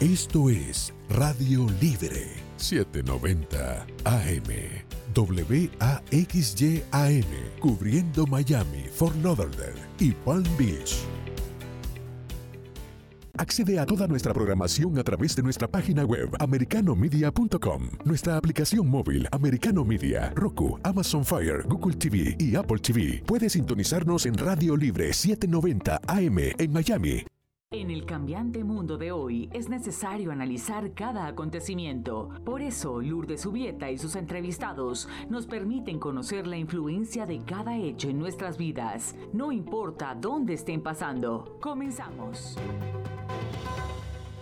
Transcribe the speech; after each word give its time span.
Esto 0.00 0.48
es 0.48 0.94
Radio 1.10 1.66
Libre 1.78 2.26
790 2.56 3.86
AM. 4.04 4.44
WAXYAM, 6.10 6.80
cubriendo 7.60 8.26
Miami, 8.26 8.84
Fort 8.90 9.14
Lauderdale 9.22 9.74
y 9.98 10.12
Palm 10.12 10.46
Beach. 10.56 10.96
Accede 13.36 13.78
a 13.78 13.84
toda 13.84 14.06
nuestra 14.06 14.32
programación 14.32 14.98
a 14.98 15.04
través 15.04 15.36
de 15.36 15.42
nuestra 15.42 15.68
página 15.68 16.06
web 16.06 16.30
americanomedia.com, 16.38 17.90
nuestra 18.06 18.38
aplicación 18.38 18.88
móvil 18.88 19.28
Americano 19.32 19.84
Media, 19.84 20.32
Roku, 20.34 20.78
Amazon 20.82 21.26
Fire, 21.26 21.62
Google 21.68 21.96
TV 21.96 22.36
y 22.38 22.56
Apple 22.56 22.78
TV. 22.78 23.22
Puedes 23.26 23.52
sintonizarnos 23.52 24.24
en 24.24 24.38
Radio 24.38 24.78
Libre 24.78 25.12
790 25.12 26.00
AM 26.06 26.38
en 26.56 26.72
Miami 26.72 27.22
en 27.72 27.92
el 27.92 28.04
cambiante 28.04 28.64
mundo 28.64 28.98
de 28.98 29.12
hoy 29.12 29.48
es 29.52 29.68
necesario 29.68 30.32
analizar 30.32 30.92
cada 30.92 31.28
acontecimiento. 31.28 32.28
Por 32.44 32.62
eso, 32.62 33.00
Lourdes 33.00 33.42
Subieta 33.42 33.92
y 33.92 33.96
sus 33.96 34.16
entrevistados 34.16 35.08
nos 35.28 35.46
permiten 35.46 36.00
conocer 36.00 36.48
la 36.48 36.56
influencia 36.56 37.26
de 37.26 37.38
cada 37.44 37.76
hecho 37.76 38.08
en 38.08 38.18
nuestras 38.18 38.58
vidas, 38.58 39.14
no 39.32 39.52
importa 39.52 40.16
dónde 40.16 40.54
estén 40.54 40.82
pasando. 40.82 41.58
Comenzamos. 41.60 42.56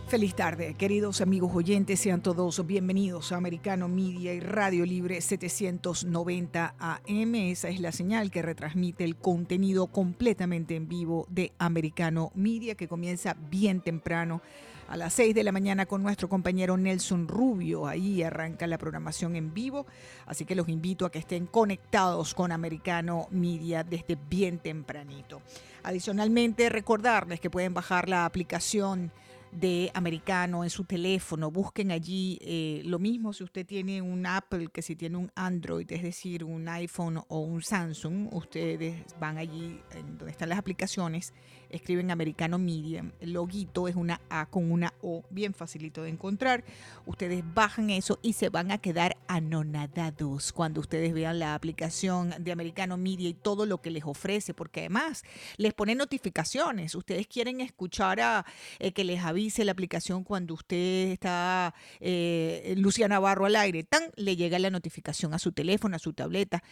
Feliz 0.09 0.35
tarde, 0.35 0.73
queridos 0.73 1.21
amigos 1.21 1.51
oyentes, 1.55 2.01
sean 2.01 2.23
todos 2.23 2.67
bienvenidos 2.67 3.31
a 3.31 3.37
Americano 3.37 3.89
Media 3.89 4.33
y 4.33 4.41
Radio 4.41 4.87
Libre 4.87 5.21
790 5.21 6.77
AM. 6.79 7.35
Esa 7.35 7.69
es 7.69 7.79
la 7.79 7.93
señal 7.93 8.31
que 8.31 8.41
retransmite 8.41 9.05
el 9.05 9.17
contenido 9.17 9.89
completamente 9.89 10.77
en 10.77 10.89
vivo 10.89 11.27
de 11.29 11.53
Americano 11.59 12.33
Media 12.35 12.75
que 12.75 12.89
comienza 12.89 13.37
bien 13.51 13.83
temprano 13.83 14.41
a 14.89 14.97
las 14.97 15.13
6 15.13 15.35
de 15.35 15.45
la 15.45 15.53
mañana 15.53 15.85
con 15.85 16.03
nuestro 16.03 16.31
compañero 16.31 16.79
Nelson 16.79 17.29
Rubio. 17.29 17.87
Ahí 17.87 18.23
arranca 18.23 18.67
la 18.67 18.79
programación 18.79 19.37
en 19.37 19.53
vivo, 19.53 19.85
así 20.25 20.47
que 20.47 20.55
los 20.55 20.71
invito 20.71 21.05
a 21.05 21.13
que 21.13 21.19
estén 21.19 21.45
conectados 21.45 22.35
con 22.35 22.51
Americano 22.51 23.29
Media 23.31 23.85
desde 23.85 24.17
bien 24.31 24.59
tempranito. 24.59 25.43
Adicionalmente, 25.83 26.71
recordarles 26.71 27.41
que 27.41 27.51
pueden 27.51 27.75
bajar 27.75 28.09
la 28.09 28.25
aplicación 28.25 29.13
de 29.53 29.91
americano 29.95 30.65
en 30.65 30.71
su 30.71 30.85
teléfono. 30.85 31.51
Busquen 31.51 31.91
allí 31.91 32.39
eh, 32.41 32.83
lo 32.85 32.99
mismo 32.99 33.33
si 33.33 33.45
usted 33.45 33.67
tiene 33.67 34.03
un 34.03 34.27
Apple 34.27 34.69
que 34.73 34.83
si 34.83 34.97
tiene 34.97 35.17
un 35.17 35.31
Android, 35.35 35.91
es 35.91 36.03
decir, 36.03 36.45
un 36.45 36.69
iPhone 36.69 37.23
o 37.29 37.41
un 37.41 37.63
Samsung. 37.63 38.33
Ustedes 38.33 39.05
van 39.21 39.39
allí 39.39 39.81
donde 40.19 40.31
están 40.31 40.49
las 40.49 40.59
aplicaciones 40.59 41.33
escriben 41.71 42.11
Americano 42.11 42.59
Medium. 42.59 43.13
El 43.21 43.33
loguito 43.33 43.89
es 43.89 43.97
una 43.97 44.21
A 44.31 44.47
con 44.47 44.71
una 44.71 44.95
O, 45.03 45.25
bien 45.31 45.55
facilito 45.55 46.03
de 46.03 46.11
encontrar. 46.11 46.65
Ustedes 47.07 47.43
bajan 47.55 47.91
eso 47.91 48.19
y 48.23 48.35
se 48.35 48.49
van 48.49 48.71
a 48.71 48.79
quedar 48.79 49.17
anonadados 49.27 50.53
cuando 50.53 50.81
ustedes 50.81 51.13
vean 51.13 51.39
la 51.39 51.55
aplicación 51.55 52.35
de 52.39 52.53
Americano 52.53 52.97
Media 52.97 53.29
y 53.29 53.35
todo 53.35 53.67
lo 53.67 53.81
que 53.81 53.91
les 53.91 54.05
ofrece, 54.05 54.55
porque 54.55 54.81
además 54.81 55.25
les 55.57 55.75
pone 55.75 55.95
notificaciones. 55.95 56.95
Ustedes 56.95 57.27
quieren 57.27 57.61
escuchar 57.61 58.21
a 58.21 58.47
eh, 58.79 58.93
que 58.93 59.05
les 59.05 59.25
avise 59.39 59.65
la 59.65 59.71
aplicación 59.71 60.25
cuando 60.25 60.55
usted 60.55 61.13
está 61.13 61.73
eh, 62.01 62.75
Luciana 62.77 63.21
Barro 63.21 63.47
al 63.47 63.55
aire. 63.55 63.85
Tan 63.85 64.11
le 64.17 64.35
llega 64.35 64.59
la 64.59 64.69
notificación 64.69 65.33
a 65.33 65.39
su 65.39 65.53
teléfono, 65.53 65.95
a 65.95 66.01
su 66.01 66.13
tableta. 66.13 66.65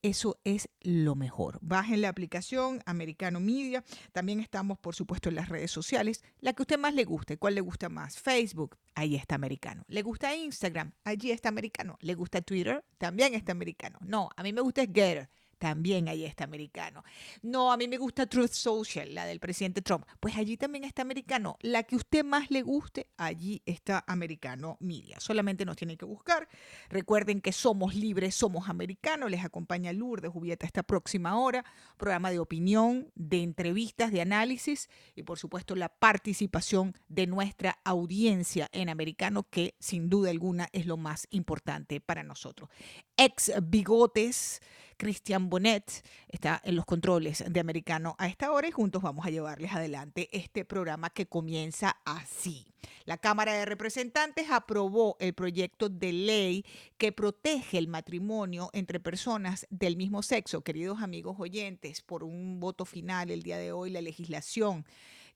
Eso 0.00 0.38
es 0.44 0.70
lo 0.80 1.16
mejor. 1.16 1.58
Bajen 1.60 2.00
la 2.00 2.08
aplicación 2.08 2.82
Americano 2.86 3.40
Media. 3.40 3.84
También 4.12 4.40
estamos, 4.40 4.78
por 4.78 4.94
supuesto, 4.94 5.28
en 5.28 5.34
las 5.34 5.50
redes 5.50 5.70
sociales. 5.70 6.22
La 6.40 6.54
que 6.54 6.62
a 6.62 6.64
usted 6.64 6.78
más 6.78 6.94
le 6.94 7.04
guste. 7.04 7.36
¿Cuál 7.36 7.56
le 7.56 7.60
gusta 7.60 7.90
más? 7.90 8.18
Facebook. 8.18 8.78
Ahí 8.94 9.16
está 9.16 9.34
Americano. 9.34 9.84
¿Le 9.88 10.00
gusta 10.00 10.34
Instagram? 10.34 10.92
Allí 11.04 11.30
está 11.30 11.50
Americano. 11.50 11.98
¿Le 12.00 12.14
gusta 12.14 12.40
Twitter? 12.40 12.82
También 12.96 13.34
está 13.34 13.52
Americano. 13.52 13.98
No, 14.00 14.30
a 14.34 14.42
mí 14.42 14.52
me 14.54 14.62
gusta 14.62 14.82
Getter 14.82 15.28
también 15.64 16.10
allí 16.10 16.26
está 16.26 16.44
americano. 16.44 17.02
No, 17.40 17.72
a 17.72 17.78
mí 17.78 17.88
me 17.88 17.96
gusta 17.96 18.26
Truth 18.26 18.52
Social, 18.52 19.14
la 19.14 19.24
del 19.24 19.40
presidente 19.40 19.80
Trump. 19.80 20.04
Pues 20.20 20.36
allí 20.36 20.58
también 20.58 20.84
está 20.84 21.00
americano. 21.00 21.56
La 21.62 21.84
que 21.84 21.96
usted 21.96 22.22
más 22.22 22.50
le 22.50 22.60
guste, 22.60 23.08
allí 23.16 23.62
está 23.64 24.04
americano 24.06 24.76
media. 24.78 25.18
Solamente 25.20 25.64
nos 25.64 25.76
tiene 25.76 25.96
que 25.96 26.04
buscar. 26.04 26.50
Recuerden 26.90 27.40
que 27.40 27.50
somos 27.52 27.94
libres, 27.94 28.34
somos 28.34 28.68
americanos. 28.68 29.30
Les 29.30 29.42
acompaña 29.42 29.90
Lourdes 29.94 30.30
Jubieta 30.30 30.66
esta 30.66 30.82
próxima 30.82 31.38
hora. 31.38 31.64
Programa 31.96 32.30
de 32.30 32.40
opinión, 32.40 33.10
de 33.14 33.42
entrevistas, 33.42 34.12
de 34.12 34.20
análisis 34.20 34.90
y 35.14 35.22
por 35.22 35.38
supuesto 35.38 35.74
la 35.76 35.88
participación 35.88 36.94
de 37.08 37.26
nuestra 37.26 37.78
audiencia 37.84 38.68
en 38.72 38.90
americano, 38.90 39.44
que 39.48 39.76
sin 39.78 40.10
duda 40.10 40.28
alguna 40.28 40.68
es 40.72 40.84
lo 40.84 40.98
más 40.98 41.26
importante 41.30 42.02
para 42.02 42.22
nosotros. 42.22 42.68
Ex 43.16 43.52
bigotes 43.62 44.60
Cristian 44.96 45.48
Bonet 45.48 46.04
está 46.28 46.60
en 46.64 46.76
los 46.76 46.84
controles 46.84 47.44
de 47.48 47.60
Americano 47.60 48.16
a 48.18 48.26
esta 48.26 48.50
hora 48.50 48.66
y 48.66 48.72
juntos 48.72 49.02
vamos 49.02 49.24
a 49.24 49.30
llevarles 49.30 49.72
adelante 49.72 50.28
este 50.32 50.64
programa 50.64 51.10
que 51.10 51.26
comienza 51.26 51.96
así. 52.04 52.66
La 53.04 53.18
Cámara 53.18 53.54
de 53.54 53.66
Representantes 53.66 54.50
aprobó 54.50 55.16
el 55.20 55.32
proyecto 55.32 55.88
de 55.88 56.12
ley 56.12 56.64
que 56.98 57.12
protege 57.12 57.78
el 57.78 57.86
matrimonio 57.86 58.70
entre 58.72 58.98
personas 58.98 59.66
del 59.70 59.96
mismo 59.96 60.22
sexo. 60.22 60.62
Queridos 60.62 61.02
amigos 61.02 61.36
oyentes, 61.38 62.02
por 62.02 62.24
un 62.24 62.58
voto 62.58 62.84
final 62.84 63.30
el 63.30 63.42
día 63.42 63.58
de 63.58 63.72
hoy, 63.72 63.90
la 63.90 64.00
legislación 64.00 64.84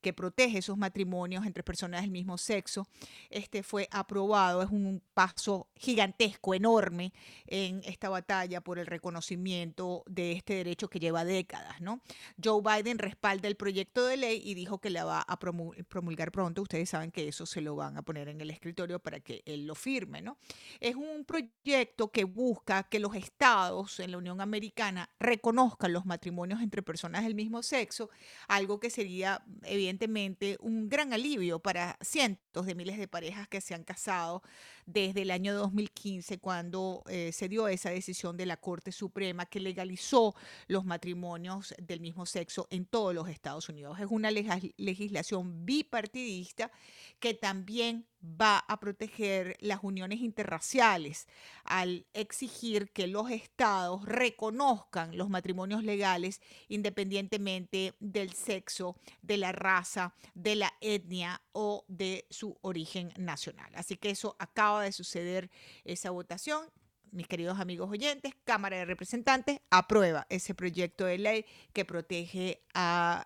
que 0.01 0.13
protege 0.13 0.59
esos 0.59 0.77
matrimonios 0.77 1.47
entre 1.47 1.63
personas 1.63 2.03
del 2.03 2.11
mismo 2.11 2.39
sexo. 2.39 2.87
Este 3.31 3.63
fue 3.63 3.89
aprobado, 3.91 4.63
es 4.63 4.71
un 4.71 5.03
paso 5.15 5.69
gigantesco, 5.75 6.55
enorme 6.55 7.13
en 7.47 7.83
esta 7.85 8.09
batalla 8.09 8.61
por 8.61 8.79
el 8.79 8.87
reconocimiento 8.87 10.05
de 10.07 10.33
este 10.33 10.55
derecho 10.55 10.89
que 10.89 11.01
lleva 11.01 11.25
décadas, 11.25 11.81
¿no? 11.81 12.01
Joe 12.43 12.63
Biden 12.63 12.99
respalda 12.99 13.49
el 13.49 13.57
proyecto 13.57 14.07
de 14.07 14.17
ley 14.17 14.43
y 14.45 14.55
dijo 14.55 14.79
que 14.79 14.91
la 14.91 15.05
va 15.05 15.21
a 15.21 15.39
promulgar 15.39 16.33
pronto. 16.33 16.63
Ustedes 16.63 16.91
saben 16.91 17.11
que 17.11 17.29
eso 17.29 17.47
se 17.47 17.61
lo 17.61 17.77
van 17.77 17.97
a 17.97 18.03
poner 18.03 18.29
en 18.29 18.41
el 18.41 18.51
escritorio 18.51 18.99
para 18.99 19.21
que 19.21 19.43
él 19.47 19.67
lo 19.67 19.75
firme, 19.75 20.23
¿no? 20.23 20.39
Es 20.81 20.95
un 20.95 21.25
proyecto 21.25 22.11
que 22.11 22.25
busca 22.25 22.85
que 22.85 22.99
los 22.99 23.15
estados 23.15 24.01
en 24.01 24.13
la 24.13 24.19
Unión 24.19 24.41
Americana 24.41 25.11
reconozcan 25.19 25.93
los 25.93 26.07
matrimonios 26.07 26.61
entre 26.63 26.83
personas 26.83 27.25
del 27.25 27.35
mismo 27.35 27.63
sexo, 27.63 28.11
algo 28.47 28.81
que 28.81 28.91
sería 28.91 29.43
evidentemente 29.63 29.88
evidentemente 29.89 30.59
un 30.61 30.89
gran 30.89 31.15
alivio 31.15 31.61
para 31.61 31.97
cientos 32.03 32.67
de 32.67 32.75
miles 32.75 32.99
de 32.99 33.09
parejas 33.09 33.49
que 33.49 33.63
se 33.63 33.75
han 33.75 33.85
casado 33.85 34.43
desde 34.85 35.23
el 35.23 35.31
año 35.31 35.55
2015, 35.55 36.39
cuando 36.39 37.03
eh, 37.09 37.33
se 37.33 37.49
dio 37.49 37.69
esa 37.69 37.91
decisión 37.91 38.37
de 38.37 38.45
la 38.45 38.59
Corte 38.59 38.93
Suprema 38.93 39.47
que 39.47 39.61
legalizó 39.61 40.35
los 40.67 40.85
matrimonios 40.85 41.75
del 41.83 42.01
mismo 42.01 42.27
sexo 42.27 42.67
en 42.71 42.85
todos 42.85 43.15
los 43.15 43.29
Estados 43.29 43.69
Unidos. 43.69 43.99
Es 43.99 44.07
una 44.11 44.31
legislación 44.31 45.65
bipartidista 45.65 46.71
que 47.19 47.33
también 47.33 48.07
va 48.23 48.59
a 48.59 48.81
proteger 48.81 49.57
las 49.61 49.81
uniones 49.83 50.21
interraciales 50.21 51.29
al 51.65 52.07
exigir 52.15 52.91
que 52.93 53.07
los 53.07 53.31
estados 53.31 54.05
reconozcan 54.05 55.17
los 55.17 55.29
matrimonios 55.29 55.85
legales 55.85 56.41
independientemente 56.69 57.95
del 58.01 58.33
sexo, 58.33 58.97
de 59.23 59.37
la 59.37 59.53
raza, 59.53 60.15
de 60.35 60.57
la 60.57 60.73
etnia 60.81 61.43
o 61.53 61.85
de 61.89 62.27
su 62.31 62.59
origen 62.63 63.13
nacional. 63.17 63.71
Así 63.75 63.97
que 63.97 64.11
eso 64.11 64.37
acaba 64.39 64.83
de 64.83 64.93
suceder 64.93 65.51
esa 65.85 66.11
votación. 66.11 66.69
Mis 67.11 67.27
queridos 67.27 67.59
amigos 67.59 67.91
oyentes, 67.91 68.35
Cámara 68.45 68.77
de 68.77 68.85
Representantes 68.85 69.61
aprueba 69.71 70.27
ese 70.29 70.55
proyecto 70.55 71.07
de 71.07 71.17
ley 71.17 71.47
que 71.73 71.87
protege 71.87 72.63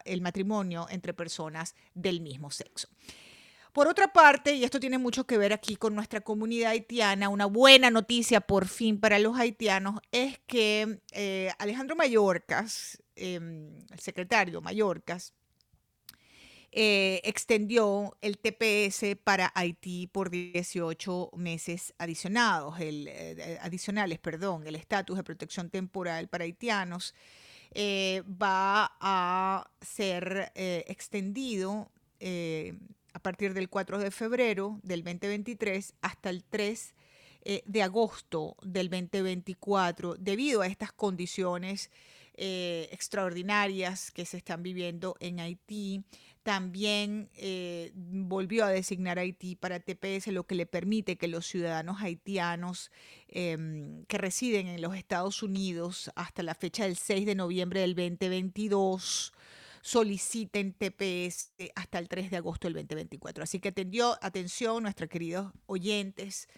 el 0.05 0.21
matrimonio 0.21 0.87
entre 0.89 1.15
personas 1.15 1.75
del 1.95 2.21
mismo 2.21 2.51
sexo. 2.51 2.89
Por 3.73 3.89
otra 3.89 4.13
parte, 4.13 4.55
y 4.55 4.65
esto 4.65 4.79
tiene 4.79 4.99
mucho 4.99 5.27
que 5.27 5.39
ver 5.39 5.55
aquí 5.55 5.77
con 5.77 5.95
nuestra 5.95 6.21
comunidad 6.21 6.73
haitiana, 6.73 7.31
una 7.31 7.47
buena 7.47 7.91
noticia 7.91 8.43
por 8.43 8.69
fin 8.69 9.01
para 9.01 9.19
los 9.19 9.39
haitianos 9.39 9.99
es 10.13 10.39
que 10.47 11.01
eh, 11.13 11.51
Alejandro 11.59 11.97
Mayorkas, 11.97 13.03
em, 13.17 13.79
el 13.91 13.99
secretario 13.99 14.61
Mayorkas, 14.61 15.33
eh, 16.71 17.21
extendió 17.25 18.17
el 18.21 18.39
TPS 18.39 19.17
para 19.23 19.53
Haití 19.55 20.07
por 20.07 20.31
18 20.31 21.31
meses 21.37 21.95
adicionados, 21.99 22.79
el, 22.81 23.09
eh, 23.09 23.59
adicionales, 23.63 24.19
perdón, 24.19 24.67
el 24.67 24.77
estatus 24.77 25.17
de 25.17 25.23
protección 25.23 25.71
temporal 25.71 26.29
para 26.29 26.45
haitianos 26.45 27.15
eh, 27.73 28.23
va 28.27 28.97
a 29.01 29.71
ser 29.81 30.53
extendido 30.55 31.91
a 33.13 33.19
partir 33.19 33.55
del 33.55 33.69
4 33.69 33.99
de 33.99 34.11
febrero 34.11 34.81
del 34.83 35.03
2023 35.05 35.95
hasta 36.01 36.31
el 36.31 36.45
3 36.45 36.95
de 37.67 37.83
agosto 37.83 38.57
del 38.63 38.89
2024 38.89 40.15
debido 40.15 40.63
a 40.63 40.69
estas 40.69 40.93
condiciones 40.93 41.91
extraordinarias 42.35 44.11
que 44.11 44.25
se 44.25 44.37
están 44.39 44.63
viviendo 44.63 45.17
en 45.21 45.41
Haití. 45.41 46.05
También 46.43 47.31
eh, 47.37 47.93
volvió 47.95 48.65
a 48.65 48.71
designar 48.71 49.19
Haití 49.19 49.55
para 49.55 49.79
TPS, 49.79 50.29
lo 50.29 50.45
que 50.45 50.57
le 50.57 50.67
permite 50.67 51.17
que 51.17 51.29
los 51.29 51.47
ciudadanos 51.47 52.01
haitianos 52.01 52.91
em, 53.29 54.05
que 54.07 54.19
residen 54.19 54.67
en 54.67 54.83
los 54.83 54.97
Estados 54.97 55.45
Unidos 55.45 56.11
hasta 56.17 56.43
la 56.43 56.57
fecha 56.57 56.85
del 56.85 56.97
6 56.97 57.27
de 57.27 57.37
noviembre 57.37 57.81
del 57.81 57.95
2022 57.95 59.33
soliciten 59.83 60.73
TPS 60.73 61.53
hasta 61.75 61.99
el 61.99 62.09
3 62.09 62.31
de 62.31 62.37
agosto 62.39 62.69
del 62.69 62.75
2024. 62.75 63.45
Así 63.45 63.61
que 63.61 63.69
atendió, 63.69 64.17
atención, 64.23 64.85
nuestros 64.85 65.11
queridos 65.11 65.53
oyentes 65.67 66.49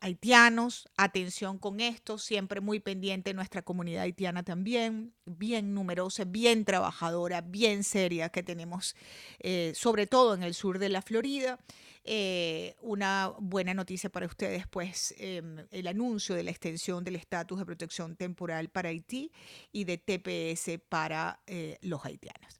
haitianos, 0.00 0.88
atención 0.96 1.58
con 1.58 1.80
esto, 1.80 2.18
siempre 2.18 2.60
muy 2.60 2.80
pendiente 2.80 3.34
nuestra 3.34 3.62
comunidad 3.62 4.02
haitiana 4.02 4.42
también, 4.42 5.12
bien 5.26 5.74
numerosa, 5.74 6.24
bien 6.24 6.64
trabajadora, 6.64 7.40
bien 7.40 7.84
seria 7.84 8.28
que 8.28 8.42
tenemos, 8.42 8.94
eh, 9.40 9.72
sobre 9.74 10.06
todo 10.06 10.34
en 10.34 10.42
el 10.42 10.54
sur 10.54 10.78
de 10.78 10.88
la 10.88 11.02
Florida. 11.02 11.58
Eh, 12.04 12.74
una 12.80 13.34
buena 13.38 13.74
noticia 13.74 14.08
para 14.08 14.26
ustedes, 14.26 14.66
pues 14.68 15.14
em, 15.18 15.66
el 15.70 15.86
anuncio 15.86 16.34
de 16.34 16.42
la 16.42 16.50
extensión 16.50 17.04
del 17.04 17.16
estatus 17.16 17.58
de 17.58 17.66
protección 17.66 18.16
temporal 18.16 18.70
para 18.70 18.88
Haití 18.88 19.30
y 19.72 19.84
de 19.84 19.98
TPS 19.98 20.80
para 20.88 21.40
eh, 21.46 21.76
los 21.82 22.02
haitianos. 22.04 22.58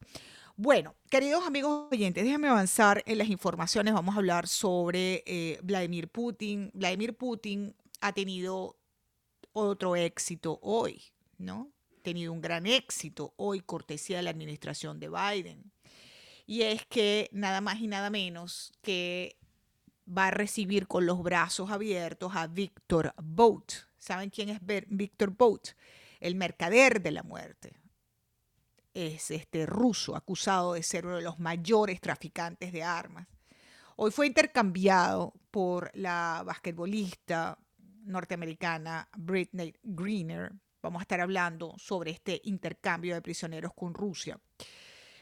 Bueno, 0.61 0.97
queridos 1.09 1.47
amigos 1.47 1.87
oyentes, 1.93 2.25
déjenme 2.25 2.49
avanzar 2.49 3.05
en 3.07 3.19
las 3.19 3.29
informaciones. 3.29 3.95
Vamos 3.95 4.17
a 4.17 4.19
hablar 4.19 4.49
sobre 4.49 5.23
eh, 5.25 5.61
Vladimir 5.63 6.09
Putin. 6.09 6.73
Vladimir 6.75 7.17
Putin 7.17 7.77
ha 8.01 8.13
tenido 8.13 8.77
otro 9.53 9.95
éxito 9.95 10.59
hoy, 10.61 11.01
¿no? 11.37 11.71
Ha 11.97 12.03
tenido 12.03 12.33
un 12.33 12.41
gran 12.41 12.67
éxito 12.67 13.35
hoy, 13.37 13.61
cortesía 13.61 14.17
de 14.17 14.25
la 14.25 14.31
administración 14.31 14.99
de 14.99 15.09
Biden. 15.09 15.71
Y 16.45 16.63
es 16.63 16.85
que 16.87 17.29
nada 17.31 17.61
más 17.61 17.79
y 17.79 17.87
nada 17.87 18.11
menos 18.11 18.73
que 18.83 19.37
va 20.09 20.27
a 20.27 20.33
recibir 20.33 20.89
con 20.89 21.07
los 21.07 21.23
brazos 21.23 21.71
abiertos 21.71 22.33
a 22.35 22.49
Víctor 22.49 23.15
Bout. 23.23 23.75
¿Saben 23.97 24.29
quién 24.29 24.49
es 24.49 24.59
Víctor 24.89 25.37
Bout? 25.37 25.69
El 26.19 26.35
mercader 26.35 27.01
de 27.01 27.13
la 27.13 27.23
muerte 27.23 27.79
es 28.99 29.31
este 29.31 29.65
ruso 29.65 30.17
acusado 30.17 30.75
de 30.75 30.83
ser 30.83 31.07
uno 31.07 31.17
de 31.17 31.23
los 31.23 31.39
mayores 31.39 32.01
traficantes 32.01 32.73
de 32.73 32.83
armas. 32.83 33.29
Hoy 33.97 34.11
fue 34.11 34.27
intercambiado 34.27 35.35
por 35.51 35.91
la 35.95 36.43
basquetbolista 36.45 37.59
norteamericana 38.05 39.09
Britney 39.17 39.75
Greener. 39.83 40.53
Vamos 40.83 41.01
a 41.01 41.03
estar 41.03 41.21
hablando 41.21 41.75
sobre 41.79 42.11
este 42.11 42.41
intercambio 42.45 43.15
de 43.15 43.23
prisioneros 43.23 43.73
con 43.75 43.95
Rusia. 43.95 44.39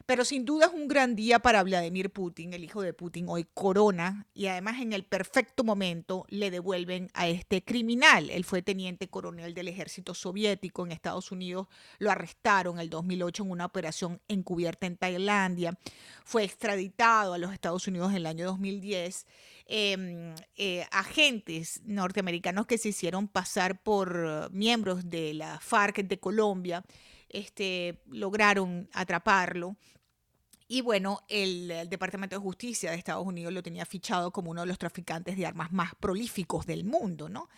Pero 0.07 0.25
sin 0.25 0.45
duda 0.45 0.67
es 0.67 0.73
un 0.73 0.87
gran 0.87 1.17
día 1.17 1.41
para 1.41 1.65
Vladimir 1.65 2.11
Putin, 2.11 2.53
el 2.53 2.63
hijo 2.63 2.81
de 2.81 2.93
Putin, 2.93 3.27
hoy 3.29 3.45
corona 3.55 4.29
y 4.35 4.47
además 4.47 4.81
en 4.81 4.93
el 4.93 5.03
perfecto 5.03 5.65
momento 5.65 6.25
le 6.29 6.53
devuelven 6.53 7.11
a 7.13 7.27
este 7.27 7.65
criminal. 7.65 8.31
Él 8.31 8.45
fue 8.45 8.63
teniente 8.63 9.09
coronel 9.09 9.53
del 9.53 9.67
ejército 9.67 10.15
soviético 10.15 10.87
en 10.87 10.93
Estados 10.93 11.33
Unidos, 11.33 11.67
lo 11.99 12.13
arrestaron 12.13 12.79
el 12.79 12.89
2008 12.89 13.43
en 13.43 13.51
una 13.51 13.65
operación 13.65 14.21
encubierta 14.29 14.87
en 14.87 14.97
Tailandia, 14.97 15.77
fue 16.25 16.45
extraditado 16.45 17.35
a 17.35 17.39
los 17.39 17.53
Estados 17.53 17.89
Unidos 17.89 18.11
en 18.11 18.19
el 18.19 18.27
año 18.27 18.47
2010. 18.47 19.27
Em, 19.69 20.33
eh, 20.55 20.87
agentes 20.93 21.81
norteamericanos 21.85 22.67
que 22.67 22.79
se 22.79 22.91
hicieron 22.91 23.27
pasar 23.27 23.83
por 23.83 24.49
miembros 24.53 25.11
de 25.11 25.35
la 25.35 25.59
FARC 25.59 26.05
de 26.05 26.21
Colombia 26.21 26.85
este, 27.29 28.01
lograron 28.07 28.89
atraparlo. 28.93 29.77
Y 30.69 30.81
bueno, 30.81 31.23
el, 31.29 31.89
Departamento 31.89 32.37
de 32.37 32.43
Justicia 32.43 32.91
de 32.91 32.97
Estados 32.97 33.25
Unidos 33.25 33.53
lo 33.53 33.63
tenía 33.63 33.87
fichado 33.87 34.33
como 34.33 34.51
uno 34.51 34.63
de 34.63 34.67
los 34.67 34.79
traficantes 34.79 35.37
de 35.37 35.47
armas 35.47 35.71
más 35.73 35.95
prolíficos 35.95 36.67
del 36.67 36.85
mundo, 36.85 37.29
¿no? 37.29 37.49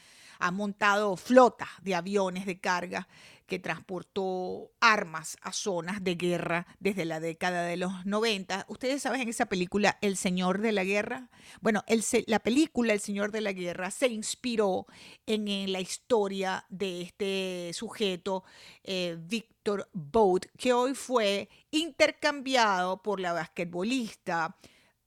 Ha 0.40 0.50
montado 0.50 1.16
flotas 1.16 1.69
de 1.82 1.94
aviones 1.94 2.46
de 2.46 2.60
carga 2.60 3.08
que 3.48 3.58
transportó 3.58 4.70
armas 4.78 5.38
a 5.40 5.52
zonas 5.52 6.04
de 6.04 6.16
guerra 6.16 6.66
desde 6.80 7.06
la 7.06 7.18
década 7.18 7.64
de 7.64 7.78
los 7.78 8.04
90. 8.04 8.66
Ustedes 8.68 9.02
saben 9.02 9.22
en 9.22 9.28
esa 9.30 9.46
película 9.46 9.98
El 10.02 10.18
Señor 10.18 10.60
de 10.60 10.72
la 10.72 10.84
Guerra. 10.84 11.30
Bueno, 11.62 11.82
la 12.26 12.40
película 12.40 12.92
El 12.92 13.00
Señor 13.00 13.32
de 13.32 13.40
la 13.40 13.52
Guerra 13.52 13.90
se 13.90 14.08
inspiró 14.08 14.86
en, 15.26 15.48
la 15.72 15.80
historia 15.80 16.66
de 16.68 17.00
este 17.00 17.70
sujeto, 17.72 18.44
eh, 18.84 19.16
Víctor 19.18 19.88
Boat, 19.94 20.44
que 20.58 20.74
hoy 20.74 20.94
fue 20.94 21.48
intercambiado 21.70 23.02
por 23.02 23.18
la 23.18 23.32
basquetbolista 23.32 24.58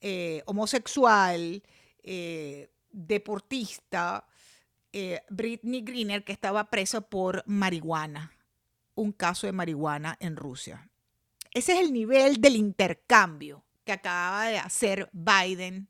eh, 0.02 0.42
homosexual, 0.48 1.62
eh, 2.02 2.72
deportista, 2.90 4.26
eh, 4.94 5.22
Britney 5.30 5.82
Greener, 5.82 6.24
que 6.24 6.34
estaba 6.34 6.70
presa 6.70 7.02
por 7.02 7.44
marihuana, 7.46 8.34
un 8.96 9.12
caso 9.12 9.48
de 9.48 9.54
marihuana 9.54 10.18
en 10.20 10.36
Rusia. 10.36 10.90
Ese 11.54 11.74
es 11.74 11.80
el 11.80 11.94
nivel 11.94 12.40
del 12.40 12.56
intercambio 12.56 13.64
que 13.84 13.92
acaba 13.92 14.48
de 14.48 14.58
hacer 14.58 15.10
Biden 15.12 15.88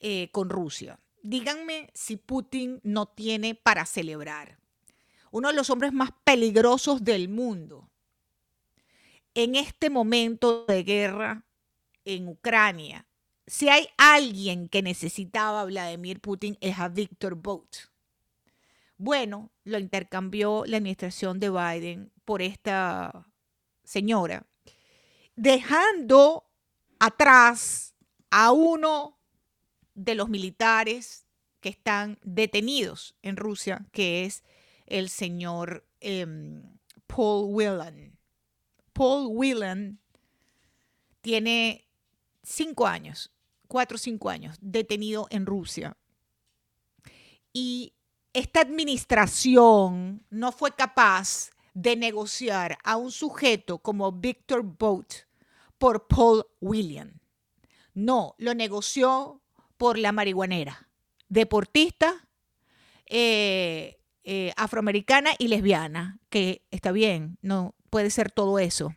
eh, 0.00 0.30
con 0.32 0.50
Rusia. 0.50 0.98
Díganme 1.22 1.90
si 1.94 2.16
Putin 2.16 2.80
no 2.82 3.06
tiene 3.06 3.54
para 3.54 3.86
celebrar. 3.86 4.58
Uno 5.30 5.48
de 5.48 5.54
los 5.54 5.70
hombres 5.70 5.92
más 5.92 6.10
peligrosos 6.24 7.02
del 7.02 7.28
mundo. 7.28 7.88
En 9.34 9.54
este 9.54 9.90
momento 9.90 10.66
de 10.66 10.82
guerra 10.82 11.44
en 12.04 12.28
Ucrania, 12.28 13.06
si 13.46 13.68
hay 13.68 13.88
alguien 13.96 14.68
que 14.68 14.82
necesitaba 14.82 15.62
a 15.62 15.64
Vladimir 15.64 16.20
Putin 16.20 16.56
es 16.60 16.78
a 16.78 16.88
Víctor 16.88 17.34
Bout. 17.34 17.93
Bueno, 18.96 19.50
lo 19.64 19.78
intercambió 19.78 20.64
la 20.66 20.76
administración 20.76 21.40
de 21.40 21.50
Biden 21.50 22.12
por 22.24 22.42
esta 22.42 23.26
señora, 23.82 24.46
dejando 25.36 26.44
atrás 26.98 27.94
a 28.30 28.52
uno 28.52 29.18
de 29.94 30.14
los 30.14 30.28
militares 30.28 31.26
que 31.60 31.68
están 31.70 32.18
detenidos 32.22 33.16
en 33.22 33.36
Rusia, 33.36 33.86
que 33.92 34.24
es 34.24 34.44
el 34.86 35.08
señor 35.08 35.86
em, 36.00 36.62
Paul 37.06 37.46
Whelan. 37.54 38.18
Paul 38.92 39.28
Whelan 39.30 39.98
tiene 41.20 41.88
cinco 42.42 42.86
años, 42.86 43.32
cuatro 43.66 43.96
o 43.96 43.98
cinco 43.98 44.30
años, 44.30 44.56
detenido 44.60 45.26
en 45.30 45.46
Rusia. 45.46 45.96
Y 47.52 47.94
esta 48.34 48.60
administración 48.60 50.26
no 50.28 50.52
fue 50.52 50.72
capaz 50.72 51.50
de 51.72 51.96
negociar 51.96 52.76
a 52.84 52.96
un 52.96 53.10
sujeto 53.10 53.78
como 53.78 54.12
Victor 54.12 54.62
Boat 54.62 55.12
por 55.78 56.06
Paul 56.08 56.44
William. 56.60 57.20
No, 57.94 58.34
lo 58.38 58.54
negoció 58.54 59.40
por 59.76 59.98
la 59.98 60.10
marihuanera, 60.10 60.88
deportista, 61.28 62.28
eh, 63.06 64.00
eh, 64.24 64.52
afroamericana 64.56 65.30
y 65.38 65.48
lesbiana, 65.48 66.18
que 66.28 66.66
está 66.72 66.90
bien, 66.90 67.38
no 67.40 67.74
puede 67.88 68.10
ser 68.10 68.32
todo 68.32 68.58
eso. 68.58 68.94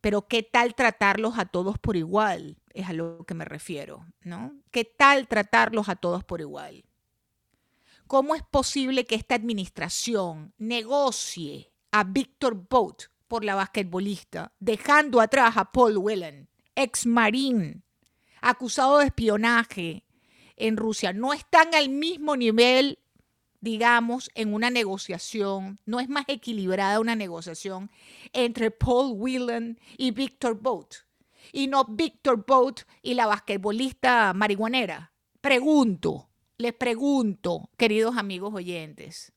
Pero 0.00 0.28
¿qué 0.28 0.42
tal 0.42 0.74
tratarlos 0.74 1.38
a 1.38 1.44
todos 1.44 1.78
por 1.78 1.96
igual? 1.96 2.56
Es 2.72 2.88
a 2.88 2.94
lo 2.94 3.24
que 3.26 3.34
me 3.34 3.44
refiero, 3.44 4.06
¿no? 4.22 4.54
¿Qué 4.70 4.84
tal 4.84 5.28
tratarlos 5.28 5.88
a 5.88 5.96
todos 5.96 6.24
por 6.24 6.40
igual? 6.40 6.84
¿Cómo 8.06 8.36
es 8.36 8.42
posible 8.44 9.04
que 9.04 9.16
esta 9.16 9.34
administración 9.34 10.54
negocie 10.58 11.72
a 11.90 12.04
Víctor 12.04 12.68
Boat 12.70 13.06
por 13.26 13.44
la 13.44 13.56
basquetbolista, 13.56 14.52
dejando 14.60 15.20
atrás 15.20 15.56
a 15.56 15.72
Paul 15.72 15.98
Whelan, 15.98 16.48
ex 16.76 17.04
marín, 17.04 17.82
acusado 18.40 18.98
de 18.98 19.06
espionaje 19.06 20.04
en 20.54 20.76
Rusia? 20.76 21.12
No 21.12 21.32
están 21.32 21.74
al 21.74 21.88
mismo 21.88 22.36
nivel, 22.36 23.00
digamos, 23.60 24.30
en 24.36 24.54
una 24.54 24.70
negociación, 24.70 25.80
no 25.84 25.98
es 25.98 26.08
más 26.08 26.26
equilibrada 26.28 27.00
una 27.00 27.16
negociación 27.16 27.90
entre 28.32 28.70
Paul 28.70 29.14
Whelan 29.16 29.80
y 29.98 30.12
Víctor 30.12 30.60
Boat, 30.60 30.94
y 31.52 31.66
no 31.66 31.84
Víctor 31.84 32.44
Boat 32.46 32.82
y 33.02 33.14
la 33.14 33.26
basquetbolista 33.26 34.32
marihuanera. 34.32 35.12
Pregunto 35.40 36.28
les 36.58 36.72
pregunto, 36.72 37.70
queridos 37.76 38.16
amigos 38.16 38.54
oyentes. 38.54 39.32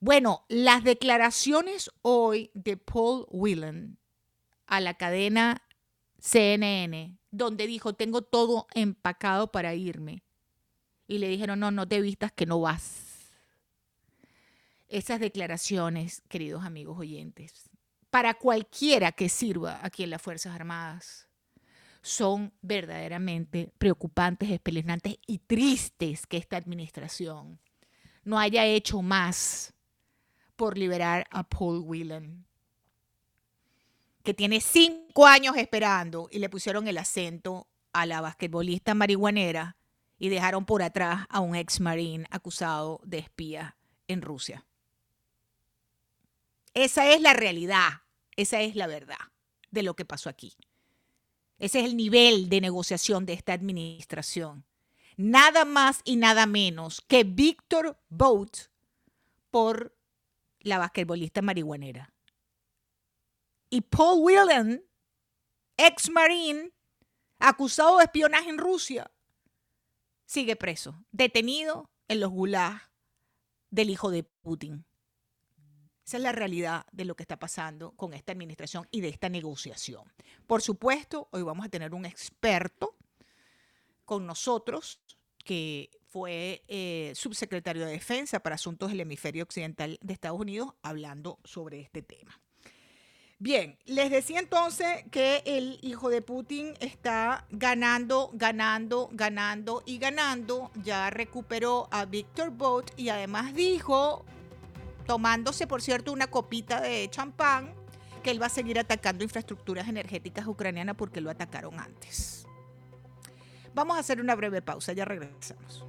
Bueno, 0.00 0.44
las 0.48 0.84
declaraciones 0.84 1.90
hoy 2.02 2.50
de 2.54 2.76
Paul 2.76 3.26
Whelan 3.30 3.98
a 4.66 4.80
la 4.80 4.94
cadena 4.94 5.62
CNN, 6.18 7.18
donde 7.30 7.66
dijo, 7.66 7.94
tengo 7.94 8.22
todo 8.22 8.66
empacado 8.74 9.50
para 9.50 9.74
irme. 9.74 10.22
Y 11.06 11.18
le 11.18 11.28
dijeron, 11.28 11.60
no, 11.60 11.70
no 11.70 11.86
te 11.86 12.00
vistas 12.00 12.32
que 12.32 12.46
no 12.46 12.60
vas. 12.60 13.30
Esas 14.88 15.20
declaraciones, 15.20 16.22
queridos 16.28 16.64
amigos 16.64 16.98
oyentes, 16.98 17.70
para 18.10 18.34
cualquiera 18.34 19.12
que 19.12 19.28
sirva 19.28 19.80
aquí 19.82 20.04
en 20.04 20.10
las 20.10 20.22
Fuerzas 20.22 20.54
Armadas 20.54 21.28
son 22.04 22.52
verdaderamente 22.60 23.72
preocupantes, 23.78 24.50
espeluznantes 24.50 25.16
y 25.26 25.38
tristes 25.38 26.26
que 26.26 26.36
esta 26.36 26.58
administración 26.58 27.58
no 28.24 28.38
haya 28.38 28.66
hecho 28.66 29.00
más 29.00 29.72
por 30.54 30.76
liberar 30.76 31.26
a 31.30 31.48
Paul 31.48 31.78
Whelan, 31.78 32.44
que 34.22 34.34
tiene 34.34 34.60
cinco 34.60 35.26
años 35.26 35.56
esperando 35.56 36.28
y 36.30 36.40
le 36.40 36.50
pusieron 36.50 36.88
el 36.88 36.98
acento 36.98 37.68
a 37.94 38.04
la 38.04 38.20
basquetbolista 38.20 38.92
marihuanera 38.92 39.78
y 40.18 40.28
dejaron 40.28 40.66
por 40.66 40.82
atrás 40.82 41.24
a 41.30 41.40
un 41.40 41.56
ex 41.56 41.80
marín 41.80 42.26
acusado 42.30 43.00
de 43.04 43.16
espía 43.16 43.78
en 44.08 44.20
Rusia. 44.20 44.66
Esa 46.74 47.10
es 47.10 47.22
la 47.22 47.32
realidad, 47.32 48.02
esa 48.36 48.60
es 48.60 48.76
la 48.76 48.86
verdad 48.86 49.16
de 49.70 49.82
lo 49.82 49.96
que 49.96 50.04
pasó 50.04 50.28
aquí. 50.28 50.54
Ese 51.64 51.80
es 51.80 51.86
el 51.86 51.96
nivel 51.96 52.50
de 52.50 52.60
negociación 52.60 53.24
de 53.24 53.32
esta 53.32 53.54
administración. 53.54 54.66
Nada 55.16 55.64
más 55.64 56.02
y 56.04 56.16
nada 56.16 56.44
menos 56.44 57.00
que 57.00 57.24
Víctor 57.24 57.98
Bout 58.10 58.68
por 59.50 59.96
la 60.60 60.76
basquetbolista 60.76 61.40
marihuanera. 61.40 62.12
Y 63.70 63.80
Paul 63.80 64.18
Whelan, 64.20 64.84
ex 65.78 66.10
marine, 66.10 66.70
acusado 67.38 67.96
de 67.96 68.04
espionaje 68.04 68.50
en 68.50 68.58
Rusia, 68.58 69.10
sigue 70.26 70.56
preso, 70.56 71.02
detenido 71.12 71.90
en 72.08 72.20
los 72.20 72.28
gulags 72.28 72.82
del 73.70 73.88
hijo 73.88 74.10
de 74.10 74.24
Putin. 74.24 74.84
Esa 76.06 76.18
es 76.18 76.22
la 76.22 76.32
realidad 76.32 76.84
de 76.92 77.04
lo 77.04 77.16
que 77.16 77.22
está 77.22 77.38
pasando 77.38 77.92
con 77.92 78.12
esta 78.12 78.32
administración 78.32 78.86
y 78.90 79.00
de 79.00 79.08
esta 79.08 79.28
negociación. 79.28 80.04
Por 80.46 80.60
supuesto, 80.60 81.28
hoy 81.30 81.42
vamos 81.42 81.64
a 81.64 81.70
tener 81.70 81.94
un 81.94 82.04
experto 82.04 82.94
con 84.04 84.26
nosotros 84.26 85.00
que 85.44 85.90
fue 86.08 86.62
eh, 86.68 87.12
subsecretario 87.14 87.86
de 87.86 87.92
Defensa 87.92 88.40
para 88.40 88.54
Asuntos 88.54 88.90
del 88.90 89.00
Hemisferio 89.00 89.44
Occidental 89.44 89.98
de 90.00 90.12
Estados 90.12 90.38
Unidos 90.38 90.74
hablando 90.82 91.38
sobre 91.44 91.80
este 91.80 92.02
tema. 92.02 92.38
Bien, 93.38 93.78
les 93.84 94.10
decía 94.10 94.38
entonces 94.38 95.04
que 95.10 95.42
el 95.44 95.78
hijo 95.82 96.08
de 96.08 96.22
Putin 96.22 96.74
está 96.80 97.46
ganando, 97.50 98.30
ganando, 98.32 99.08
ganando 99.12 99.82
y 99.84 99.98
ganando. 99.98 100.70
Ya 100.82 101.10
recuperó 101.10 101.88
a 101.90 102.04
Víctor 102.04 102.50
Bout 102.50 102.92
y 102.96 103.08
además 103.08 103.52
dijo 103.54 104.24
tomándose, 105.06 105.66
por 105.66 105.82
cierto, 105.82 106.12
una 106.12 106.26
copita 106.26 106.80
de 106.80 107.08
champán, 107.10 107.74
que 108.22 108.30
él 108.30 108.40
va 108.40 108.46
a 108.46 108.50
seguir 108.50 108.78
atacando 108.78 109.22
infraestructuras 109.22 109.88
energéticas 109.88 110.46
ucranianas 110.46 110.96
porque 110.96 111.20
lo 111.20 111.30
atacaron 111.30 111.78
antes. 111.78 112.46
Vamos 113.74 113.96
a 113.96 114.00
hacer 114.00 114.20
una 114.20 114.34
breve 114.34 114.62
pausa, 114.62 114.92
ya 114.92 115.04
regresamos. 115.04 115.84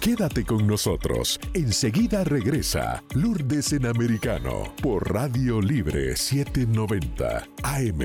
Quédate 0.00 0.44
con 0.44 0.66
nosotros. 0.66 1.40
Enseguida 1.54 2.24
regresa 2.24 3.02
Lourdes 3.14 3.72
en 3.72 3.86
Americano 3.86 4.74
por 4.82 5.10
Radio 5.10 5.62
Libre 5.62 6.14
790 6.14 7.46
AM. 7.62 8.00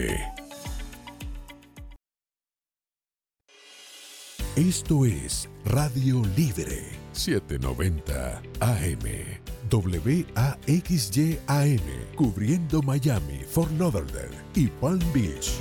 Esto 4.56 5.06
es 5.06 5.50
Radio 5.66 6.22
Libre 6.38 6.99
790 7.12 8.42
AM. 8.60 9.50
WAXYAM, 9.72 11.36
cubriendo 12.16 12.82
Miami, 12.82 13.44
Fort 13.48 13.72
Lauderdale 13.78 14.36
y 14.56 14.68
Palm 14.68 15.00
Beach. 15.14 15.52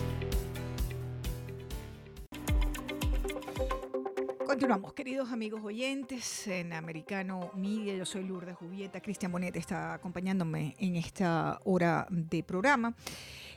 Continuamos, 4.47 4.95
queridos 4.95 5.31
amigos 5.31 5.61
oyentes 5.63 6.47
en 6.49 6.73
Americano 6.73 7.51
Media. 7.55 7.95
Yo 7.95 8.07
soy 8.07 8.25
Lourdes 8.25 8.57
Jubieta. 8.57 9.01
Cristian 9.01 9.31
Bonet 9.31 9.55
está 9.57 9.95
acompañándome 9.95 10.75
en 10.79 10.97
esta 10.97 11.61
hora 11.65 12.07
de 12.11 12.43
programa. 12.43 12.95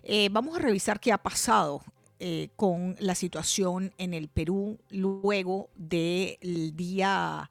Eh, 0.03 0.27
vamos 0.31 0.57
a 0.57 0.59
revisar 0.59 0.99
qué 0.99 1.13
ha 1.13 1.17
pasado 1.17 1.81
eh, 2.19 2.49
con 2.55 2.95
la 2.99 3.15
situación 3.15 3.93
en 3.97 4.13
el 4.13 4.27
Perú 4.27 4.77
luego 4.89 5.69
del 5.75 6.75
día 6.75 7.49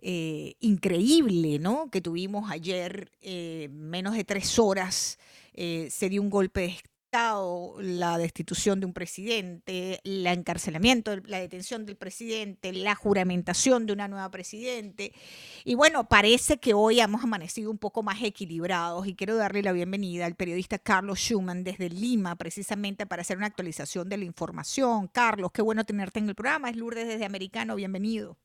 eh, 0.00 0.54
increíble 0.60 1.58
¿no? 1.58 1.90
que 1.90 2.00
tuvimos 2.00 2.50
ayer, 2.50 3.10
eh, 3.20 3.68
menos 3.72 4.14
de 4.14 4.24
tres 4.24 4.58
horas, 4.58 5.18
eh, 5.54 5.88
se 5.90 6.08
dio 6.08 6.22
un 6.22 6.30
golpe 6.30 6.60
de 6.60 6.76
Estado, 7.08 7.74
la 7.80 8.18
destitución 8.18 8.80
de 8.80 8.86
un 8.86 8.92
presidente, 8.92 9.98
el 10.04 10.26
encarcelamiento, 10.26 11.16
la 11.24 11.40
detención 11.40 11.86
del 11.86 11.96
presidente, 11.96 12.72
la 12.74 12.94
juramentación 12.94 13.86
de 13.86 13.94
una 13.94 14.08
nueva 14.08 14.30
presidente. 14.30 15.14
Y 15.64 15.74
bueno, 15.74 16.06
parece 16.06 16.58
que 16.58 16.74
hoy 16.74 17.00
hemos 17.00 17.24
amanecido 17.24 17.70
un 17.70 17.78
poco 17.78 18.02
más 18.02 18.22
equilibrados 18.22 19.06
y 19.06 19.14
quiero 19.14 19.36
darle 19.36 19.62
la 19.62 19.72
bienvenida 19.72 20.26
al 20.26 20.34
periodista 20.34 20.78
Carlos 20.78 21.18
Schumann 21.18 21.64
desde 21.64 21.88
Lima, 21.88 22.36
precisamente 22.36 23.06
para 23.06 23.22
hacer 23.22 23.38
una 23.38 23.46
actualización 23.46 24.10
de 24.10 24.18
la 24.18 24.24
información. 24.24 25.08
Carlos, 25.08 25.50
qué 25.52 25.62
bueno 25.62 25.84
tenerte 25.84 26.18
en 26.18 26.28
el 26.28 26.34
programa. 26.34 26.68
Es 26.68 26.76
Lourdes 26.76 27.08
desde 27.08 27.24
Americano, 27.24 27.74
bienvenido. 27.74 28.36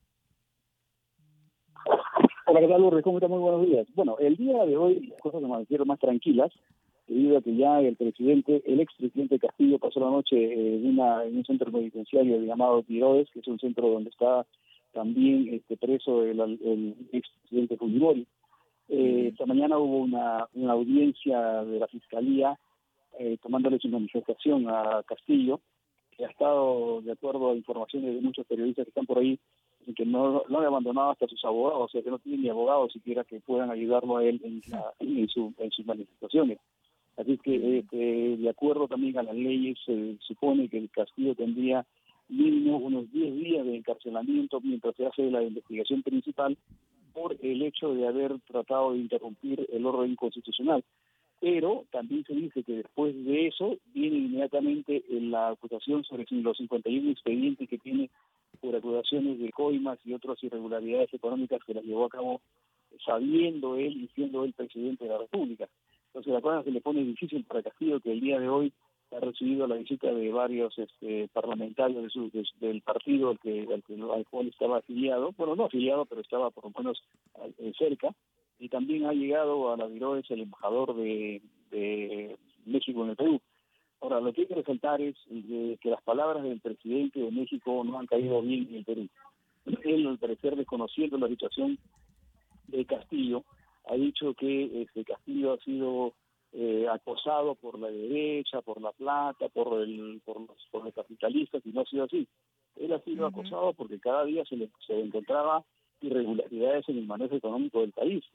Hola, 2.46 2.60
¿qué 2.60 2.68
tal, 2.68 2.82
Lourdes? 2.82 3.04
¿Cómo 3.06 3.20
está? 3.20 3.30
Muy 3.30 3.40
buenos 3.40 3.66
días. 3.66 3.88
Bueno, 3.96 4.18
el 4.20 4.36
día 4.36 4.66
de 4.66 4.76
hoy 4.76 5.08
las 5.08 5.22
cosas 5.22 5.42
se 5.42 5.62
hicieron 5.64 5.88
más 5.88 5.98
tranquilas, 5.98 6.52
debido 7.08 7.38
a 7.38 7.42
que 7.42 7.56
ya 7.56 7.80
el 7.80 7.96
presidente, 7.96 8.62
el 8.66 8.82
expresidente 8.82 9.40
Castillo 9.40 9.80
pasó 9.80 10.02
la 10.02 10.10
noche 10.10 10.36
en, 10.36 10.86
una, 10.86 11.24
en 11.24 11.38
un 11.38 11.46
centro 11.46 11.72
penitenciario 11.72 12.42
llamado 12.42 12.84
Tiroes, 12.84 13.30
que 13.32 13.40
es 13.40 13.48
un 13.48 13.60
centro 13.60 13.88
donde 13.90 14.10
está 14.10 14.46
también 14.92 15.54
este, 15.54 15.78
preso 15.78 16.24
el, 16.24 16.38
el 16.42 16.96
expresidente 17.14 17.78
Fujimori. 17.78 18.28
Eh, 18.90 19.30
esta 19.32 19.46
mañana 19.46 19.78
hubo 19.78 20.00
una, 20.00 20.46
una 20.54 20.74
audiencia 20.74 21.64
de 21.64 21.80
la 21.80 21.88
Fiscalía 21.88 22.60
eh, 23.20 23.38
tomándole 23.42 23.80
su 23.80 23.88
manifestación 23.88 24.68
a 24.68 25.02
Castillo, 25.06 25.62
que 26.12 26.26
ha 26.26 26.30
estado, 26.30 27.02
de 27.04 27.14
acuerdo 27.14 27.52
a 27.52 27.56
informaciones 27.56 28.16
de 28.16 28.22
muchos 28.22 28.46
periodistas 28.48 28.84
que 28.84 28.90
están 28.90 29.06
por 29.06 29.20
ahí, 29.20 29.40
y 29.88 29.94
que 29.94 30.06
no 30.06 30.44
lo 30.48 30.60
han 30.60 30.66
abandonado 30.66 31.12
hasta 31.12 31.28
sus 31.28 31.44
abogados, 31.46 31.84
o 31.84 31.88
sea 31.90 32.02
que 32.02 32.10
no 32.10 32.20
tiene 32.20 32.44
ni 32.44 32.50
abogados 32.50 32.94
siquiera 32.94 33.24
que 33.24 33.40
puedan 33.40 33.72
ayudarlo 33.72 34.18
a 34.18 34.24
él 34.24 34.42
en, 34.44 34.62
en, 35.00 35.30
su, 35.30 35.54
en 35.58 35.72
sus 35.72 35.86
manifestaciones. 35.86 36.60
Así 37.18 37.38
que 37.38 37.80
este, 37.80 38.38
de 38.38 38.50
acuerdo 38.50 38.88
también 38.88 39.18
a 39.18 39.24
las 39.24 39.36
leyes 39.36 39.78
se 39.86 40.18
supone 40.22 40.68
que 40.68 40.78
el 40.78 40.90
castigo 40.90 41.36
tendría 41.36 41.86
mínimo 42.28 42.78
unos 42.78 43.12
10 43.12 43.36
días 43.36 43.66
de 43.66 43.76
encarcelamiento 43.76 44.60
mientras 44.62 44.96
se 44.96 45.06
hace 45.06 45.30
la 45.30 45.44
investigación 45.44 46.02
principal 46.02 46.58
por 47.14 47.38
el 47.42 47.62
hecho 47.62 47.94
de 47.94 48.08
haber 48.08 48.40
tratado 48.42 48.94
de 48.94 49.00
interrumpir 49.00 49.68
el 49.72 49.86
orden 49.86 50.16
constitucional. 50.16 50.84
Pero 51.40 51.86
también 51.92 52.24
se 52.24 52.34
dice 52.34 52.64
que 52.64 52.78
después 52.78 53.14
de 53.26 53.48
eso 53.48 53.78
viene 53.94 54.18
inmediatamente 54.18 55.04
la 55.10 55.50
acusación 55.50 56.04
sobre 56.06 56.26
los 56.30 56.58
51 56.58 57.12
expedientes 57.12 57.70
que 57.70 57.78
tiene 57.78 58.10
por 58.64 58.76
acusaciones 58.78 59.40
de 59.40 59.52
coimas 59.52 60.00
y 60.06 60.14
otras 60.14 60.42
irregularidades 60.42 61.14
económicas 61.14 61.60
que 61.66 61.74
las 61.74 61.84
llevó 61.84 62.06
a 62.06 62.10
cabo 62.10 62.42
sabiendo 63.06 63.76
él 63.76 64.04
y 64.04 64.08
siendo 64.16 64.46
él 64.46 64.54
presidente 64.54 65.04
de 65.04 65.10
la 65.10 65.18
República. 65.18 65.68
Entonces 66.08 66.32
la 66.32 66.40
cosa 66.40 66.64
se 66.64 66.72
le 66.72 66.80
pone 66.80 67.04
difícil 67.04 67.44
para 67.44 67.62
Castillo 67.62 68.00
que 68.00 68.14
el 68.14 68.22
día 68.22 68.40
de 68.40 68.48
hoy 68.48 68.72
ha 69.12 69.20
recibido 69.20 69.68
la 69.68 69.76
visita 69.76 70.14
de 70.14 70.32
varios 70.32 70.80
este, 70.80 71.28
parlamentarios 71.34 72.04
de 72.04 72.10
su, 72.10 72.32
del 72.62 72.82
partido 72.82 73.32
al, 73.32 73.40
que, 73.40 73.68
al, 73.70 74.26
cual 74.30 74.48
estaba 74.48 74.78
afiliado, 74.78 75.34
bueno, 75.38 75.58
no 75.58 75.66
afiliado, 75.66 76.06
pero 76.06 76.22
estaba 76.22 76.50
por 76.50 76.64
lo 76.64 76.72
menos 76.78 77.04
eh, 77.58 77.74
cerca, 77.78 78.16
y 78.60 78.70
también 78.70 79.06
ha 79.06 79.12
llegado 79.12 79.74
a 79.74 79.78
la 79.78 79.88
Viroes 79.88 80.30
el 80.32 80.42
embajador 80.42 80.96
de, 80.96 81.42
de 81.70 82.38
México 82.66 83.04
en 83.04 83.10
el 83.10 83.16
Perú. 83.18 83.42
Ahora, 84.04 84.20
lo 84.20 84.34
que 84.34 84.42
hay 84.42 84.48
que 84.48 84.56
resaltar 84.56 85.02
es 85.02 85.16
que 85.80 85.90
las 85.90 86.04
palabras 86.04 86.44
del 86.44 86.60
presidente 86.60 87.22
de 87.22 87.32
México 87.32 87.86
no 87.86 87.98
han 87.98 88.06
caído 88.06 88.42
bien 88.42 88.68
en 88.70 88.76
el 88.76 88.84
Perú. 88.84 89.08
Él, 89.86 90.08
al 90.08 90.18
parecer, 90.18 90.58
desconociendo 90.58 91.18
la 91.18 91.30
situación 91.30 91.80
de 92.68 92.84
Castillo, 92.84 93.46
ha 93.86 93.96
dicho 93.96 94.34
que 94.34 94.82
este 94.82 95.06
Castillo 95.06 95.54
ha 95.54 95.58
sido 95.60 96.12
eh, 96.52 96.86
acosado 96.92 97.56
por 97.56 97.80
la 97.80 97.88
derecha, 97.88 98.62
por 98.62 98.82
la 98.82 98.92
plata, 98.92 99.48
por 99.48 99.82
el, 99.82 100.22
por 100.26 100.42
los, 100.42 100.68
por 100.70 100.84
los 100.84 100.94
capitalistas, 100.94 101.66
y 101.66 101.70
no 101.70 101.80
ha 101.80 101.86
sido 101.86 102.04
así. 102.04 102.28
Él 102.76 102.92
ha 102.92 103.00
sido 103.00 103.26
acosado 103.26 103.72
porque 103.72 104.02
cada 104.02 104.26
día 104.26 104.44
se 104.44 104.58
le 104.58 104.70
se 104.86 105.00
encontraba 105.00 105.64
irregularidades 106.02 106.90
en 106.90 106.98
el 106.98 107.08
manejo 107.08 107.36
económico 107.38 107.80
del 107.80 107.94
país 107.94 108.26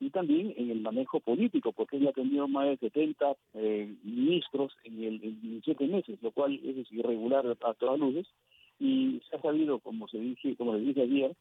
y 0.00 0.10
también 0.10 0.54
en 0.56 0.70
el 0.70 0.80
manejo 0.80 1.20
político, 1.20 1.72
porque 1.72 1.98
él 1.98 2.08
ha 2.08 2.12
tenido 2.12 2.48
más 2.48 2.66
de 2.66 2.78
70 2.78 3.36
eh, 3.54 3.94
ministros 4.02 4.72
en, 4.84 5.04
el, 5.04 5.22
en 5.22 5.60
siete 5.62 5.86
meses, 5.86 6.18
lo 6.22 6.30
cual 6.32 6.58
es 6.64 6.90
irregular 6.90 7.46
a 7.46 7.74
todas 7.74 8.00
luces, 8.00 8.26
y 8.78 9.20
se 9.28 9.36
ha 9.36 9.42
sabido, 9.42 9.78
como 9.78 10.08
se 10.08 10.18
dije, 10.18 10.56
como 10.56 10.74
les 10.74 10.86
dije 10.86 11.02
ayer, 11.02 11.36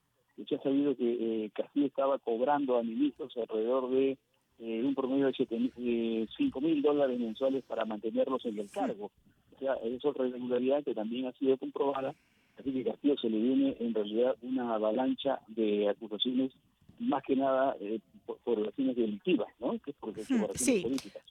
se 0.47 0.55
ha 0.55 0.61
sabido 0.61 0.95
que 0.95 1.45
eh, 1.45 1.49
Castillo 1.53 1.87
estaba 1.87 2.19
cobrando 2.19 2.77
a 2.77 2.83
ministros 2.83 3.35
alrededor 3.37 3.89
de 3.89 4.17
eh, 4.59 4.83
un 4.83 4.93
promedio 4.93 5.27
de 5.27 6.27
5 6.37 6.61
mil 6.61 6.81
dólares 6.81 7.19
mensuales 7.19 7.63
para 7.65 7.85
mantenerlos 7.85 8.45
en 8.45 8.59
el 8.59 8.69
cargo. 8.69 9.11
O 9.55 9.59
sea, 9.59 9.73
es 9.75 10.03
otra 10.03 10.27
irregularidad 10.27 10.83
que 10.83 10.93
también 10.93 11.27
ha 11.27 11.31
sido 11.33 11.57
comprobada. 11.57 12.13
Así 12.57 12.73
que 12.73 12.83
Castillo 12.83 13.15
se 13.17 13.29
le 13.29 13.37
viene 13.37 13.77
en 13.79 13.93
realidad 13.93 14.35
una 14.41 14.73
avalancha 14.75 15.39
de 15.47 15.87
acusaciones, 15.87 16.51
más 16.99 17.23
que 17.23 17.35
nada 17.35 17.75
eh, 17.79 17.99
por, 18.25 18.37
por 18.39 18.71
fines 18.73 18.95
delictivas, 18.95 19.47
¿no? 19.59 19.79
Que 19.79 19.91
es 19.91 19.97
por, 19.97 20.13
por 20.13 20.57
sí. 20.57 20.81
políticas 20.81 21.23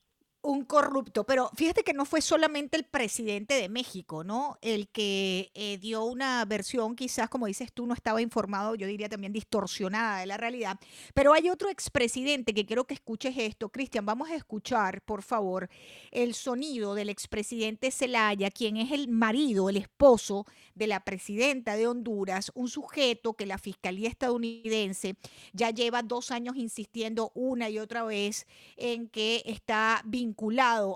un 0.48 0.64
corrupto, 0.64 1.24
pero 1.24 1.50
fíjate 1.54 1.82
que 1.84 1.92
no 1.92 2.06
fue 2.06 2.22
solamente 2.22 2.78
el 2.78 2.84
presidente 2.84 3.52
de 3.52 3.68
México, 3.68 4.24
¿no? 4.24 4.56
El 4.62 4.88
que 4.88 5.50
eh, 5.52 5.76
dio 5.76 6.04
una 6.04 6.42
versión, 6.46 6.96
quizás, 6.96 7.28
como 7.28 7.44
dices 7.46 7.70
tú, 7.70 7.86
no 7.86 7.92
estaba 7.92 8.22
informado, 8.22 8.74
yo 8.74 8.86
diría 8.86 9.10
también 9.10 9.34
distorsionada 9.34 10.20
de 10.20 10.26
la 10.26 10.38
realidad, 10.38 10.78
pero 11.12 11.34
hay 11.34 11.50
otro 11.50 11.68
expresidente 11.68 12.54
que 12.54 12.64
quiero 12.64 12.86
que 12.86 12.94
escuches 12.94 13.36
esto. 13.36 13.68
Cristian, 13.68 14.06
vamos 14.06 14.30
a 14.30 14.36
escuchar, 14.36 15.02
por 15.02 15.22
favor, 15.22 15.68
el 16.12 16.32
sonido 16.32 16.94
del 16.94 17.10
expresidente 17.10 17.90
Zelaya, 17.90 18.50
quien 18.50 18.78
es 18.78 18.90
el 18.92 19.08
marido, 19.08 19.68
el 19.68 19.76
esposo 19.76 20.46
de 20.74 20.86
la 20.86 21.04
presidenta 21.04 21.76
de 21.76 21.88
Honduras, 21.88 22.52
un 22.54 22.68
sujeto 22.68 23.34
que 23.34 23.44
la 23.44 23.58
Fiscalía 23.58 24.08
estadounidense 24.08 25.16
ya 25.52 25.68
lleva 25.70 26.02
dos 26.02 26.30
años 26.30 26.56
insistiendo 26.56 27.32
una 27.34 27.68
y 27.68 27.78
otra 27.78 28.02
vez 28.04 28.46
en 28.78 29.08
que 29.08 29.42
está 29.44 30.00
vinculado 30.06 30.37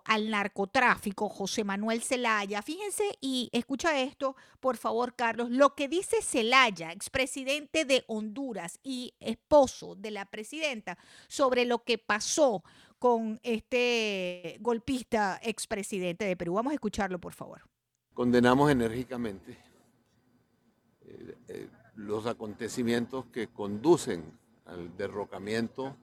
al 0.05 0.31
narcotráfico, 0.31 1.29
José 1.29 1.65
Manuel 1.65 2.01
Zelaya. 2.03 2.63
Fíjense 2.63 3.19
y 3.21 3.49
escucha 3.53 4.01
esto, 4.01 4.37
por 4.61 4.77
favor, 4.77 5.15
Carlos, 5.15 5.51
lo 5.51 5.75
que 5.75 5.89
dice 5.89 6.23
Zelaya, 6.23 6.93
expresidente 6.93 7.85
de 7.85 8.05
Honduras 8.07 8.79
y 8.85 9.15
esposo 9.19 9.97
de 9.97 10.13
la 10.13 10.27
presidenta, 10.27 10.97
sobre 11.27 11.65
lo 11.65 11.83
que 11.83 11.99
pasó 11.99 12.63
con 13.01 13.41
este 13.43 14.59
golpista 14.61 15.41
expresidente 15.43 16.25
de 16.25 16.37
Perú. 16.37 16.55
Vamos 16.55 16.71
a 16.71 16.75
escucharlo, 16.75 17.19
por 17.19 17.33
favor. 17.33 17.63
Condenamos 18.15 18.71
enérgicamente 18.71 19.59
eh, 21.01 21.37
eh, 21.49 21.69
los 21.97 22.27
acontecimientos 22.27 23.27
que 23.27 23.49
conducen 23.49 24.39
al 24.67 24.97
derrocamiento 24.97 25.97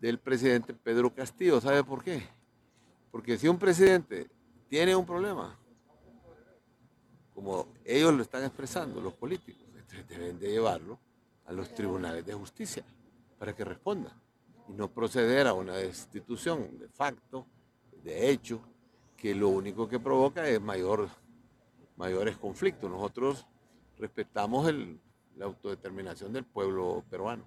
del 0.00 0.18
presidente 0.18 0.74
Pedro 0.74 1.14
Castillo. 1.14 1.60
¿Sabe 1.60 1.84
por 1.84 2.02
qué? 2.02 2.22
Porque 3.10 3.36
si 3.38 3.48
un 3.48 3.58
presidente 3.58 4.28
tiene 4.68 4.96
un 4.96 5.04
problema, 5.04 5.58
como 7.34 7.68
ellos 7.84 8.14
lo 8.14 8.22
están 8.22 8.44
expresando, 8.44 9.00
los 9.00 9.14
políticos, 9.14 9.66
deben 10.08 10.38
de 10.38 10.50
llevarlo 10.50 10.98
a 11.46 11.52
los 11.52 11.74
tribunales 11.74 12.24
de 12.24 12.32
justicia 12.32 12.84
para 13.38 13.54
que 13.54 13.64
responda 13.64 14.16
y 14.68 14.72
no 14.72 14.88
proceder 14.88 15.46
a 15.46 15.52
una 15.52 15.74
destitución 15.74 16.78
de 16.78 16.88
facto, 16.88 17.46
de 18.04 18.30
hecho, 18.30 18.60
que 19.16 19.34
lo 19.34 19.48
único 19.48 19.88
que 19.88 19.98
provoca 19.98 20.48
es 20.48 20.60
mayor, 20.60 21.08
mayores 21.96 22.36
conflictos. 22.36 22.88
Nosotros 22.88 23.46
respetamos 23.98 24.72
la 25.36 25.46
autodeterminación 25.46 26.32
del 26.32 26.44
pueblo 26.44 27.04
peruano 27.10 27.44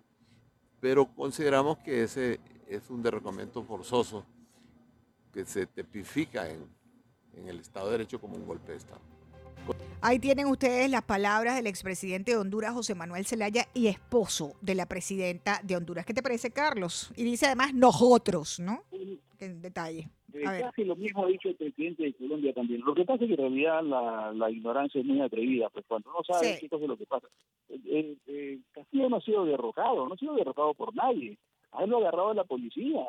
pero 0.84 1.06
consideramos 1.16 1.78
que 1.78 2.04
ese 2.04 2.42
es 2.68 2.90
un 2.90 3.02
derrocamiento 3.02 3.64
forzoso 3.64 4.26
que 5.32 5.46
se 5.46 5.66
tipifica 5.66 6.50
en, 6.50 6.68
en 7.38 7.48
el 7.48 7.62
Estado 7.62 7.86
de 7.86 7.92
Derecho 7.94 8.20
como 8.20 8.36
un 8.36 8.46
golpe 8.46 8.74
de 8.74 8.80
Estado. 8.80 9.00
Ahí 10.02 10.20
tienen 10.20 10.48
ustedes 10.48 10.92
las 10.92 11.04
palabras 11.04 11.56
del 11.56 11.68
expresidente 11.68 12.32
de 12.32 12.38
Honduras, 12.38 12.74
José 12.74 12.96
Manuel 12.96 13.26
Zelaya, 13.26 13.66
y 13.74 13.88
esposo 13.88 14.56
de 14.60 14.76
la 14.76 14.86
presidenta 14.86 15.62
de 15.64 15.78
Honduras. 15.78 16.06
¿Qué 16.06 16.14
te 16.14 16.22
parece, 16.22 16.52
Carlos? 16.52 17.14
Y 17.16 17.24
dice 17.24 17.46
además 17.46 17.74
nosotros, 17.74 18.60
¿no? 18.60 18.84
En 19.40 19.62
detalle. 19.62 20.10
Casi 20.42 20.84
lo 20.84 20.96
mismo 20.96 21.24
ha 21.24 21.28
dicho 21.28 21.50
el 21.50 21.56
presidente 21.56 22.04
de 22.04 22.14
Colombia 22.14 22.54
también. 22.54 22.82
Lo 22.82 22.94
que 22.94 23.06
pasa 23.06 23.24
es 23.24 23.28
que 23.28 23.34
en 23.34 23.40
realidad 23.40 23.84
la, 23.84 24.52
ignorancia 24.52 25.02
es 25.02 25.06
muy 25.06 25.22
atrevida, 25.22 25.70
pues 25.70 25.86
cuando 25.88 26.12
no 26.12 26.24
sabe 26.24 26.58
qué 26.60 26.70
cosa 26.70 26.84
es 26.84 26.90
lo 26.90 26.98
que 26.98 27.06
pasa. 27.06 27.28
Eh, 27.70 28.16
eh, 28.28 28.60
Castillo 28.72 29.10
no 29.10 29.18
ha 29.18 29.22
sido 29.22 29.46
derrocado, 29.46 30.08
no 30.08 30.14
ha 30.14 30.18
sido 30.18 30.36
derrocado 30.36 30.74
por 30.74 30.96
nadie. 30.96 31.38
A 31.72 31.84
él 31.84 31.90
lo 31.90 31.98
ha 31.98 32.02
agarrado 32.02 32.34
la 32.34 32.44
policía. 32.44 33.06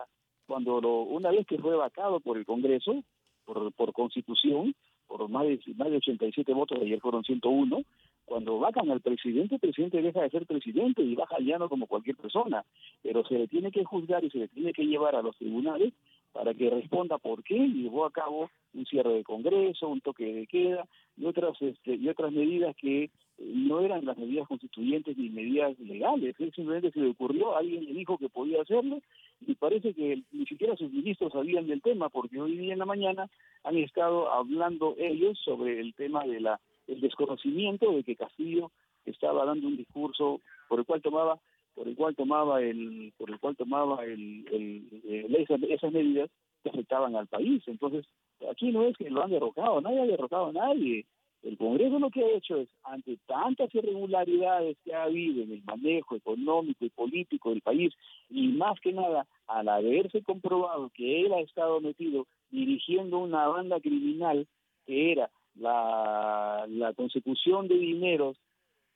Cuando 0.46 0.80
lo, 0.80 1.02
una 1.02 1.30
vez 1.30 1.46
que 1.46 1.58
fue 1.58 1.74
vacado 1.76 2.20
por 2.20 2.36
el 2.36 2.44
Congreso, 2.44 3.02
por, 3.44 3.72
por 3.72 3.92
constitución, 3.92 4.74
por 5.06 5.28
más 5.28 5.44
de, 5.44 5.60
más 5.76 5.90
de 5.90 5.96
87 5.96 6.52
votos, 6.52 6.78
ayer 6.80 7.00
fueron 7.00 7.24
101, 7.24 7.82
cuando 8.24 8.58
vacan 8.58 8.90
al 8.90 9.00
presidente, 9.00 9.56
el 9.56 9.60
presidente 9.60 10.00
deja 10.00 10.22
de 10.22 10.30
ser 10.30 10.46
presidente 10.46 11.02
y 11.02 11.14
baja 11.14 11.36
al 11.36 11.44
llano 11.44 11.68
como 11.68 11.86
cualquier 11.86 12.16
persona, 12.16 12.64
pero 13.02 13.24
se 13.26 13.38
le 13.38 13.48
tiene 13.48 13.70
que 13.70 13.84
juzgar 13.84 14.24
y 14.24 14.30
se 14.30 14.38
le 14.38 14.48
tiene 14.48 14.72
que 14.72 14.84
llevar 14.84 15.14
a 15.14 15.22
los 15.22 15.36
tribunales 15.36 15.92
para 16.34 16.52
que 16.52 16.68
responda 16.68 17.16
por 17.18 17.44
qué 17.44 17.56
llevó 17.56 18.04
a 18.04 18.10
cabo 18.10 18.50
un 18.74 18.84
cierre 18.86 19.14
de 19.14 19.22
Congreso, 19.22 19.86
un 19.86 20.00
toque 20.00 20.24
de 20.34 20.48
queda 20.48 20.84
y 21.16 21.26
otras 21.26 21.56
este, 21.62 21.94
y 21.94 22.08
otras 22.08 22.32
medidas 22.32 22.74
que 22.74 23.04
eh, 23.04 23.10
no 23.38 23.80
eran 23.80 24.04
las 24.04 24.18
medidas 24.18 24.48
constituyentes 24.48 25.16
ni 25.16 25.30
medidas 25.30 25.78
legales. 25.78 26.34
Él 26.40 26.52
simplemente 26.52 26.90
se 26.90 26.98
le 26.98 27.10
ocurrió, 27.10 27.56
alguien 27.56 27.84
le 27.84 27.92
dijo 27.92 28.18
que 28.18 28.28
podía 28.28 28.62
hacerlo 28.62 29.00
y 29.46 29.54
parece 29.54 29.94
que 29.94 30.24
ni 30.32 30.44
siquiera 30.46 30.76
sus 30.76 30.90
ministros 30.92 31.32
sabían 31.32 31.68
del 31.68 31.80
tema 31.80 32.08
porque 32.08 32.40
hoy 32.40 32.56
día 32.56 32.72
en 32.72 32.80
la 32.80 32.86
mañana 32.86 33.30
han 33.62 33.76
estado 33.78 34.28
hablando 34.32 34.96
ellos 34.98 35.38
sobre 35.44 35.78
el 35.78 35.94
tema 35.94 36.24
de 36.24 36.40
la 36.40 36.60
el 36.88 37.00
desconocimiento 37.00 37.92
de 37.92 38.02
que 38.02 38.16
Castillo 38.16 38.72
estaba 39.06 39.44
dando 39.44 39.68
un 39.68 39.76
discurso 39.76 40.40
por 40.68 40.80
el 40.80 40.84
cual 40.84 41.00
tomaba 41.00 41.38
por 41.74 41.88
el 41.88 41.96
cual 41.96 42.14
tomaba 42.14 42.62
el 42.62 43.12
por 43.16 43.30
el 43.30 43.38
cual 43.38 43.56
tomaba 43.56 44.04
el, 44.04 44.46
el, 44.50 45.34
esas, 45.36 45.92
medidas 45.92 46.30
que 46.62 46.70
afectaban 46.70 47.16
al 47.16 47.26
país. 47.26 47.62
Entonces 47.66 48.06
aquí 48.50 48.70
no 48.72 48.84
es 48.84 48.96
que 48.96 49.10
lo 49.10 49.22
han 49.22 49.30
derrocado 49.30 49.80
nadie 49.80 50.00
ha 50.00 50.06
derrocado 50.06 50.46
a 50.46 50.52
nadie. 50.52 51.04
El 51.42 51.58
Congreso 51.58 51.98
lo 51.98 52.08
que 52.08 52.24
ha 52.24 52.36
hecho 52.36 52.56
es 52.56 52.68
ante 52.84 53.18
tantas 53.26 53.74
irregularidades 53.74 54.78
que 54.82 54.94
ha 54.94 55.02
habido 55.02 55.42
en 55.42 55.52
el 55.52 55.62
manejo 55.62 56.16
económico 56.16 56.86
y 56.86 56.90
político 56.90 57.50
del 57.50 57.60
país 57.60 57.92
y 58.30 58.48
más 58.48 58.80
que 58.80 58.94
nada 58.94 59.26
al 59.46 59.68
haberse 59.68 60.22
comprobado 60.22 60.90
que 60.94 61.20
él 61.20 61.34
ha 61.34 61.40
estado 61.40 61.82
metido 61.82 62.26
dirigiendo 62.50 63.18
una 63.18 63.46
banda 63.48 63.78
criminal 63.80 64.46
que 64.86 65.12
era 65.12 65.30
la, 65.54 66.64
la 66.66 66.94
consecución 66.94 67.68
de 67.68 67.76
dineros 67.76 68.38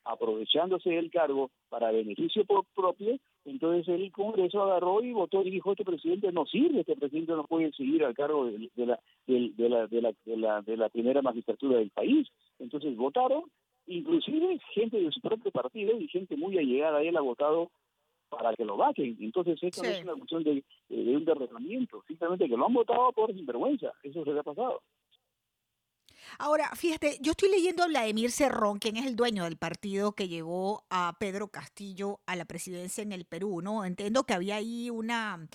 aprovechándose 0.03 0.89
del 0.89 1.11
cargo 1.11 1.51
para 1.69 1.91
beneficio 1.91 2.43
propio, 2.75 3.17
entonces 3.45 3.87
el 3.87 4.11
Congreso 4.11 4.61
agarró 4.61 5.03
y 5.03 5.11
votó 5.11 5.43
y 5.43 5.51
dijo 5.51 5.71
este 5.71 5.85
presidente 5.85 6.31
no 6.31 6.45
sirve, 6.45 6.81
este 6.81 6.95
presidente 6.95 7.33
no 7.33 7.45
puede 7.45 7.71
seguir 7.73 8.03
al 8.03 8.13
cargo 8.13 8.45
de, 8.45 8.69
la, 8.75 8.99
de, 9.27 9.69
la, 9.69 9.87
de, 9.87 10.01
la, 10.01 10.13
de, 10.25 10.37
la, 10.37 10.61
de 10.61 10.77
la 10.77 10.89
primera 10.89 11.21
magistratura 11.21 11.77
del 11.77 11.91
país. 11.91 12.27
Entonces 12.59 12.95
votaron, 12.95 13.43
inclusive 13.87 14.59
gente 14.73 14.99
de 14.99 15.11
su 15.11 15.21
propio 15.21 15.51
partido 15.51 15.97
y 15.99 16.07
gente 16.07 16.35
muy 16.35 16.57
allegada 16.57 16.99
a 16.99 17.03
él 17.03 17.15
ha 17.15 17.21
votado 17.21 17.71
para 18.29 18.53
que 18.55 18.65
lo 18.65 18.77
vaquen. 18.77 19.17
Entonces 19.19 19.57
esto 19.61 19.83
no 19.83 19.89
es 19.89 20.03
una 20.03 20.13
cuestión 20.13 20.43
de, 20.43 20.63
de 20.89 21.17
un 21.17 21.25
derrotamiento, 21.25 22.03
simplemente 22.07 22.47
que 22.47 22.57
lo 22.57 22.65
han 22.65 22.73
votado 22.73 23.11
por 23.13 23.33
sinvergüenza, 23.33 23.91
eso 24.03 24.23
se 24.23 24.33
le 24.33 24.39
ha 24.39 24.43
pasado. 24.43 24.81
Ahora, 26.37 26.69
fíjate, 26.75 27.17
yo 27.21 27.31
estoy 27.31 27.49
leyendo 27.49 27.83
a 27.83 27.87
Vladimir 27.87 28.31
Cerrón, 28.31 28.79
quien 28.79 28.97
es 28.97 29.05
el 29.05 29.15
dueño 29.15 29.43
del 29.43 29.57
partido 29.57 30.13
que 30.13 30.27
llevó 30.27 30.85
a 30.89 31.17
Pedro 31.19 31.49
Castillo 31.49 32.19
a 32.25 32.35
la 32.35 32.45
presidencia 32.45 33.01
en 33.01 33.11
el 33.11 33.25
Perú, 33.25 33.61
¿no? 33.61 33.85
Entiendo 33.85 34.25
que 34.25 34.33
había 34.33 34.55
ahí 34.55 34.89
una 34.89 35.47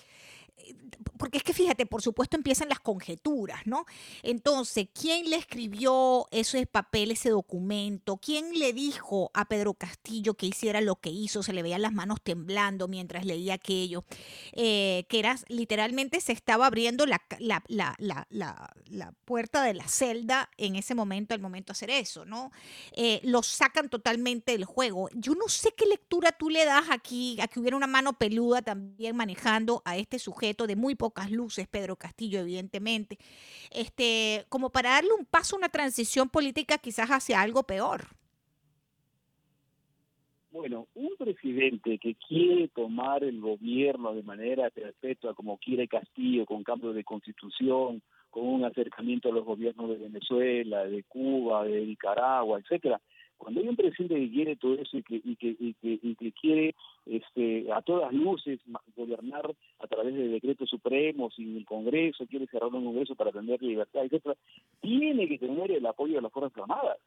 porque 1.17 1.37
es 1.37 1.43
que 1.43 1.53
fíjate, 1.53 1.85
por 1.85 2.01
supuesto 2.01 2.35
empiezan 2.37 2.69
las 2.69 2.79
conjeturas, 2.79 3.61
¿no? 3.65 3.85
Entonces, 4.23 4.87
¿quién 4.93 5.29
le 5.29 5.37
escribió 5.37 6.27
ese 6.31 6.65
papel, 6.65 7.11
ese 7.11 7.29
documento? 7.29 8.17
¿Quién 8.17 8.57
le 8.57 8.73
dijo 8.73 9.31
a 9.33 9.45
Pedro 9.45 9.73
Castillo 9.73 10.33
que 10.35 10.47
hiciera 10.47 10.81
lo 10.81 10.97
que 10.97 11.09
hizo? 11.09 11.43
Se 11.43 11.53
le 11.53 11.63
veían 11.63 11.81
las 11.81 11.93
manos 11.93 12.19
temblando 12.21 12.87
mientras 12.87 13.25
leía 13.25 13.55
aquello, 13.55 14.03
eh, 14.53 15.05
que 15.09 15.19
era 15.19 15.37
literalmente 15.47 16.19
se 16.21 16.33
estaba 16.33 16.67
abriendo 16.67 17.05
la, 17.05 17.21
la, 17.39 17.63
la, 17.67 17.95
la, 18.29 19.13
puerta 19.25 19.63
de 19.63 19.73
la 19.73 19.87
celda 19.87 20.49
en 20.57 20.75
ese 20.75 20.93
momento, 20.93 21.33
al 21.33 21.41
momento 21.41 21.71
de 21.71 21.77
hacer 21.77 21.89
eso, 21.89 22.25
¿no? 22.25 22.51
Eh, 22.91 23.19
lo 23.23 23.41
sacan 23.41 23.89
totalmente 23.89 24.51
del 24.51 24.65
juego. 24.65 25.09
Yo 25.13 25.33
no 25.33 25.47
sé 25.47 25.73
qué 25.75 25.85
lectura 25.85 26.31
tú 26.31 26.49
le 26.49 26.65
das 26.65 26.85
aquí, 26.89 27.39
a 27.41 27.47
que 27.47 27.59
hubiera 27.59 27.77
una 27.77 27.87
mano 27.87 28.13
peluda 28.13 28.61
también 28.61 29.15
manejando 29.15 29.81
a 29.85 29.97
este 29.97 30.19
sujeto 30.19 30.44
de 30.53 30.75
muy 30.75 30.95
pocas 30.95 31.31
luces, 31.31 31.67
Pedro 31.67 31.95
Castillo, 31.95 32.39
evidentemente, 32.39 33.17
este, 33.71 34.45
como 34.49 34.69
para 34.69 34.91
darle 34.91 35.13
un 35.17 35.25
paso 35.25 35.55
a 35.55 35.59
una 35.59 35.69
transición 35.69 36.29
política 36.29 36.77
quizás 36.77 37.09
hacia 37.09 37.41
algo 37.41 37.63
peor. 37.63 38.05
Bueno, 40.51 40.87
un 40.93 41.09
presidente 41.17 41.97
que 41.97 42.15
quiere 42.15 42.69
tomar 42.69 43.25
el 43.25 43.41
gobierno 43.41 44.13
de 44.13 44.23
manera 44.23 44.69
perpetua, 44.69 45.33
como 45.33 45.57
quiere 45.57 45.87
Castillo, 45.87 46.45
con 46.45 46.63
cambio 46.63 46.93
de 46.93 47.03
constitución, 47.03 48.01
con 48.29 48.47
un 48.47 48.63
acercamiento 48.63 49.29
a 49.29 49.33
los 49.33 49.43
gobiernos 49.43 49.89
de 49.89 49.97
Venezuela, 49.97 50.85
de 50.85 51.03
Cuba, 51.03 51.65
de 51.65 51.85
Nicaragua, 51.85 52.59
etcétera, 52.59 53.01
cuando 53.37 53.61
hay 53.61 53.67
un 53.67 53.75
presidente 53.75 54.15
que 54.15 54.31
quiere 54.31 54.55
todo 54.55 54.75
eso 54.75 54.97
y 54.97 55.03
que, 55.03 55.21
y 55.23 55.35
que, 55.35 55.55
y 55.59 56.15
que, 56.15 56.31
quiere 56.31 56.75
este, 57.05 57.71
a 57.71 57.81
todas 57.81 58.13
luces 58.13 58.59
gobernar 58.95 59.53
a 59.79 59.87
través 59.87 60.13
de 60.15 60.27
decretos 60.27 60.69
supremos 60.69 61.33
y 61.37 61.57
el 61.57 61.65
Congreso, 61.65 62.25
quiere 62.27 62.47
cerrar 62.47 62.73
un 62.73 62.85
Congreso 62.85 63.15
para 63.15 63.31
tener 63.31 63.61
libertad, 63.61 64.05
etcétera, 64.05 64.35
tiene 64.81 65.27
que 65.27 65.37
tener 65.37 65.71
el 65.71 65.85
apoyo 65.85 66.15
de 66.15 66.21
las 66.21 66.31
Fuerzas 66.31 66.57
Armadas. 66.57 66.97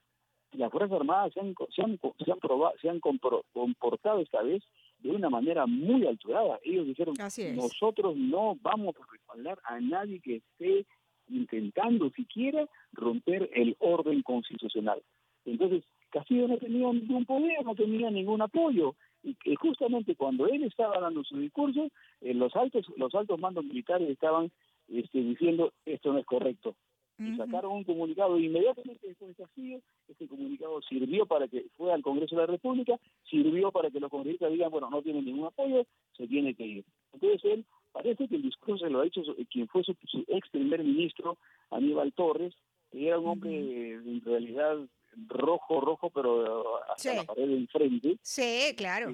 Las 0.52 0.70
Fuerzas 0.70 0.92
Armadas 0.92 1.32
se 1.34 1.40
han, 1.40 1.54
se 1.74 1.82
han, 1.82 1.98
se 2.24 2.32
han, 2.32 2.38
probado, 2.38 2.74
se 2.80 2.88
han 2.88 3.00
comportado 3.00 4.20
esta 4.20 4.42
vez 4.42 4.62
de 5.00 5.10
una 5.10 5.28
manera 5.28 5.66
muy 5.66 6.06
alturada. 6.06 6.58
Ellos 6.62 6.86
dijeron, 6.86 7.14
nosotros 7.54 8.16
no 8.16 8.56
vamos 8.62 8.94
a 8.96 9.12
respaldar 9.12 9.58
a 9.64 9.80
nadie 9.80 10.20
que 10.20 10.36
esté 10.36 10.86
intentando 11.28 12.10
siquiera 12.10 12.66
romper 12.92 13.50
el 13.54 13.76
orden 13.78 14.22
constitucional. 14.22 15.02
Entonces, 15.44 15.84
Castillo 16.10 16.48
no 16.48 16.58
tenía 16.58 16.92
ningún 16.92 17.24
poder, 17.24 17.64
no 17.64 17.74
tenía 17.74 18.10
ningún 18.10 18.42
apoyo. 18.42 18.94
Y 19.22 19.34
que 19.34 19.56
justamente 19.56 20.14
cuando 20.14 20.46
él 20.46 20.62
estaba 20.62 20.98
dando 21.00 21.24
su 21.24 21.38
discurso, 21.38 21.88
eh, 22.20 22.34
los 22.34 22.54
altos 22.56 22.86
los 22.96 23.14
altos 23.14 23.38
mandos 23.38 23.64
militares 23.64 24.08
estaban 24.08 24.50
este, 24.88 25.18
diciendo 25.18 25.72
esto 25.84 26.12
no 26.12 26.18
es 26.18 26.26
correcto. 26.26 26.74
Y 27.18 27.36
sacaron 27.36 27.72
un 27.72 27.84
comunicado 27.84 28.38
inmediatamente 28.38 29.08
después 29.08 29.36
de 29.36 29.42
Castillo. 29.42 29.80
Este 30.06 30.28
comunicado 30.28 30.80
sirvió 30.82 31.26
para 31.26 31.48
que 31.48 31.66
fue 31.76 31.92
al 31.92 32.00
Congreso 32.00 32.36
de 32.36 32.42
la 32.42 32.46
República, 32.46 32.96
sirvió 33.28 33.72
para 33.72 33.90
que 33.90 33.98
los 33.98 34.08
congresistas 34.08 34.52
digan, 34.52 34.70
bueno, 34.70 34.88
no 34.88 35.02
tienen 35.02 35.24
ningún 35.24 35.46
apoyo, 35.46 35.84
se 36.16 36.28
tiene 36.28 36.54
que 36.54 36.64
ir. 36.64 36.84
Entonces 37.12 37.44
él, 37.44 37.64
parece 37.90 38.28
que 38.28 38.36
el 38.36 38.42
discurso 38.42 38.84
se 38.84 38.90
lo 38.90 39.00
ha 39.00 39.06
hecho 39.06 39.22
quien 39.50 39.66
fue 39.66 39.82
su, 39.82 39.96
ex 40.28 40.48
primer 40.50 40.84
ministro, 40.84 41.38
Aníbal 41.70 42.12
Torres, 42.12 42.54
que 42.92 43.08
era 43.08 43.18
un 43.18 43.26
hombre 43.26 43.94
en 43.94 44.20
realidad 44.24 44.78
rojo, 45.26 45.80
rojo, 45.80 46.10
pero 46.10 46.82
hasta 46.90 47.14
la 47.14 47.24
pared 47.24 47.48
de 47.48 47.56
enfrente. 47.56 48.18
Sí, 48.22 48.74
claro. 48.76 49.12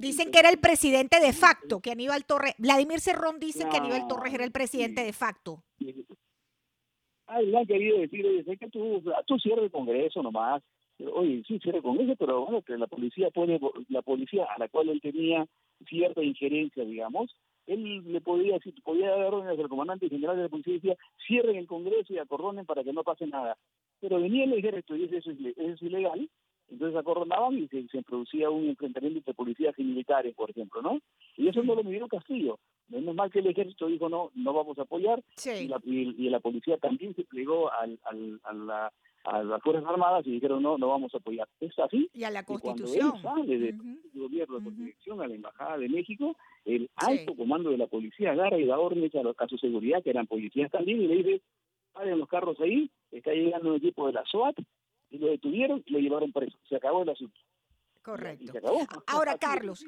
Dicen 0.00 0.30
que 0.30 0.38
era 0.38 0.50
el 0.50 0.58
presidente 0.58 1.20
de 1.20 1.32
facto, 1.32 1.80
que 1.80 1.92
Aníbal 1.92 2.24
Torres, 2.24 2.54
Vladimir 2.58 3.00
Cerrón 3.00 3.38
dice 3.38 3.68
que 3.68 3.76
Aníbal 3.76 4.06
Torres 4.08 4.34
era 4.34 4.44
el 4.44 4.52
presidente 4.52 5.02
de 5.02 5.12
facto. 5.12 5.62
Ah, 7.26 7.40
le 7.40 7.56
han 7.56 7.66
querido 7.66 7.98
decir, 7.98 8.24
oye, 8.24 8.44
sé 8.44 8.56
que 8.56 8.68
tú, 8.68 9.02
tú 9.26 9.38
cierres 9.38 9.64
el 9.64 9.70
Congreso 9.70 10.22
nomás. 10.22 10.62
Oye, 11.12 11.42
sí, 11.46 11.58
cierre 11.58 11.78
el 11.78 11.82
Congreso, 11.82 12.14
pero 12.16 12.44
bueno, 12.44 12.62
que 12.62 12.76
la 12.78 12.86
policía 12.86 13.30
puede, 13.30 13.60
la 13.88 14.02
policía 14.02 14.44
a 14.44 14.58
la 14.58 14.68
cual 14.68 14.88
él 14.88 15.00
tenía 15.00 15.46
cierta 15.86 16.22
injerencia, 16.22 16.84
digamos, 16.84 17.34
él 17.66 18.12
le 18.12 18.20
podía 18.20 18.54
decir, 18.54 18.74
podía 18.82 19.10
dar 19.10 19.34
órdenes 19.34 19.58
al 19.58 19.68
comandante 19.68 20.08
general 20.08 20.36
de 20.36 20.44
la 20.44 20.48
policía 20.48 20.74
y 20.74 20.76
decía, 20.76 20.96
cierren 21.26 21.56
el 21.56 21.66
Congreso 21.66 22.12
y 22.12 22.18
acordonen 22.18 22.64
para 22.64 22.84
que 22.84 22.92
no 22.92 23.02
pase 23.02 23.26
nada. 23.26 23.56
Pero 24.00 24.20
venía 24.20 24.44
el 24.44 24.52
ejército 24.52 24.96
y 24.96 25.04
eso 25.04 25.16
es, 25.16 25.38
eso 25.40 25.72
es 25.72 25.82
ilegal, 25.82 26.28
entonces 26.68 26.98
acordonaban 26.98 27.58
y 27.58 27.68
se, 27.68 28.02
producía 28.02 28.50
un 28.50 28.68
enfrentamiento 28.68 29.18
entre 29.18 29.34
policías 29.34 29.74
y 29.78 29.84
militares, 29.84 30.34
por 30.34 30.50
ejemplo, 30.50 30.82
¿no? 30.82 31.00
Y 31.36 31.48
eso 31.48 31.62
no 31.62 31.74
lo 31.74 31.84
midieron 31.84 32.08
Castillo. 32.08 32.58
Menos 32.88 33.14
mal 33.14 33.30
que 33.30 33.38
el 33.38 33.46
ejército 33.46 33.86
dijo 33.86 34.08
no, 34.08 34.30
no 34.34 34.52
vamos 34.52 34.78
a 34.78 34.82
apoyar 34.82 35.22
y, 35.44 35.68
la, 35.68 35.80
y, 35.84 36.28
la 36.28 36.40
policía 36.40 36.76
también 36.78 37.14
se 37.14 37.24
plegó 37.24 37.70
al, 37.72 37.98
al, 38.04 38.40
a, 38.44 38.52
la, 38.52 38.92
a 39.24 39.42
las 39.42 39.62
Fuerzas 39.62 39.88
Armadas 39.88 40.26
y 40.26 40.32
dijeron 40.32 40.62
no, 40.62 40.76
no 40.76 40.88
vamos 40.88 41.14
a 41.14 41.18
apoyar. 41.18 41.48
Es 41.60 41.78
así. 41.78 42.10
Y 42.12 42.24
a 42.24 42.30
la 42.30 42.44
Constitución. 42.44 43.10
cuando 43.22 43.42
él 43.42 43.48
sale 43.48 43.58
del 43.58 44.00
gobierno 44.14 44.60
de 44.60 44.70
dirección 44.70 45.20
a 45.20 45.28
la 45.28 45.34
Embajada 45.34 45.78
de 45.78 45.88
México, 45.88 46.36
el 46.64 46.90
alto 46.96 47.36
comando 47.36 47.70
de 47.70 47.78
la 47.78 47.86
policía 47.86 48.32
agarra 48.32 48.58
y 48.58 48.66
da 48.66 48.78
órdenes 48.78 49.14
a, 49.14 49.20
a 49.20 49.48
su 49.48 49.56
seguridad, 49.58 50.02
que 50.02 50.10
eran 50.10 50.26
policías 50.26 50.70
también, 50.70 51.02
y 51.02 51.06
le 51.06 51.16
dice, 51.16 51.42
paren 51.96 52.18
los 52.18 52.28
carros 52.28 52.60
ahí, 52.60 52.90
está 53.10 53.32
llegando 53.32 53.70
un 53.70 53.76
equipo 53.76 54.06
de 54.06 54.12
la 54.12 54.24
SOAT, 54.26 54.56
y 55.10 55.18
lo 55.18 55.28
detuvieron 55.28 55.82
y 55.86 55.92
lo 55.92 55.98
llevaron 55.98 56.32
preso. 56.32 56.58
Se 56.68 56.76
acabó 56.76 57.02
el 57.02 57.08
asunto. 57.08 57.38
Correcto. 58.02 58.52
Ahora, 59.06 59.38
Carlos, 59.38 59.84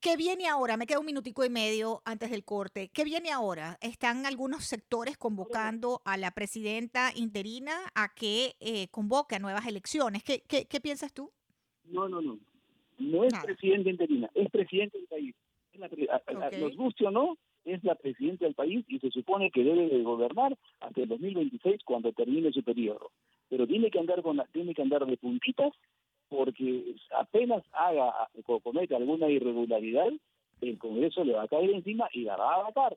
¿qué 0.00 0.16
viene 0.16 0.46
ahora? 0.48 0.76
Me 0.76 0.86
queda 0.86 1.00
un 1.00 1.06
minutico 1.06 1.44
y 1.44 1.50
medio 1.50 2.02
antes 2.04 2.30
del 2.30 2.44
corte. 2.44 2.90
¿Qué 2.92 3.04
viene 3.04 3.30
ahora? 3.32 3.78
Están 3.80 4.26
algunos 4.26 4.64
sectores 4.64 5.16
convocando 5.16 6.00
a 6.04 6.16
la 6.16 6.30
presidenta 6.30 7.10
interina 7.14 7.72
a 7.94 8.14
que 8.14 8.54
eh, 8.60 8.88
convoque 8.88 9.36
a 9.36 9.38
nuevas 9.40 9.66
elecciones. 9.66 10.22
¿Qué, 10.22 10.42
qué, 10.46 10.66
qué 10.66 10.80
piensas 10.80 11.12
tú? 11.12 11.32
No, 11.84 12.08
no, 12.08 12.20
no. 12.20 12.38
No 12.98 13.24
es 13.24 13.32
presidenta 13.42 13.90
interina, 13.90 14.28
es 14.34 14.50
presidente 14.50 14.98
del 14.98 15.06
país. 15.06 15.34
Nos 16.60 16.76
guste 16.76 17.06
o 17.06 17.10
no, 17.12 17.38
es 17.68 17.84
la 17.84 17.94
presidenta 17.94 18.44
del 18.44 18.54
país 18.54 18.84
y 18.88 18.98
se 18.98 19.10
supone 19.10 19.50
que 19.50 19.64
debe 19.64 19.88
de 19.88 20.02
gobernar 20.02 20.56
hasta 20.80 21.00
el 21.00 21.08
2026 21.08 21.82
cuando 21.84 22.12
termine 22.12 22.52
su 22.52 22.62
periodo. 22.62 23.10
Pero 23.48 23.66
tiene 23.66 23.90
que 23.90 23.98
andar 23.98 24.22
con 24.22 24.36
la, 24.36 24.44
tiene 24.46 24.74
que 24.74 24.82
andar 24.82 25.06
de 25.06 25.16
puntitas 25.16 25.72
porque 26.28 26.94
apenas 27.16 27.62
haga 27.72 28.28
o 28.46 28.60
cometa 28.60 28.96
alguna 28.96 29.28
irregularidad, 29.28 30.08
el 30.60 30.78
Congreso 30.78 31.24
le 31.24 31.32
va 31.32 31.44
a 31.44 31.48
caer 31.48 31.70
encima 31.70 32.08
y 32.12 32.22
la 32.22 32.36
va 32.36 32.60
a 32.60 32.64
matar. 32.64 32.96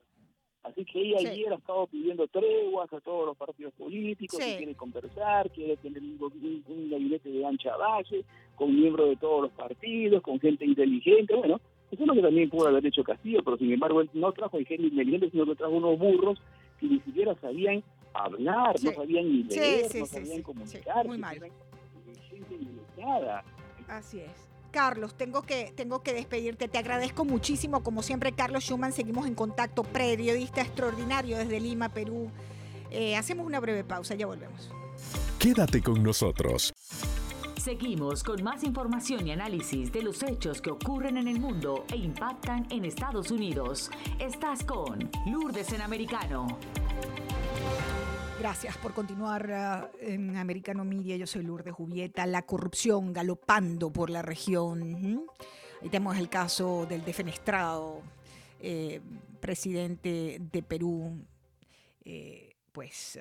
Así 0.62 0.84
que 0.84 1.00
ella 1.00 1.30
ayer 1.30 1.52
ha 1.52 1.56
estado 1.56 1.86
pidiendo 1.88 2.28
treguas 2.28 2.92
a 2.92 3.00
todos 3.00 3.26
los 3.26 3.36
partidos 3.36 3.72
políticos, 3.74 4.38
que 4.38 4.58
quiere 4.58 4.74
conversar, 4.76 5.50
quiere 5.50 5.76
tener 5.78 6.00
un, 6.00 6.62
un, 6.68 6.90
gabinete 6.90 7.30
de 7.30 7.44
ancha 7.44 7.76
base, 7.76 8.24
con 8.54 8.72
miembros 8.72 9.08
de 9.08 9.16
todos 9.16 9.42
los 9.42 9.52
partidos, 9.52 10.22
con 10.22 10.38
gente 10.38 10.64
inteligente. 10.64 11.34
Bueno, 11.34 11.60
eso 11.92 12.02
es 12.02 12.08
lo 12.08 12.14
que 12.14 12.22
también 12.22 12.48
pudo 12.48 12.68
haber 12.68 12.86
hecho 12.86 13.04
Castillo, 13.04 13.42
pero 13.44 13.58
sin 13.58 13.70
embargo 13.70 14.00
él 14.00 14.08
no 14.14 14.32
trajo 14.32 14.58
ingenio 14.58 14.88
inteligente, 14.88 15.30
sino 15.30 15.44
que 15.44 15.54
trajo 15.54 15.74
unos 15.74 15.98
burros 15.98 16.40
que 16.80 16.86
ni 16.86 17.00
siquiera 17.00 17.34
sabían 17.38 17.84
hablar, 18.14 18.76
no 18.82 18.92
sabían 18.92 19.30
ni 19.30 19.42
leer, 19.44 19.94
no 19.94 20.06
sabían 20.06 20.42
comunicar. 20.42 21.06
muy 21.06 21.18
mal. 21.18 21.38
Así 23.88 24.20
es. 24.20 24.30
Carlos, 24.70 25.14
tengo 25.14 25.42
que, 25.42 25.70
tengo 25.76 26.02
que 26.02 26.14
despedirte. 26.14 26.66
Te 26.66 26.78
agradezco 26.78 27.26
muchísimo. 27.26 27.82
Como 27.82 28.02
siempre, 28.02 28.32
Carlos 28.32 28.64
Schumann, 28.64 28.92
seguimos 28.92 29.26
en 29.26 29.34
contacto. 29.34 29.82
Periodista 29.82 30.62
extraordinario 30.62 31.36
desde 31.36 31.60
Lima, 31.60 31.90
Perú. 31.90 32.30
Eh, 32.90 33.16
hacemos 33.16 33.44
una 33.44 33.60
breve 33.60 33.84
pausa, 33.84 34.14
ya 34.14 34.26
volvemos. 34.26 34.70
Quédate 35.38 35.82
con 35.82 36.02
nosotros. 36.02 36.72
Seguimos 37.56 38.24
con 38.24 38.42
más 38.42 38.64
información 38.64 39.26
y 39.26 39.32
análisis 39.32 39.92
de 39.92 40.02
los 40.02 40.22
hechos 40.22 40.60
que 40.60 40.70
ocurren 40.70 41.16
en 41.16 41.28
el 41.28 41.38
mundo 41.38 41.84
e 41.92 41.96
impactan 41.96 42.66
en 42.70 42.84
Estados 42.84 43.30
Unidos. 43.30 43.90
Estás 44.18 44.64
con 44.64 45.10
Lourdes 45.26 45.72
en 45.72 45.82
Americano. 45.82 46.58
Gracias 48.40 48.76
por 48.78 48.92
continuar 48.92 49.90
eh, 50.00 50.14
en 50.14 50.36
Americano 50.36 50.84
Media. 50.84 51.16
Yo 51.16 51.26
soy 51.26 51.44
Lourdes 51.44 51.74
Jubieta. 51.74 52.26
La 52.26 52.42
corrupción 52.42 53.12
galopando 53.12 53.92
por 53.92 54.10
la 54.10 54.22
región. 54.22 55.24
Ahí 55.80 55.88
tenemos 55.88 56.16
el 56.18 56.28
caso 56.28 56.86
del 56.86 57.04
defenestrado 57.04 58.02
eh, 58.58 59.00
presidente 59.40 60.38
de 60.40 60.62
Perú. 60.62 61.24
Eh, 62.04 62.56
pues 62.72 63.20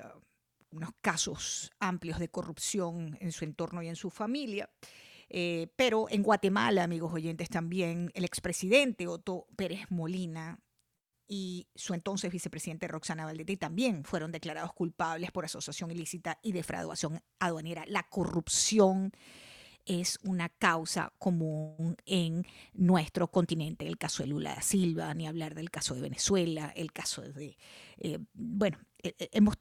unos 0.71 0.91
casos 1.01 1.71
amplios 1.79 2.19
de 2.19 2.29
corrupción 2.29 3.17
en 3.19 3.31
su 3.31 3.45
entorno 3.45 3.81
y 3.81 3.87
en 3.87 3.95
su 3.95 4.09
familia. 4.09 4.69
Eh, 5.29 5.71
pero 5.77 6.07
en 6.09 6.23
Guatemala, 6.23 6.83
amigos 6.83 7.13
oyentes, 7.13 7.49
también 7.49 8.11
el 8.15 8.25
expresidente 8.25 9.07
Otto 9.07 9.47
Pérez 9.55 9.89
Molina 9.89 10.59
y 11.27 11.69
su 11.75 11.93
entonces 11.93 12.29
vicepresidente 12.29 12.89
Roxana 12.89 13.23
Valdetti 13.23 13.55
también 13.55 14.03
fueron 14.03 14.33
declarados 14.33 14.73
culpables 14.73 15.31
por 15.31 15.45
asociación 15.45 15.89
ilícita 15.89 16.39
y 16.41 16.51
defraudación 16.51 17.21
aduanera. 17.39 17.85
La 17.87 18.03
corrupción 18.03 19.13
es 19.85 20.19
una 20.23 20.49
causa 20.49 21.13
común 21.17 21.95
en 22.05 22.45
nuestro 22.73 23.27
continente. 23.29 23.87
El 23.87 23.97
caso 23.97 24.23
de 24.23 24.29
Lula 24.29 24.55
da 24.55 24.61
Silva, 24.61 25.13
ni 25.13 25.27
hablar 25.27 25.55
del 25.55 25.69
caso 25.69 25.95
de 25.95 26.01
Venezuela, 26.01 26.71
el 26.75 26.91
caso 26.91 27.21
de, 27.21 27.57
eh, 27.97 28.19
bueno, 28.33 28.77
eh, 29.03 29.13
eh, 29.17 29.29
hemos, 29.31 29.55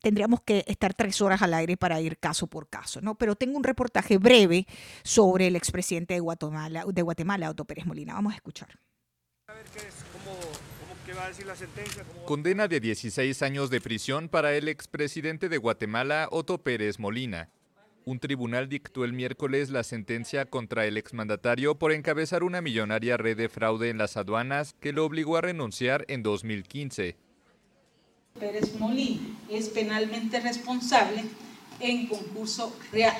tendríamos 0.00 0.40
que 0.42 0.64
estar 0.66 0.94
tres 0.94 1.20
horas 1.20 1.42
al 1.42 1.54
aire 1.54 1.76
para 1.76 2.00
ir 2.00 2.18
caso 2.18 2.46
por 2.46 2.68
caso, 2.68 3.00
¿no? 3.00 3.16
Pero 3.16 3.36
tengo 3.36 3.56
un 3.56 3.64
reportaje 3.64 4.18
breve 4.18 4.66
sobre 5.02 5.46
el 5.46 5.56
expresidente 5.56 6.14
de 6.14 6.20
Guatemala, 6.20 6.84
de 6.86 7.02
Guatemala 7.02 7.50
Otto 7.50 7.64
Pérez 7.64 7.86
Molina. 7.86 8.14
Vamos 8.14 8.32
a 8.32 8.36
escuchar. 8.36 8.78
Condena 12.26 12.68
de 12.68 12.80
16 12.80 13.42
años 13.42 13.70
de 13.70 13.80
prisión 13.80 14.28
para 14.28 14.54
el 14.54 14.68
expresidente 14.68 15.48
de 15.48 15.58
Guatemala, 15.58 16.28
Otto 16.30 16.62
Pérez 16.62 16.98
Molina. 16.98 17.50
Un 18.04 18.18
tribunal 18.18 18.68
dictó 18.68 19.04
el 19.04 19.12
miércoles 19.12 19.70
la 19.70 19.84
sentencia 19.84 20.44
contra 20.44 20.86
el 20.86 20.96
exmandatario 20.96 21.78
por 21.78 21.92
encabezar 21.92 22.42
una 22.42 22.60
millonaria 22.60 23.16
red 23.16 23.36
de 23.36 23.48
fraude 23.48 23.90
en 23.90 23.98
las 23.98 24.16
aduanas 24.16 24.74
que 24.80 24.92
lo 24.92 25.04
obligó 25.04 25.36
a 25.36 25.40
renunciar 25.40 26.04
en 26.08 26.24
2015. 26.24 27.16
Pérez 28.40 28.74
Molina 28.80 29.20
es 29.48 29.68
penalmente 29.68 30.40
responsable 30.40 31.22
en 31.78 32.08
concurso 32.08 32.74
real 32.90 33.16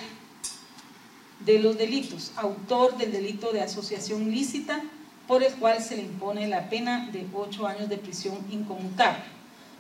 de 1.45 1.61
los 1.61 1.79
delitos, 1.79 2.33
autor 2.35 2.97
del 2.97 3.13
delito 3.13 3.53
de 3.53 3.61
asociación 3.61 4.33
lícita 4.33 4.83
por 5.29 5.45
el 5.45 5.55
cual 5.55 5.81
se 5.81 5.97
le 5.97 6.03
impone 6.03 6.49
la 6.49 6.69
pena 6.69 7.09
de 7.13 7.25
ocho 7.33 7.69
años 7.69 7.89
de 7.89 7.99
prisión 7.99 8.39
inconmutable, 8.51 9.23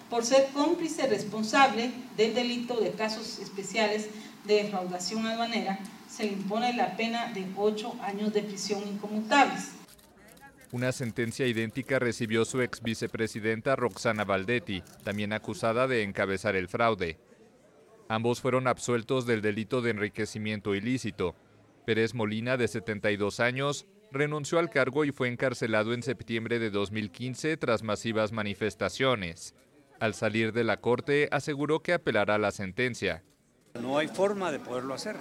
por 0.08 0.24
ser 0.24 0.48
cómplice 0.52 1.08
responsable 1.08 1.90
del 2.16 2.34
delito 2.34 2.80
de 2.80 2.92
casos 2.92 3.40
especiales 3.40 4.08
de 4.44 4.64
defraudación 4.64 5.26
aduanera, 5.26 5.78
se 6.08 6.24
le 6.24 6.32
impone 6.32 6.72
la 6.74 6.96
pena 6.96 7.32
de 7.32 7.46
ocho 7.56 7.94
años 8.02 8.32
de 8.32 8.42
prisión 8.42 8.82
inconmutables. 8.86 9.72
Una 10.72 10.90
sentencia 10.90 11.46
idéntica 11.46 11.98
recibió 11.98 12.44
su 12.44 12.62
ex 12.62 12.82
vicepresidenta 12.82 13.76
Roxana 13.76 14.24
Valdetti, 14.24 14.82
también 15.04 15.32
acusada 15.32 15.86
de 15.86 16.02
encabezar 16.02 16.56
el 16.56 16.68
fraude. 16.68 17.18
Ambos 18.08 18.40
fueron 18.40 18.66
absueltos 18.66 19.26
del 19.26 19.42
delito 19.42 19.82
de 19.82 19.90
enriquecimiento 19.90 20.74
ilícito. 20.74 21.34
Pérez 21.84 22.14
Molina, 22.14 22.56
de 22.56 22.68
72 22.68 23.40
años, 23.40 23.86
renunció 24.10 24.58
al 24.58 24.70
cargo 24.70 25.04
y 25.04 25.12
fue 25.12 25.28
encarcelado 25.28 25.94
en 25.94 26.02
septiembre 26.02 26.58
de 26.58 26.70
2015 26.70 27.56
tras 27.56 27.82
masivas 27.82 28.32
manifestaciones. 28.32 29.54
Al 30.00 30.14
salir 30.14 30.52
de 30.52 30.64
la 30.64 30.78
corte, 30.78 31.28
aseguró 31.30 31.80
que 31.80 31.92
apelará 31.92 32.38
la 32.38 32.50
sentencia. 32.50 33.22
No 33.80 33.98
hay 33.98 34.08
forma 34.08 34.52
de 34.52 34.58
poderlo 34.58 34.94
hacer. 34.94 35.16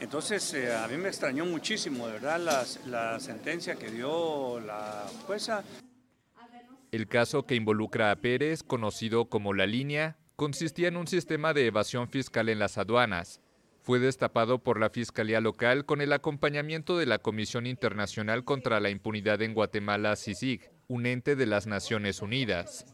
Entonces, 0.00 0.54
eh, 0.54 0.74
a 0.74 0.88
mí 0.88 0.96
me 0.96 1.08
extrañó 1.08 1.44
muchísimo, 1.44 2.06
de 2.06 2.14
verdad, 2.14 2.40
la, 2.40 2.64
la 2.86 3.20
sentencia 3.20 3.76
que 3.76 3.90
dio 3.90 4.58
la 4.60 5.06
jueza. 5.26 5.62
El 6.90 7.06
caso 7.06 7.44
que 7.44 7.54
involucra 7.54 8.10
a 8.10 8.16
Pérez, 8.16 8.62
conocido 8.62 9.26
como 9.26 9.52
La 9.52 9.66
Línea, 9.66 10.16
consistía 10.36 10.88
en 10.88 10.96
un 10.96 11.06
sistema 11.06 11.52
de 11.52 11.66
evasión 11.66 12.08
fiscal 12.08 12.48
en 12.48 12.58
las 12.58 12.78
aduanas. 12.78 13.40
Fue 13.82 13.98
destapado 13.98 14.58
por 14.58 14.80
la 14.80 14.90
Fiscalía 14.90 15.40
Local 15.40 15.84
con 15.84 16.00
el 16.00 16.12
acompañamiento 16.12 16.96
de 16.96 17.06
la 17.06 17.18
Comisión 17.18 17.66
Internacional 17.66 18.44
contra 18.44 18.80
la 18.80 18.90
Impunidad 18.90 19.42
en 19.42 19.54
Guatemala, 19.54 20.16
CICIG, 20.16 20.70
un 20.88 21.06
ente 21.06 21.36
de 21.36 21.46
las 21.46 21.66
Naciones 21.66 22.22
Unidas. 22.22 22.86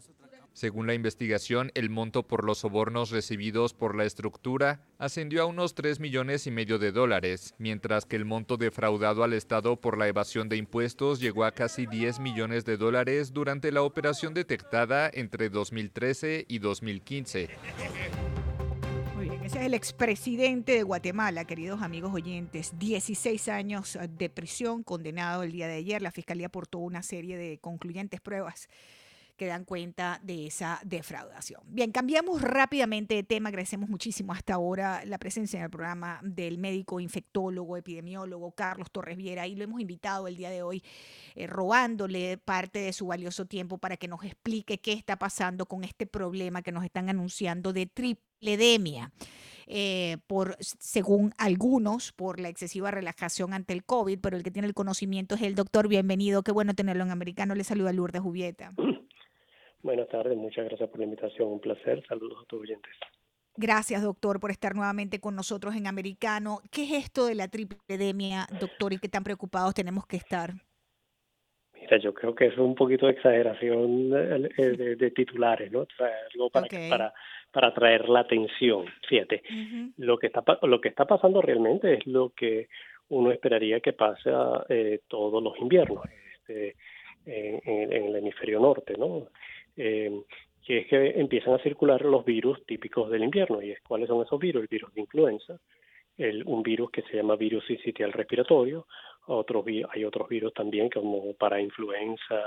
Según 0.56 0.86
la 0.86 0.94
investigación, 0.94 1.70
el 1.74 1.90
monto 1.90 2.22
por 2.22 2.42
los 2.42 2.60
sobornos 2.60 3.10
recibidos 3.10 3.74
por 3.74 3.94
la 3.94 4.06
estructura 4.06 4.80
ascendió 4.96 5.42
a 5.42 5.44
unos 5.44 5.74
3 5.74 6.00
millones 6.00 6.46
y 6.46 6.50
medio 6.50 6.78
de 6.78 6.92
dólares, 6.92 7.54
mientras 7.58 8.06
que 8.06 8.16
el 8.16 8.24
monto 8.24 8.56
defraudado 8.56 9.22
al 9.22 9.34
Estado 9.34 9.78
por 9.78 9.98
la 9.98 10.08
evasión 10.08 10.48
de 10.48 10.56
impuestos 10.56 11.20
llegó 11.20 11.44
a 11.44 11.52
casi 11.52 11.84
10 11.84 12.20
millones 12.20 12.64
de 12.64 12.78
dólares 12.78 13.34
durante 13.34 13.70
la 13.70 13.82
operación 13.82 14.32
detectada 14.32 15.10
entre 15.12 15.50
2013 15.50 16.46
y 16.48 16.58
2015. 16.58 17.50
Muy 19.14 19.28
bien, 19.28 19.44
ese 19.44 19.58
es 19.58 19.66
el 19.66 19.74
expresidente 19.74 20.72
de 20.72 20.84
Guatemala, 20.84 21.44
queridos 21.44 21.82
amigos 21.82 22.14
oyentes. 22.14 22.72
16 22.78 23.48
años 23.48 23.98
de 24.08 24.30
prisión, 24.30 24.84
condenado 24.84 25.42
el 25.42 25.52
día 25.52 25.68
de 25.68 25.74
ayer. 25.74 26.00
La 26.00 26.12
fiscalía 26.12 26.46
aportó 26.46 26.78
una 26.78 27.02
serie 27.02 27.36
de 27.36 27.58
concluyentes 27.58 28.22
pruebas 28.22 28.70
que 29.36 29.46
dan 29.46 29.64
cuenta 29.64 30.20
de 30.22 30.46
esa 30.46 30.80
defraudación. 30.84 31.60
Bien, 31.66 31.92
cambiamos 31.92 32.40
rápidamente 32.42 33.14
de 33.14 33.22
tema. 33.22 33.50
Agradecemos 33.50 33.88
muchísimo 33.88 34.32
hasta 34.32 34.54
ahora 34.54 35.04
la 35.04 35.18
presencia 35.18 35.58
en 35.58 35.64
el 35.64 35.70
programa 35.70 36.20
del 36.22 36.58
médico 36.58 37.00
infectólogo, 37.00 37.76
epidemiólogo 37.76 38.52
Carlos 38.52 38.90
Torres 38.90 39.16
Viera 39.16 39.46
y 39.46 39.54
lo 39.54 39.64
hemos 39.64 39.80
invitado 39.80 40.26
el 40.26 40.36
día 40.36 40.50
de 40.50 40.62
hoy 40.62 40.82
eh, 41.34 41.46
robándole 41.46 42.38
parte 42.38 42.78
de 42.78 42.92
su 42.92 43.06
valioso 43.06 43.44
tiempo 43.46 43.78
para 43.78 43.96
que 43.96 44.08
nos 44.08 44.24
explique 44.24 44.78
qué 44.78 44.92
está 44.92 45.16
pasando 45.16 45.66
con 45.66 45.84
este 45.84 46.06
problema 46.06 46.62
que 46.62 46.72
nos 46.72 46.84
están 46.84 47.08
anunciando 47.08 47.72
de 47.72 47.86
tripledemia. 47.86 49.12
Eh, 49.68 50.18
por, 50.28 50.56
según 50.60 51.34
algunos, 51.38 52.12
por 52.12 52.38
la 52.38 52.48
excesiva 52.48 52.92
relajación 52.92 53.52
ante 53.52 53.72
el 53.72 53.84
COVID, 53.84 54.20
pero 54.20 54.36
el 54.36 54.44
que 54.44 54.52
tiene 54.52 54.68
el 54.68 54.74
conocimiento 54.74 55.34
es 55.34 55.42
el 55.42 55.56
doctor. 55.56 55.88
Bienvenido, 55.88 56.42
qué 56.42 56.52
bueno 56.52 56.74
tenerlo 56.74 57.02
en 57.02 57.10
americano. 57.10 57.54
Le 57.54 57.64
saluda 57.64 57.92
Lourdes 57.92 58.22
Jubieta. 58.22 58.72
Buenas 59.82 60.08
tardes, 60.08 60.36
muchas 60.36 60.64
gracias 60.66 60.88
por 60.88 60.98
la 60.98 61.04
invitación, 61.04 61.48
un 61.48 61.60
placer, 61.60 62.04
saludos 62.06 62.38
a 62.42 62.46
tus 62.46 62.60
oyentes. 62.62 62.92
Gracias, 63.56 64.02
doctor, 64.02 64.38
por 64.38 64.50
estar 64.50 64.74
nuevamente 64.74 65.18
con 65.18 65.34
nosotros 65.34 65.74
en 65.76 65.86
Americano. 65.86 66.60
¿Qué 66.70 66.82
es 66.84 67.04
esto 67.04 67.26
de 67.26 67.34
la 67.34 67.48
tripledemia, 67.48 68.46
doctor, 68.60 68.92
y 68.92 68.98
qué 68.98 69.08
tan 69.08 69.24
preocupados 69.24 69.74
tenemos 69.74 70.06
que 70.06 70.16
estar? 70.16 70.50
Mira, 71.72 71.98
yo 71.98 72.12
creo 72.12 72.34
que 72.34 72.46
es 72.46 72.58
un 72.58 72.74
poquito 72.74 73.06
de 73.06 73.12
exageración 73.12 74.10
de, 74.10 74.96
de, 74.96 75.10
titulares, 75.10 75.70
¿no? 75.72 75.80
O 75.80 75.88
sea, 75.96 76.10
algo 76.34 76.50
para, 76.50 76.66
okay. 76.66 76.90
para, 76.90 77.14
para 77.50 77.68
atraer 77.68 78.08
la 78.08 78.20
atención. 78.20 78.86
Fíjate, 79.08 79.42
uh 79.48 79.54
-huh. 79.54 79.92
lo, 79.98 80.18
que 80.18 80.26
está, 80.26 80.42
lo 80.62 80.80
que 80.80 80.88
está 80.88 81.06
pasando 81.06 81.40
realmente 81.40 81.94
es 81.94 82.06
lo 82.06 82.30
que 82.30 82.68
uno 83.08 83.30
esperaría 83.30 83.80
que 83.80 83.92
pase 83.92 84.30
eh, 84.68 85.00
todos 85.08 85.42
los 85.42 85.56
inviernos 85.58 86.04
este, 86.34 86.76
en, 87.24 87.60
en, 87.64 87.92
en 87.92 88.04
el 88.06 88.16
hemisferio 88.16 88.60
norte, 88.60 88.94
¿no? 88.98 89.28
Eh, 89.76 90.22
que 90.66 90.78
es 90.78 90.86
que 90.88 91.20
empiezan 91.20 91.54
a 91.54 91.62
circular 91.62 92.02
los 92.02 92.24
virus 92.24 92.64
típicos 92.66 93.10
del 93.10 93.24
invierno. 93.24 93.62
¿Y 93.62 93.70
es, 93.70 93.80
cuáles 93.82 94.08
son 94.08 94.24
esos 94.24 94.40
virus? 94.40 94.62
El 94.62 94.68
virus 94.68 94.92
de 94.94 95.00
influenza, 95.00 95.58
el, 96.16 96.42
un 96.44 96.62
virus 96.62 96.90
que 96.90 97.02
se 97.02 97.16
llama 97.16 97.36
virus 97.36 97.64
sincitial 97.66 98.12
respiratorio, 98.12 98.86
otros 99.28 99.64
hay 99.90 100.04
otros 100.04 100.28
virus 100.28 100.54
también 100.54 100.88
como 100.88 101.34
para 101.34 101.60
influenza, 101.60 102.40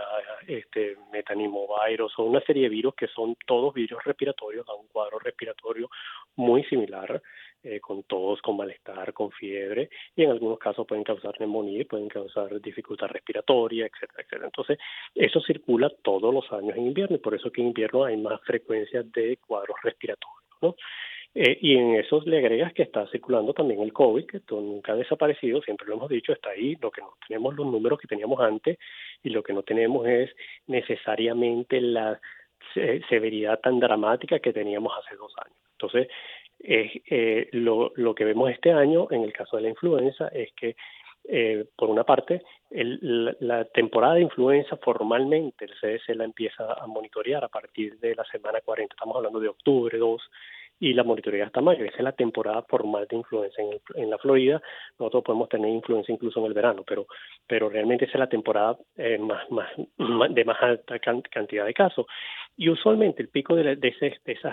este 0.48 0.96
metanimovirus, 1.12 2.18
o 2.18 2.24
una 2.24 2.42
serie 2.42 2.64
de 2.64 2.70
virus 2.70 2.96
que 2.96 3.08
son 3.08 3.36
todos 3.46 3.74
virus 3.74 4.04
respiratorios, 4.04 4.68
a 4.68 4.74
un 4.74 4.88
cuadro 4.88 5.20
respiratorio 5.20 5.90
muy 6.36 6.64
similar, 6.66 7.22
eh, 7.64 7.80
con 7.80 8.04
tos, 8.04 8.42
con 8.42 8.58
malestar, 8.58 9.14
con 9.14 9.32
fiebre, 9.32 9.90
y 10.16 10.24
en 10.24 10.32
algunos 10.32 10.60
casos 10.60 10.88
pueden 10.88 11.04
causar 11.04 11.34
neumonía, 11.40 11.86
pueden 11.86 12.08
causar 12.08 12.62
dificultad 12.62 13.08
respiratoria, 13.08 13.86
etcétera, 13.86 14.24
etcétera. 14.24 14.46
Entonces, 14.46 14.78
eso 15.16 15.42
circula 15.42 15.92
todos 16.02 16.34
los 16.34 16.52
años 16.52 16.78
en 16.78 16.88
invierno, 16.88 17.16
y 17.18 17.20
por 17.20 17.36
eso 17.36 17.52
que 17.52 17.62
en 17.62 17.68
invierno 17.68 18.06
hay 18.06 18.18
más 18.18 18.42
frecuencia 18.42 19.04
de 19.04 19.38
cuadros 19.46 19.78
respiratorios, 19.84 20.56
¿no? 20.62 20.76
Eh, 21.36 21.58
y 21.62 21.76
en 21.78 21.96
eso 21.96 22.22
le 22.26 22.40
agregas 22.40 22.74
que 22.74 22.82
está 22.82 23.06
circulando 23.08 23.54
también 23.54 23.82
el 23.82 23.94
COVID, 23.94 24.26
que 24.26 24.42
nunca 24.50 24.94
ha 24.94 24.96
desaparecido, 24.96 25.62
siempre 25.62 25.88
lo 25.88 25.94
hemos 25.94 26.10
dicho, 26.10 26.34
está 26.34 26.50
ahí, 26.50 26.76
lo 26.82 26.90
que 26.90 27.02
no 27.02 27.14
tenemos 27.28 27.56
los 27.56 27.68
números 27.68 28.00
que 28.00 28.08
teníamos 28.08 28.40
antes 28.40 28.80
y 29.22 29.30
lo 29.30 29.44
que 29.44 29.54
no 29.54 29.62
tenemos 29.62 30.08
es 30.08 30.32
necesariamente 30.66 31.82
la 31.82 32.20
se 32.74 33.02
severidad 33.10 33.60
tan 33.60 33.80
dramática 33.80 34.40
que 34.40 34.54
teníamos 34.54 34.94
hace 34.98 35.16
dos 35.16 35.34
años. 35.44 35.58
Entonces, 35.74 36.08
eh, 36.60 37.02
eh, 37.10 37.50
lo, 37.54 37.92
lo 37.96 38.14
que 38.14 38.26
vemos 38.26 38.52
este 38.52 38.72
año 38.72 39.08
en 39.12 39.24
el 39.24 39.34
caso 39.34 39.58
de 39.58 39.64
la 39.64 39.70
influenza 39.70 40.28
es 40.30 40.52
que 40.54 40.76
eh, 41.32 41.66
por 41.76 41.90
una 41.90 42.04
parte, 42.04 42.42
el, 42.72 42.98
la, 43.02 43.36
la, 43.40 43.66
temporada 43.66 44.16
de 44.16 44.22
influenza 44.22 44.78
formalmente 44.78 45.66
el 45.66 45.72
CDC 45.80 46.16
la 46.16 46.24
empieza 46.24 46.74
a 46.74 46.88
monitorear 46.88 47.44
a 47.44 47.50
partir 47.50 48.00
de 48.00 48.16
la 48.16 48.24
semana 48.26 48.62
40, 48.62 48.94
estamos 48.94 49.16
hablando 49.16 49.40
de 49.40 49.50
octubre 49.50 49.98
2, 49.98 50.22
y 50.80 50.94
la 50.94 51.04
monitoría 51.04 51.46
hasta 51.46 51.62
mayo. 51.62 51.84
Esa 51.84 51.98
es 51.98 52.04
la 52.04 52.14
temporada 52.14 52.64
formal 52.64 53.06
de 53.10 53.18
influenza 53.18 53.62
en, 53.62 53.74
el, 53.74 53.82
en 53.96 54.10
la 54.10 54.18
Florida. 54.18 54.62
Nosotros 54.98 55.24
podemos 55.24 55.50
tener 55.50 55.70
influenza 55.70 56.12
incluso 56.12 56.40
en 56.40 56.46
el 56.46 56.54
verano, 56.54 56.84
pero, 56.88 57.06
pero 57.46 57.70
realmente 57.70 58.06
esa 58.06 58.14
es 58.14 58.20
la 58.20 58.30
temporada 58.30 58.78
eh, 58.96 59.18
más, 59.18 59.50
más, 59.52 59.70
de 60.30 60.46
más 60.46 60.62
alta 60.62 61.00
can, 61.00 61.22
cantidad 61.22 61.66
de 61.66 61.74
casos. 61.74 62.06
Y 62.56 62.70
usualmente 62.70 63.22
el 63.22 63.30
pico 63.30 63.56
de, 63.56 63.76
de, 63.76 63.88
ese, 63.90 64.20
de 64.26 64.34
esos 64.34 64.52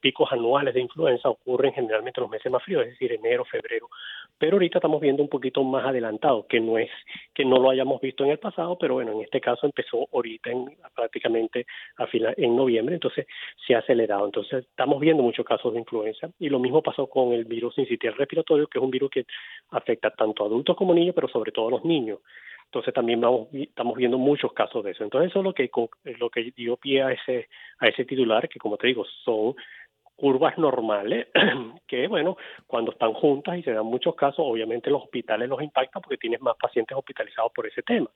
picos 0.00 0.30
anuales 0.32 0.74
de 0.74 0.80
influenza 0.80 1.28
ocurren 1.28 1.72
generalmente 1.72 2.20
en 2.20 2.22
los 2.22 2.30
meses 2.30 2.50
más 2.50 2.62
fríos, 2.62 2.82
es 2.84 2.90
decir, 2.90 3.12
enero, 3.12 3.44
febrero. 3.44 3.88
Pero 4.38 4.56
ahorita 4.56 4.78
estamos 4.78 5.00
viendo 5.00 5.22
un 5.22 5.28
poquito 5.28 5.62
más 5.64 5.84
adelantado, 5.86 6.46
que 6.46 6.60
no 6.60 6.78
es 6.78 6.90
que 7.34 7.44
no 7.44 7.58
lo 7.58 7.70
hayamos 7.70 8.00
visto 8.00 8.24
en 8.24 8.30
el 8.30 8.38
pasado, 8.38 8.76
pero 8.78 8.94
bueno, 8.94 9.12
en 9.12 9.22
este 9.22 9.40
caso 9.40 9.66
empezó 9.66 10.08
ahorita 10.12 10.50
en, 10.50 10.76
prácticamente 10.94 11.66
a 11.96 12.06
final, 12.06 12.34
en 12.36 12.54
noviembre, 12.54 12.94
entonces 12.94 13.26
se 13.66 13.74
ha 13.74 13.78
acelerado. 13.78 14.26
Entonces 14.26 14.64
estamos 14.64 15.00
viendo 15.00 15.22
muchos 15.22 15.44
casos 15.44 15.55
casos 15.56 15.72
de 15.72 15.80
influenza. 15.80 16.30
Y 16.38 16.48
lo 16.48 16.58
mismo 16.58 16.82
pasó 16.82 17.06
con 17.06 17.32
el 17.32 17.44
virus 17.44 17.74
sincitial 17.74 18.14
respiratorio, 18.14 18.66
que 18.66 18.78
es 18.78 18.84
un 18.84 18.90
virus 18.90 19.10
que 19.10 19.26
afecta 19.70 20.10
tanto 20.10 20.44
a 20.44 20.46
adultos 20.46 20.76
como 20.76 20.94
niños, 20.94 21.14
pero 21.14 21.28
sobre 21.28 21.52
todo 21.52 21.68
a 21.68 21.70
los 21.72 21.84
niños. 21.84 22.20
Entonces 22.66 22.92
también 22.92 23.20
vamos, 23.20 23.48
estamos 23.52 23.96
viendo 23.96 24.18
muchos 24.18 24.52
casos 24.52 24.84
de 24.84 24.90
eso. 24.90 25.04
Entonces 25.04 25.30
eso 25.30 25.38
es 25.40 25.44
lo 25.44 25.54
que, 25.54 25.70
lo 26.18 26.30
que 26.30 26.52
dio 26.56 26.76
pie 26.76 27.02
a 27.02 27.12
ese, 27.12 27.48
a 27.78 27.88
ese 27.88 28.04
titular, 28.04 28.48
que 28.48 28.58
como 28.58 28.76
te 28.76 28.88
digo, 28.88 29.04
son 29.24 29.54
curvas 30.16 30.56
normales 30.58 31.28
que, 31.86 32.08
bueno, 32.08 32.36
cuando 32.66 32.92
están 32.92 33.12
juntas 33.12 33.58
y 33.58 33.62
se 33.62 33.72
dan 33.72 33.86
muchos 33.86 34.14
casos, 34.14 34.40
obviamente 34.40 34.90
los 34.90 35.02
hospitales 35.02 35.48
los 35.48 35.62
impactan 35.62 36.02
porque 36.02 36.16
tienes 36.16 36.40
más 36.40 36.56
pacientes 36.56 36.96
hospitalizados 36.96 37.52
por 37.54 37.66
ese 37.66 37.82
tema. 37.82 38.10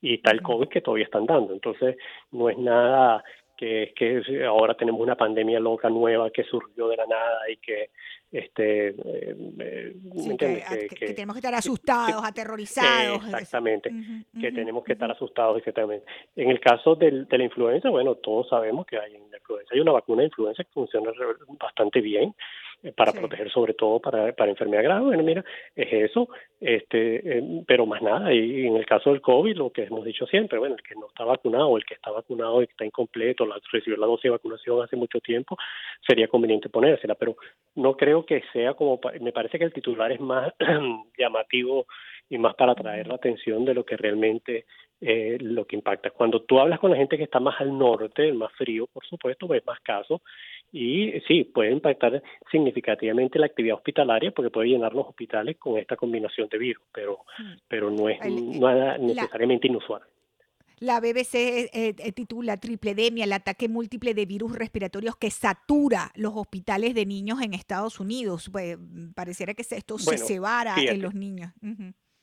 Y 0.00 0.14
está 0.14 0.32
el 0.32 0.42
COVID 0.42 0.68
que 0.68 0.80
todavía 0.80 1.04
están 1.04 1.26
dando. 1.26 1.52
Entonces, 1.52 1.96
no 2.32 2.50
es 2.50 2.58
nada 2.58 3.22
que, 3.62 3.92
que 3.94 4.44
ahora 4.44 4.74
tenemos 4.74 5.00
una 5.00 5.16
pandemia 5.16 5.60
loca 5.60 5.88
nueva 5.88 6.30
que 6.30 6.42
surgió 6.42 6.88
de 6.88 6.96
la 6.96 7.06
nada 7.06 7.48
y 7.48 7.58
que 7.58 7.90
este 8.32 8.88
eh, 8.88 9.94
sí, 10.16 10.36
que, 10.36 10.64
que, 10.88 10.96
que, 10.96 11.14
tenemos 11.14 11.34
que 11.34 11.38
estar 11.38 11.54
asustados, 11.54 12.24
aterrorizados. 12.24 13.24
Exactamente, 13.24 13.90
uh 13.90 13.92
-huh, 13.92 14.24
que 14.40 14.48
uh 14.48 14.50
-huh, 14.50 14.54
tenemos 14.54 14.84
que 14.84 14.94
estar 14.94 15.10
asustados 15.10 15.58
exactamente. 15.58 16.04
En 16.34 16.50
el 16.50 16.58
caso 16.58 16.96
del, 16.96 17.28
de 17.28 17.38
la 17.38 17.44
influenza, 17.44 17.88
bueno, 17.90 18.16
todos 18.16 18.48
sabemos 18.48 18.84
que 18.84 18.98
hay 18.98 19.14
en 19.14 19.22
el 19.22 19.32
influenza. 19.36 19.74
Hay 19.74 19.80
una 19.80 19.92
vacuna 19.92 20.22
de 20.22 20.28
influenza 20.28 20.64
que 20.64 20.72
funciona 20.72 21.12
bastante 21.60 22.00
bien 22.00 22.34
eh, 22.82 22.92
para 22.92 23.12
proteger 23.12 23.50
sobre 23.50 23.74
todo 23.74 24.00
para, 24.00 24.32
para 24.32 24.50
enfermedad 24.50 24.82
grave. 24.82 25.04
Bueno, 25.06 25.22
mira, 25.22 25.44
es 25.76 26.10
eso, 26.10 26.28
este, 26.60 27.38
eh, 27.38 27.62
pero 27.66 27.86
más 27.86 28.02
nada. 28.02 28.34
Y 28.34 28.66
en 28.66 28.76
el 28.76 28.86
caso 28.86 29.10
del 29.10 29.20
COVID, 29.20 29.56
lo 29.56 29.70
que 29.70 29.84
hemos 29.84 30.04
dicho 30.04 30.26
siempre, 30.26 30.58
bueno, 30.58 30.74
el 30.74 30.82
que 30.82 30.96
no 30.96 31.06
está 31.06 31.24
vacunado, 31.24 31.76
el 31.76 31.84
que 31.84 31.94
está 31.94 32.10
vacunado 32.10 32.60
y 32.60 32.66
que 32.66 32.72
está 32.72 32.84
incompleto, 32.84 33.46
la, 33.46 33.60
recibió 33.70 33.96
la 33.96 34.06
dosis 34.06 34.24
de 34.24 34.30
vacunación 34.30 34.82
hace 34.82 34.96
mucho 34.96 35.20
tiempo, 35.20 35.56
sería 36.06 36.26
conveniente 36.26 36.68
ponérsela, 36.68 37.14
pero 37.14 37.36
no 37.76 37.96
creo 37.96 38.26
que 38.26 38.42
sea 38.52 38.74
como, 38.74 39.00
me 39.20 39.32
parece 39.32 39.58
que 39.58 39.64
el 39.64 39.72
titular 39.72 40.10
es 40.10 40.20
más 40.20 40.52
llamativo 41.18 41.86
y 42.28 42.38
más 42.38 42.54
para 42.54 42.72
atraer 42.72 43.06
la 43.06 43.14
atención 43.14 43.64
de 43.64 43.74
lo 43.74 43.84
que 43.84 43.96
realmente 43.96 44.64
eh, 45.04 45.36
lo 45.40 45.66
que 45.66 45.74
impacta. 45.74 46.10
Cuando 46.10 46.42
tú 46.42 46.60
hablas 46.60 46.78
con 46.78 46.92
la 46.92 46.96
gente 46.96 47.16
que 47.16 47.24
está 47.24 47.40
más 47.40 47.60
al 47.60 47.76
norte, 47.76 48.28
el 48.28 48.34
más 48.34 48.52
frío, 48.52 48.86
por 48.86 49.04
supuesto, 49.04 49.48
ves 49.48 49.66
más 49.66 49.80
casos 49.80 50.20
y 50.70 51.10
sí, 51.26 51.42
puede 51.42 51.72
impactar 51.72 52.22
significativamente 52.52 53.40
la 53.40 53.46
actividad 53.46 53.76
hospitalaria 53.76 54.30
porque 54.30 54.50
puede 54.50 54.68
llenar 54.68 54.94
los 54.94 55.08
hospitales 55.08 55.56
con 55.58 55.76
esta 55.76 55.96
combinación 55.96 56.48
de 56.48 56.56
virus, 56.56 56.84
pero, 56.94 57.18
mm. 57.36 57.52
pero 57.66 57.90
no 57.90 58.08
es 58.08 58.20
nada 58.60 58.96
necesariamente 58.96 59.66
inusual. 59.66 60.02
La 60.78 61.00
BBC 61.00 61.34
eh, 61.34 61.70
eh, 61.72 62.12
titula 62.12 62.56
Tripledemia, 62.56 63.24
el 63.24 63.32
ataque 63.32 63.68
múltiple 63.68 64.14
de 64.14 64.24
virus 64.24 64.56
respiratorios 64.56 65.16
que 65.16 65.30
satura 65.30 66.12
los 66.14 66.32
hospitales 66.36 66.94
de 66.94 67.06
niños 67.06 67.40
en 67.42 67.54
Estados 67.54 67.98
Unidos. 67.98 68.48
Pues, 68.52 68.78
pareciera 69.16 69.54
que 69.54 69.62
esto 69.62 69.98
se 69.98 70.18
cebara 70.18 70.76
en 70.78 71.02
los 71.02 71.14
niños. 71.14 71.52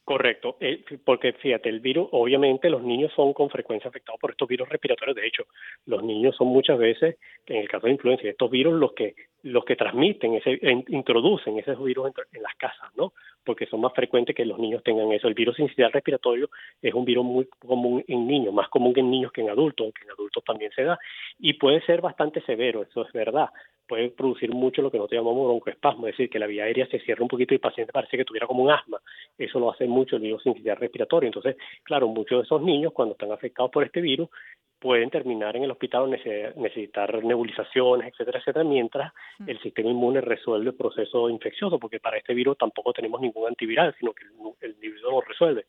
Correcto, 0.09 0.57
eh, 0.59 0.83
porque 1.05 1.33
fíjate, 1.33 1.69
el 1.69 1.81
virus, 1.81 2.07
obviamente 2.13 2.67
los 2.71 2.81
niños 2.81 3.13
son 3.15 3.31
con 3.31 3.51
frecuencia 3.51 3.89
afectados 3.89 4.19
por 4.19 4.31
estos 4.31 4.47
virus 4.47 4.67
respiratorios. 4.67 5.15
De 5.15 5.27
hecho, 5.27 5.45
los 5.85 6.01
niños 6.01 6.35
son 6.35 6.47
muchas 6.47 6.79
veces, 6.79 7.17
en 7.45 7.57
el 7.57 7.69
caso 7.69 7.85
de 7.85 7.93
influencia, 7.93 8.27
estos 8.27 8.49
virus 8.49 8.73
los 8.73 8.93
que 8.93 9.13
los 9.43 9.63
que 9.65 9.75
transmiten, 9.75 10.33
ese, 10.33 10.59
introducen 10.87 11.59
esos 11.59 11.83
virus 11.83 12.11
en, 12.31 12.41
las 12.41 12.55
casas, 12.55 12.89
¿no? 12.97 13.13
Porque 13.43 13.65
son 13.65 13.81
más 13.81 13.93
frecuentes 13.93 14.35
que 14.35 14.45
los 14.45 14.59
niños 14.59 14.83
tengan 14.83 15.11
eso. 15.11 15.27
El 15.27 15.33
virus 15.33 15.55
sincitial 15.55 15.91
respiratorio 15.91 16.49
es 16.81 16.93
un 16.93 17.05
virus 17.05 17.25
muy 17.25 17.47
común 17.59 18.03
en 18.07 18.27
niños, 18.27 18.53
más 18.53 18.69
común 18.69 18.93
en 18.95 19.09
niños 19.09 19.31
que 19.31 19.41
en 19.41 19.49
adultos, 19.49 19.85
aunque 19.85 20.03
en 20.03 20.11
adultos 20.11 20.43
también 20.43 20.71
se 20.75 20.83
da, 20.83 20.99
y 21.39 21.53
puede 21.53 21.81
ser 21.81 22.01
bastante 22.01 22.41
severo, 22.41 22.83
eso 22.83 23.05
es 23.05 23.11
verdad 23.11 23.49
puede 23.89 24.11
producir 24.11 24.53
mucho 24.53 24.83
lo 24.83 24.91
que 24.91 24.97
nosotros 24.97 25.19
llamamos 25.19 25.47
broncoespasmo, 25.47 26.07
es 26.07 26.13
decir, 26.13 26.29
que 26.29 26.39
la 26.39 26.45
vía 26.45 26.63
aérea 26.63 26.87
se 26.87 26.99
cierra 26.99 27.23
un 27.23 27.27
poquito 27.27 27.53
y 27.53 27.55
el 27.55 27.59
paciente 27.59 27.91
parece 27.91 28.15
que 28.15 28.23
tuviera 28.23 28.45
como 28.45 28.63
un 28.63 28.71
asma. 28.71 29.01
Eso 29.37 29.59
lo 29.59 29.71
hace 29.71 29.87
mucho 29.87 30.15
el 30.15 30.21
virus 30.21 30.43
sincitial 30.43 30.77
respiratorio. 30.77 31.27
Entonces, 31.27 31.57
claro, 31.83 32.07
muchos 32.07 32.39
de 32.39 32.43
esos 32.43 32.61
niños, 32.61 32.93
cuando 32.93 33.13
están 33.13 33.31
afectados 33.31 33.71
por 33.71 33.83
este 33.83 33.99
virus, 33.99 34.29
pueden 34.79 35.09
terminar 35.09 35.55
en 35.55 35.63
el 35.63 35.71
hospital 35.71 36.09
necesitar 36.09 37.23
nebulizaciones, 37.23 38.07
etcétera, 38.07 38.39
etcétera, 38.39 38.63
mientras 38.63 39.13
mm. 39.39 39.49
el 39.49 39.59
sistema 39.61 39.89
inmune 39.89 40.21
resuelve 40.21 40.69
el 40.69 40.75
proceso 40.75 41.29
infeccioso, 41.29 41.77
porque 41.79 41.99
para 41.99 42.17
este 42.17 42.33
virus 42.33 42.57
tampoco 42.57 42.93
tenemos 42.93 43.19
ningún 43.21 43.47
antiviral, 43.47 43.95
sino 43.99 44.13
que 44.13 44.23
el, 44.23 44.31
el 44.61 44.71
individuo 44.75 45.11
lo 45.11 45.21
resuelve. 45.21 45.65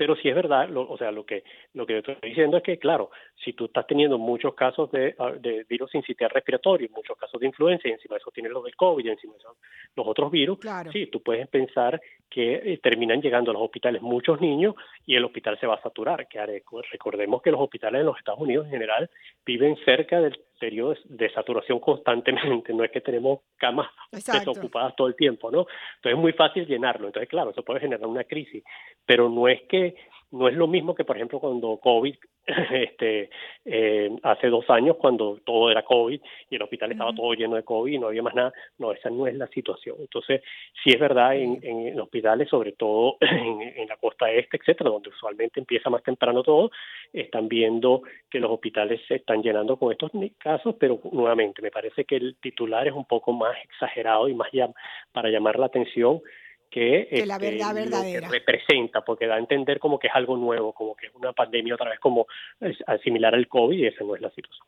Pero 0.00 0.16
sí 0.16 0.30
es 0.30 0.34
verdad, 0.34 0.66
o 0.74 0.96
sea, 0.96 1.12
lo 1.12 1.26
que 1.26 1.44
lo 1.74 1.84
que 1.84 1.98
estoy 1.98 2.16
diciendo 2.22 2.56
es 2.56 2.62
que, 2.62 2.78
claro, 2.78 3.10
si 3.44 3.52
tú 3.52 3.66
estás 3.66 3.86
teniendo 3.86 4.16
muchos 4.16 4.54
casos 4.54 4.90
de, 4.90 5.14
ah, 5.18 5.32
de 5.38 5.66
virus 5.68 5.90
sincitial 5.90 6.30
respiratorio, 6.30 6.88
muchos 6.96 7.18
casos 7.18 7.38
de 7.38 7.46
influenza, 7.46 7.86
y 7.86 7.90
encima 7.90 8.14
de 8.14 8.20
eso 8.20 8.30
tienes 8.30 8.50
los 8.50 8.64
del 8.64 8.74
COVID, 8.76 9.04
y 9.04 9.10
encima 9.10 9.34
de 9.34 9.40
eso 9.40 9.56
los 9.94 10.06
otros 10.06 10.30
virus, 10.30 10.58
sí, 10.90 11.08
tú 11.08 11.22
puedes 11.22 11.46
pensar 11.48 12.00
que 12.30 12.54
eh, 12.54 12.80
terminan 12.82 13.20
llegando 13.20 13.50
a 13.50 13.52
los 13.52 13.62
hospitales 13.62 14.00
muchos 14.00 14.40
niños 14.40 14.74
y 15.04 15.16
el 15.16 15.24
hospital 15.26 15.60
se 15.60 15.66
va 15.66 15.74
a 15.74 15.82
saturar. 15.82 16.26
Que 16.28 16.62
recordemos 16.90 17.42
que 17.42 17.50
los 17.50 17.60
hospitales 17.60 18.00
en 18.00 18.06
los 18.06 18.16
Estados 18.16 18.40
Unidos 18.40 18.64
en 18.64 18.70
general 18.70 19.10
viven 19.44 19.76
cerca 19.84 20.18
del 20.18 20.40
periodo 20.60 20.94
de 21.04 21.32
saturación 21.32 21.80
constantemente, 21.80 22.72
no 22.74 22.84
es 22.84 22.92
que 22.92 23.00
tenemos 23.00 23.40
camas 23.56 23.88
desocupadas 24.12 24.94
todo 24.94 25.08
el 25.08 25.16
tiempo, 25.16 25.50
¿no? 25.50 25.66
Entonces 25.96 26.12
es 26.12 26.18
muy 26.18 26.32
fácil 26.34 26.66
llenarlo, 26.66 27.08
entonces 27.08 27.28
claro, 27.28 27.50
eso 27.50 27.64
puede 27.64 27.80
generar 27.80 28.06
una 28.06 28.24
crisis, 28.24 28.62
pero 29.04 29.28
no 29.28 29.48
es 29.48 29.62
que 29.62 29.96
no 30.32 30.48
es 30.48 30.54
lo 30.54 30.66
mismo 30.66 30.94
que, 30.94 31.04
por 31.04 31.16
ejemplo, 31.16 31.40
cuando 31.40 31.76
COVID, 31.78 32.14
este, 32.72 33.30
eh, 33.64 34.16
hace 34.22 34.48
dos 34.48 34.68
años, 34.70 34.96
cuando 34.96 35.38
todo 35.44 35.70
era 35.70 35.82
COVID 35.82 36.20
y 36.50 36.56
el 36.56 36.62
hospital 36.62 36.92
estaba 36.92 37.12
todo 37.12 37.32
lleno 37.34 37.56
de 37.56 37.64
COVID 37.64 37.92
y 37.92 37.98
no 37.98 38.08
había 38.08 38.22
más 38.22 38.34
nada. 38.34 38.52
No, 38.78 38.92
esa 38.92 39.10
no 39.10 39.26
es 39.26 39.34
la 39.34 39.48
situación. 39.48 39.96
Entonces, 40.00 40.42
sí 40.82 40.90
es 40.90 41.00
verdad, 41.00 41.36
en, 41.36 41.58
en, 41.62 42.00
hospitales, 42.00 42.48
sobre 42.48 42.72
todo 42.72 43.16
en, 43.20 43.88
la 43.88 43.96
costa 43.96 44.30
este, 44.30 44.56
etcétera, 44.56 44.90
donde 44.90 45.10
usualmente 45.10 45.60
empieza 45.60 45.90
más 45.90 46.02
temprano 46.02 46.42
todo, 46.42 46.70
están 47.12 47.48
viendo 47.48 48.02
que 48.30 48.38
los 48.38 48.50
hospitales 48.50 49.00
se 49.08 49.16
están 49.16 49.42
llenando 49.42 49.76
con 49.76 49.90
estos 49.92 50.12
casos, 50.38 50.76
pero 50.78 51.00
nuevamente, 51.12 51.60
me 51.62 51.70
parece 51.70 52.04
que 52.04 52.16
el 52.16 52.36
titular 52.36 52.86
es 52.86 52.94
un 52.94 53.04
poco 53.04 53.32
más 53.32 53.56
exagerado 53.64 54.28
y 54.28 54.34
más 54.34 54.50
ya 54.52 54.70
para 55.12 55.28
llamar 55.28 55.58
la 55.58 55.66
atención 55.66 56.20
que, 56.70 57.08
la 57.26 57.36
este, 57.36 57.50
verdad 57.50 57.74
verdadera. 57.74 58.28
representa, 58.28 59.02
porque 59.02 59.26
da 59.26 59.34
a 59.34 59.38
entender 59.38 59.78
como 59.78 59.98
que 59.98 60.06
es 60.06 60.14
algo 60.14 60.36
nuevo, 60.36 60.72
como 60.72 60.94
que 60.94 61.06
es 61.06 61.14
una 61.14 61.32
pandemia 61.32 61.74
otra 61.74 61.90
vez 61.90 62.00
como 62.00 62.26
similar 63.02 63.34
al 63.34 63.48
COVID 63.48 63.76
y 63.76 63.86
esa 63.86 64.04
no 64.04 64.14
es 64.14 64.20
la 64.20 64.30
situación. 64.30 64.66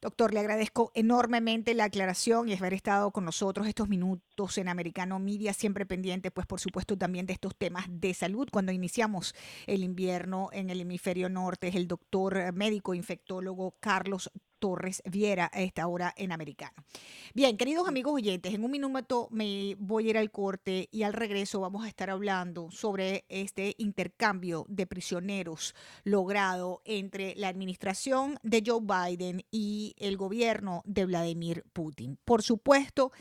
Doctor, 0.00 0.32
le 0.32 0.38
agradezco 0.38 0.92
enormemente 0.94 1.74
la 1.74 1.84
aclaración 1.84 2.48
y 2.48 2.54
haber 2.54 2.72
estado 2.72 3.10
con 3.10 3.24
nosotros 3.24 3.66
estos 3.66 3.88
minutos 3.88 4.56
en 4.56 4.68
Americano 4.68 5.18
Media, 5.18 5.52
siempre 5.52 5.86
pendiente, 5.86 6.30
pues 6.30 6.46
por 6.46 6.60
supuesto 6.60 6.96
también 6.96 7.26
de 7.26 7.32
estos 7.32 7.56
temas 7.56 7.86
de 7.88 8.14
salud. 8.14 8.48
Cuando 8.52 8.70
iniciamos 8.70 9.34
el 9.66 9.82
invierno 9.82 10.50
en 10.52 10.70
el 10.70 10.80
hemisferio 10.82 11.28
norte, 11.28 11.66
es 11.66 11.74
el 11.74 11.88
doctor 11.88 12.52
médico 12.52 12.94
infectólogo 12.94 13.74
Carlos 13.80 14.30
Torres 14.58 15.02
Viera 15.04 15.50
a 15.52 15.62
esta 15.62 15.86
hora 15.86 16.12
en 16.16 16.32
Americano. 16.32 16.84
Bien, 17.34 17.56
queridos 17.56 17.88
amigos 17.88 18.14
oyentes, 18.14 18.54
en 18.54 18.64
un 18.64 18.70
minuto 18.70 19.28
me 19.30 19.76
voy 19.78 20.06
a 20.06 20.10
ir 20.10 20.18
al 20.18 20.30
corte 20.30 20.88
y 20.90 21.02
al 21.02 21.12
regreso 21.12 21.60
vamos 21.60 21.84
a 21.84 21.88
estar 21.88 22.10
hablando 22.10 22.70
sobre 22.70 23.24
este 23.28 23.74
intercambio 23.78 24.66
de 24.68 24.86
prisioneros 24.86 25.74
logrado 26.04 26.82
entre 26.84 27.34
la 27.36 27.48
administración 27.48 28.38
de 28.42 28.62
Joe 28.66 28.80
Biden 28.82 29.44
y 29.50 29.94
el 29.98 30.16
gobierno 30.16 30.82
de 30.84 31.06
Vladimir 31.06 31.64
Putin. 31.72 32.18
Por 32.24 32.42
supuesto, 32.42 33.12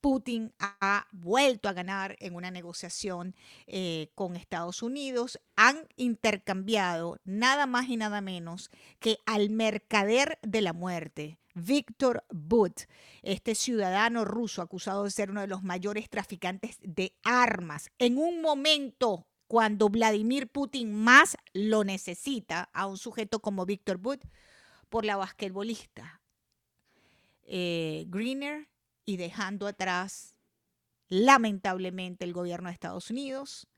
Putin 0.00 0.52
ha 0.58 1.06
vuelto 1.12 1.68
a 1.68 1.72
ganar 1.72 2.16
en 2.20 2.34
una 2.34 2.50
negociación 2.50 3.34
eh, 3.66 4.10
con 4.14 4.36
Estados 4.36 4.82
Unidos. 4.82 5.40
Han 5.56 5.88
intercambiado 5.96 7.18
nada 7.24 7.66
más 7.66 7.88
y 7.88 7.96
nada 7.96 8.20
menos 8.20 8.70
que 9.00 9.18
al 9.26 9.50
mercader 9.50 10.38
de 10.42 10.60
la 10.60 10.72
muerte, 10.72 11.38
Víctor 11.54 12.24
Butt, 12.30 12.82
este 13.22 13.54
ciudadano 13.54 14.24
ruso 14.24 14.62
acusado 14.62 15.04
de 15.04 15.10
ser 15.10 15.30
uno 15.30 15.40
de 15.40 15.46
los 15.46 15.62
mayores 15.62 16.10
traficantes 16.10 16.76
de 16.82 17.16
armas, 17.24 17.90
en 17.98 18.18
un 18.18 18.42
momento 18.42 19.26
cuando 19.48 19.88
Vladimir 19.88 20.48
Putin 20.48 20.92
más 20.92 21.36
lo 21.52 21.84
necesita 21.84 22.68
a 22.72 22.86
un 22.86 22.98
sujeto 22.98 23.40
como 23.40 23.64
Víctor 23.64 23.98
Butt 23.98 24.22
por 24.88 25.04
la 25.04 25.16
basquetbolista 25.16 26.20
eh, 27.46 28.04
Greener 28.08 28.68
y 29.06 29.16
dejando 29.16 29.66
atrás, 29.66 30.36
lamentablemente, 31.08 32.24
el 32.24 32.32
gobierno 32.32 32.68
de 32.68 32.74
Estados 32.74 33.10
Unidos 33.10 33.68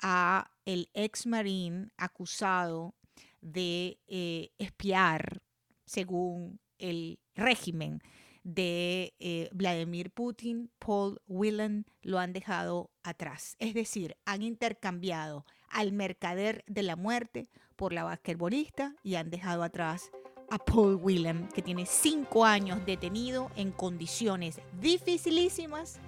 a 0.00 0.50
el 0.64 0.88
ex 0.94 1.26
marín 1.26 1.92
acusado 1.98 2.94
de 3.42 4.00
eh, 4.08 4.50
espiar, 4.58 5.42
según 5.84 6.58
el 6.78 7.18
régimen 7.34 8.02
de 8.42 9.14
eh, 9.18 9.50
Vladimir 9.52 10.10
Putin, 10.10 10.70
Paul 10.78 11.20
Whelan, 11.28 11.84
lo 12.02 12.18
han 12.18 12.32
dejado 12.32 12.90
atrás. 13.02 13.56
Es 13.58 13.74
decir, 13.74 14.16
han 14.24 14.42
intercambiado 14.42 15.44
al 15.68 15.92
mercader 15.92 16.64
de 16.66 16.82
la 16.82 16.96
muerte 16.96 17.50
por 17.76 17.92
la 17.92 18.04
basquetbolista 18.04 18.94
y 19.02 19.16
han 19.16 19.30
dejado 19.30 19.62
atrás 19.62 20.10
a 20.50 20.58
Paul 20.58 20.98
Willem, 21.00 21.48
que 21.48 21.62
tiene 21.62 21.86
cinco 21.86 22.44
años 22.44 22.84
detenido 22.84 23.50
en 23.56 23.70
condiciones 23.70 24.60
dificilísimas 24.80 25.98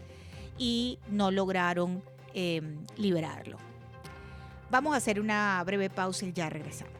y 0.59 0.99
no 1.11 1.31
lograron 1.31 2.03
em, 2.35 2.79
liberarlo. 2.97 3.57
Vamos 4.71 4.95
a 4.95 4.97
hacer 4.97 5.21
una 5.21 5.63
breve 5.65 5.91
pausa 5.91 6.27
y 6.27 6.33
ya 6.33 6.49
regresamos. 6.49 6.93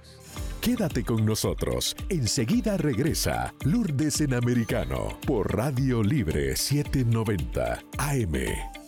Quédate 0.61 1.03
con 1.05 1.27
nosotros. 1.27 1.97
Enseguida 2.09 2.77
regresa 2.77 3.53
Lourdes 3.65 4.21
en 4.21 4.35
Americano 4.35 5.19
por 5.27 5.57
Radio 5.57 6.03
Libre 6.03 6.55
790 6.55 7.83
AM. 7.99 8.82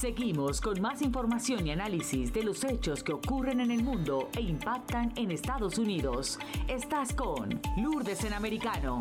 Seguimos 0.00 0.62
con 0.62 0.80
más 0.80 1.02
información 1.02 1.66
y 1.66 1.72
análisis 1.72 2.32
de 2.32 2.42
los 2.42 2.64
hechos 2.64 3.04
que 3.04 3.12
ocurren 3.12 3.60
en 3.60 3.70
el 3.70 3.82
mundo 3.82 4.30
e 4.34 4.40
impactan 4.40 5.12
en 5.14 5.30
Estados 5.30 5.76
Unidos. 5.76 6.38
Estás 6.68 7.12
con 7.12 7.60
Lourdes 7.76 8.24
en 8.24 8.32
Americano. 8.32 8.98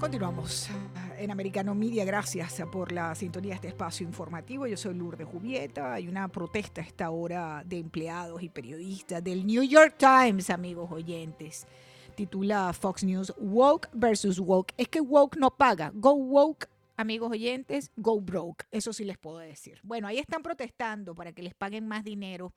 Continuamos 0.00 0.70
en 1.18 1.30
Americano 1.30 1.72
Media. 1.76 2.04
Gracias 2.04 2.60
por 2.72 2.90
la 2.90 3.14
sintonía 3.14 3.50
de 3.50 3.54
este 3.54 3.68
espacio 3.68 4.04
informativo. 4.04 4.66
Yo 4.66 4.76
soy 4.76 4.94
Lourdes 4.94 5.28
Jubieta. 5.28 5.94
Hay 5.94 6.08
una 6.08 6.26
protesta 6.26 6.80
a 6.80 6.84
esta 6.84 7.10
hora 7.10 7.62
de 7.64 7.78
empleados 7.78 8.42
y 8.42 8.48
periodistas 8.48 9.22
del 9.22 9.46
New 9.46 9.62
York 9.62 9.94
Times, 9.96 10.50
amigos 10.50 10.90
oyentes. 10.90 11.64
Titula 12.16 12.72
Fox 12.72 13.04
News 13.04 13.32
Woke 13.38 13.88
versus 13.92 14.40
Woke. 14.40 14.74
Es 14.76 14.88
que 14.88 15.00
Woke 15.00 15.38
no 15.38 15.52
paga. 15.52 15.92
Go 15.94 16.14
Woke 16.14 16.68
amigos 16.98 17.30
oyentes, 17.30 17.90
go 17.96 18.20
broke. 18.20 18.66
Eso 18.70 18.92
sí 18.92 19.04
les 19.04 19.16
puedo 19.16 19.38
decir. 19.38 19.78
Bueno, 19.82 20.06
ahí 20.08 20.18
están 20.18 20.42
protestando 20.42 21.14
para 21.14 21.32
que 21.32 21.42
les 21.42 21.54
paguen 21.54 21.86
más 21.86 22.04
dinero 22.04 22.52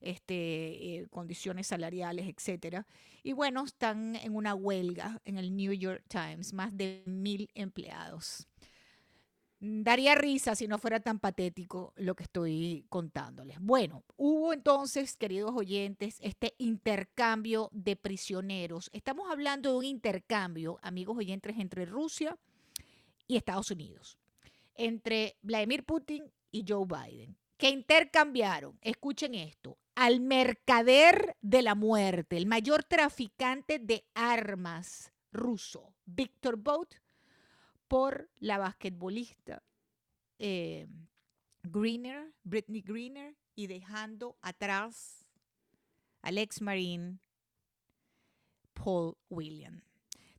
este, 0.00 0.96
eh, 0.96 1.06
condiciones 1.10 1.66
salariales, 1.66 2.26
etcétera. 2.26 2.86
Y 3.22 3.32
bueno, 3.32 3.64
están 3.64 4.16
en 4.16 4.34
una 4.34 4.54
huelga 4.54 5.20
en 5.24 5.36
el 5.36 5.54
New 5.54 5.72
York 5.72 6.04
Times, 6.08 6.52
más 6.54 6.76
de 6.76 7.02
mil 7.06 7.50
empleados. 7.54 8.48
Daría 9.64 10.16
risa 10.16 10.56
si 10.56 10.66
no 10.66 10.78
fuera 10.78 10.98
tan 10.98 11.20
patético 11.20 11.92
lo 11.96 12.16
que 12.16 12.24
estoy 12.24 12.84
contándoles. 12.88 13.58
Bueno, 13.60 14.02
hubo 14.16 14.52
entonces, 14.52 15.16
queridos 15.16 15.52
oyentes, 15.54 16.18
este 16.20 16.54
intercambio 16.58 17.68
de 17.72 17.94
prisioneros. 17.94 18.90
Estamos 18.92 19.30
hablando 19.30 19.70
de 19.70 19.78
un 19.78 19.84
intercambio, 19.84 20.80
amigos 20.82 21.16
oyentes, 21.16 21.56
entre 21.58 21.84
Rusia 21.84 22.36
y 22.36 22.51
Estados 23.28 23.70
Unidos, 23.70 24.18
entre 24.74 25.36
Vladimir 25.42 25.84
Putin 25.84 26.32
y 26.50 26.64
Joe 26.66 26.86
Biden, 26.86 27.36
que 27.56 27.70
intercambiaron, 27.70 28.78
escuchen 28.80 29.34
esto, 29.34 29.78
al 29.94 30.20
mercader 30.20 31.36
de 31.40 31.62
la 31.62 31.74
muerte, 31.74 32.36
el 32.36 32.46
mayor 32.46 32.84
traficante 32.84 33.78
de 33.78 34.04
armas 34.14 35.12
ruso, 35.30 35.94
Víctor 36.04 36.56
Bout, 36.56 36.94
por 37.88 38.30
la 38.36 38.58
basquetbolista 38.58 39.62
eh, 40.38 40.86
Greener, 41.62 42.32
Britney 42.42 42.80
Greener, 42.80 43.36
y 43.54 43.66
dejando 43.66 44.38
atrás 44.40 45.28
al 46.22 46.38
ex 46.38 46.62
marine 46.62 47.18
Paul 48.72 49.16
William. 49.28 49.82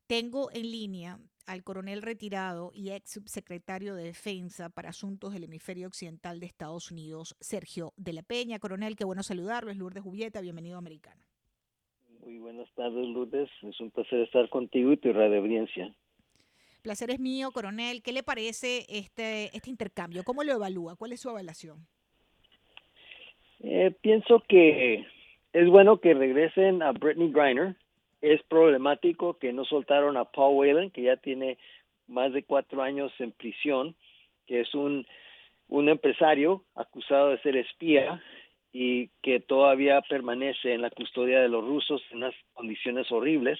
Tengo 0.06 0.50
en 0.50 0.70
línea 0.70 1.20
al 1.46 1.62
coronel 1.62 2.02
retirado 2.02 2.70
y 2.74 2.90
ex 2.90 3.12
subsecretario 3.12 3.94
de 3.94 4.04
Defensa 4.04 4.68
para 4.68 4.90
Asuntos 4.90 5.32
del 5.32 5.44
Hemisferio 5.44 5.86
Occidental 5.86 6.40
de 6.40 6.46
Estados 6.46 6.90
Unidos, 6.90 7.36
Sergio 7.40 7.92
de 7.96 8.12
la 8.12 8.22
Peña. 8.22 8.58
Coronel, 8.58 8.96
qué 8.96 9.04
bueno 9.04 9.22
saludarlo. 9.22 9.70
Es 9.70 9.76
Lourdes 9.76 10.02
Jubieta. 10.02 10.40
Bienvenido 10.40 10.76
a 10.76 10.78
Americano. 10.78 11.22
Muy 12.24 12.38
buenas 12.38 12.68
tardes, 12.74 13.06
Lourdes. 13.08 13.50
Es 13.62 13.80
un 13.80 13.90
placer 13.90 14.20
estar 14.20 14.48
contigo 14.48 14.92
y 14.92 14.96
tu 14.96 15.12
radio 15.12 15.40
audiencia. 15.40 15.94
Placer 16.82 17.10
es 17.10 17.20
mío, 17.20 17.50
coronel. 17.52 18.02
¿Qué 18.02 18.12
le 18.12 18.22
parece 18.22 18.84
este, 18.88 19.54
este 19.56 19.70
intercambio? 19.70 20.22
¿Cómo 20.24 20.42
lo 20.44 20.52
evalúa? 20.52 20.96
¿Cuál 20.96 21.12
es 21.12 21.20
su 21.20 21.30
evaluación? 21.30 21.86
Eh, 23.60 23.94
pienso 24.02 24.42
que 24.46 25.06
es 25.54 25.68
bueno 25.68 25.98
que 25.98 26.12
regresen 26.12 26.82
a 26.82 26.92
Brittany 26.92 27.30
Griner, 27.32 27.76
es 28.24 28.42
problemático 28.44 29.38
que 29.38 29.52
no 29.52 29.66
soltaron 29.66 30.16
a 30.16 30.24
Paul 30.24 30.56
Whelan, 30.56 30.90
que 30.90 31.02
ya 31.02 31.16
tiene 31.16 31.58
más 32.06 32.32
de 32.32 32.42
cuatro 32.42 32.82
años 32.82 33.12
en 33.18 33.32
prisión, 33.32 33.94
que 34.46 34.60
es 34.60 34.74
un, 34.74 35.06
un 35.68 35.90
empresario 35.90 36.64
acusado 36.74 37.28
de 37.28 37.38
ser 37.42 37.56
espía 37.56 38.22
y 38.72 39.08
que 39.22 39.40
todavía 39.40 40.00
permanece 40.00 40.72
en 40.72 40.80
la 40.80 40.88
custodia 40.88 41.40
de 41.40 41.50
los 41.50 41.64
rusos 41.66 42.02
en 42.10 42.18
unas 42.18 42.34
condiciones 42.54 43.12
horribles. 43.12 43.58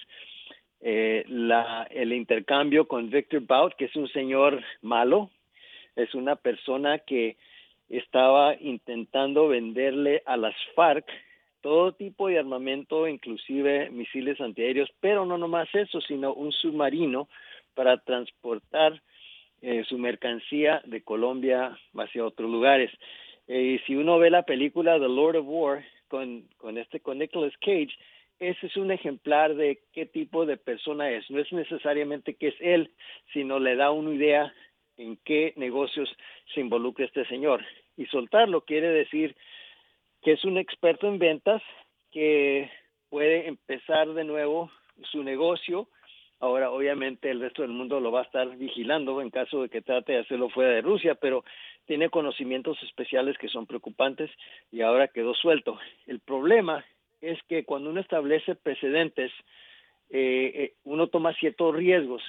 Eh, 0.81 1.25
la, 1.27 1.87
el 1.91 2.11
intercambio 2.11 2.87
con 2.87 3.11
Victor 3.11 3.41
Bout, 3.41 3.75
que 3.75 3.85
es 3.85 3.95
un 3.95 4.07
señor 4.09 4.63
malo, 4.81 5.29
es 5.95 6.15
una 6.15 6.35
persona 6.35 6.97
que 6.99 7.37
estaba 7.87 8.55
intentando 8.59 9.47
venderle 9.47 10.23
a 10.25 10.37
las 10.37 10.55
FARC 10.73 11.05
todo 11.65 11.93
tipo 11.93 12.27
de 12.27 12.37
armamento, 12.37 13.07
inclusive 13.07 13.89
misiles 13.89 14.39
antiaéreos, 14.39 14.87
pero 14.99 15.25
no 15.25 15.35
nomás 15.35 15.67
eso, 15.73 15.99
sino 15.99 16.31
un 16.31 16.51
submarino 16.51 17.27
para 17.73 17.97
transportar 17.97 19.01
eh, 19.63 19.83
su 19.89 19.97
mercancía 19.97 20.83
de 20.85 21.01
Colombia 21.01 21.75
hacia 21.95 22.23
otros 22.23 22.51
lugares. 22.51 22.91
Eh, 23.47 23.61
y 23.61 23.79
si 23.79 23.95
uno 23.95 24.19
ve 24.19 24.29
la 24.29 24.43
película 24.43 24.99
The 24.99 25.09
Lord 25.09 25.37
of 25.37 25.45
War 25.47 25.83
con, 26.07 26.43
con 26.57 26.77
este 26.77 26.99
con 26.99 27.17
Nicolas 27.17 27.57
Cage, 27.59 27.97
ese 28.37 28.67
es 28.67 28.77
un 28.77 28.91
ejemplar 28.91 29.55
de 29.55 29.79
qué 29.91 30.05
tipo 30.05 30.45
de 30.45 30.57
persona 30.57 31.09
es. 31.09 31.27
No 31.31 31.39
es 31.39 31.51
necesariamente 31.51 32.35
que 32.35 32.49
es 32.49 32.55
él, 32.59 32.91
sino 33.33 33.57
le 33.57 33.75
da 33.75 33.89
una 33.89 34.13
idea 34.13 34.53
en 34.97 35.17
qué 35.25 35.53
negocios 35.55 36.15
se 36.53 36.59
involucra 36.59 37.05
este 37.05 37.25
señor. 37.25 37.65
Y 37.97 38.05
soltarlo 38.05 38.61
quiere 38.61 38.89
decir 38.89 39.35
que 40.25 40.31
es 40.31 40.43
un 40.43 40.57
experto 40.57 41.07
en 41.07 41.19
ventas, 41.19 41.61
que 42.11 42.71
puede 43.11 43.47
empezar 43.47 44.11
de 44.11 44.23
nuevo 44.23 44.71
su 45.11 45.21
negocio. 45.21 45.87
Ahora, 46.39 46.71
obviamente, 46.71 47.29
el 47.29 47.39
resto 47.39 47.61
del 47.61 47.69
mundo 47.69 47.99
lo 47.99 48.11
va 48.11 48.21
a 48.21 48.23
estar 48.23 48.57
vigilando 48.57 49.21
en 49.21 49.29
caso 49.29 49.61
de 49.61 49.69
que 49.69 49.83
trate 49.83 50.13
de 50.13 50.21
hacerlo 50.21 50.49
fuera 50.49 50.71
de 50.71 50.81
Rusia, 50.81 51.13
pero 51.13 51.45
tiene 51.85 52.09
conocimientos 52.09 52.81
especiales 52.81 53.37
que 53.37 53.49
son 53.49 53.67
preocupantes 53.67 54.31
y 54.71 54.81
ahora 54.81 55.09
quedó 55.09 55.35
suelto. 55.35 55.77
El 56.07 56.19
problema 56.21 56.83
es 57.21 57.37
que 57.43 57.63
cuando 57.63 57.91
uno 57.91 58.01
establece 58.01 58.55
precedentes, 58.55 59.31
eh, 60.09 60.51
eh, 60.55 60.73
uno 60.85 61.05
toma 61.05 61.35
ciertos 61.35 61.75
riesgos. 61.75 62.23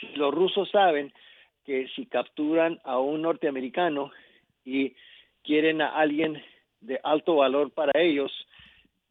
Si 0.00 0.08
los 0.16 0.34
rusos 0.34 0.68
saben 0.70 1.12
que 1.64 1.86
si 1.94 2.06
capturan 2.06 2.80
a 2.82 2.98
un 2.98 3.22
norteamericano 3.22 4.10
y 4.64 4.96
quieren 5.44 5.80
a 5.80 5.90
alguien 5.90 6.42
de 6.80 7.00
alto 7.02 7.36
valor 7.36 7.70
para 7.70 7.92
ellos, 8.00 8.32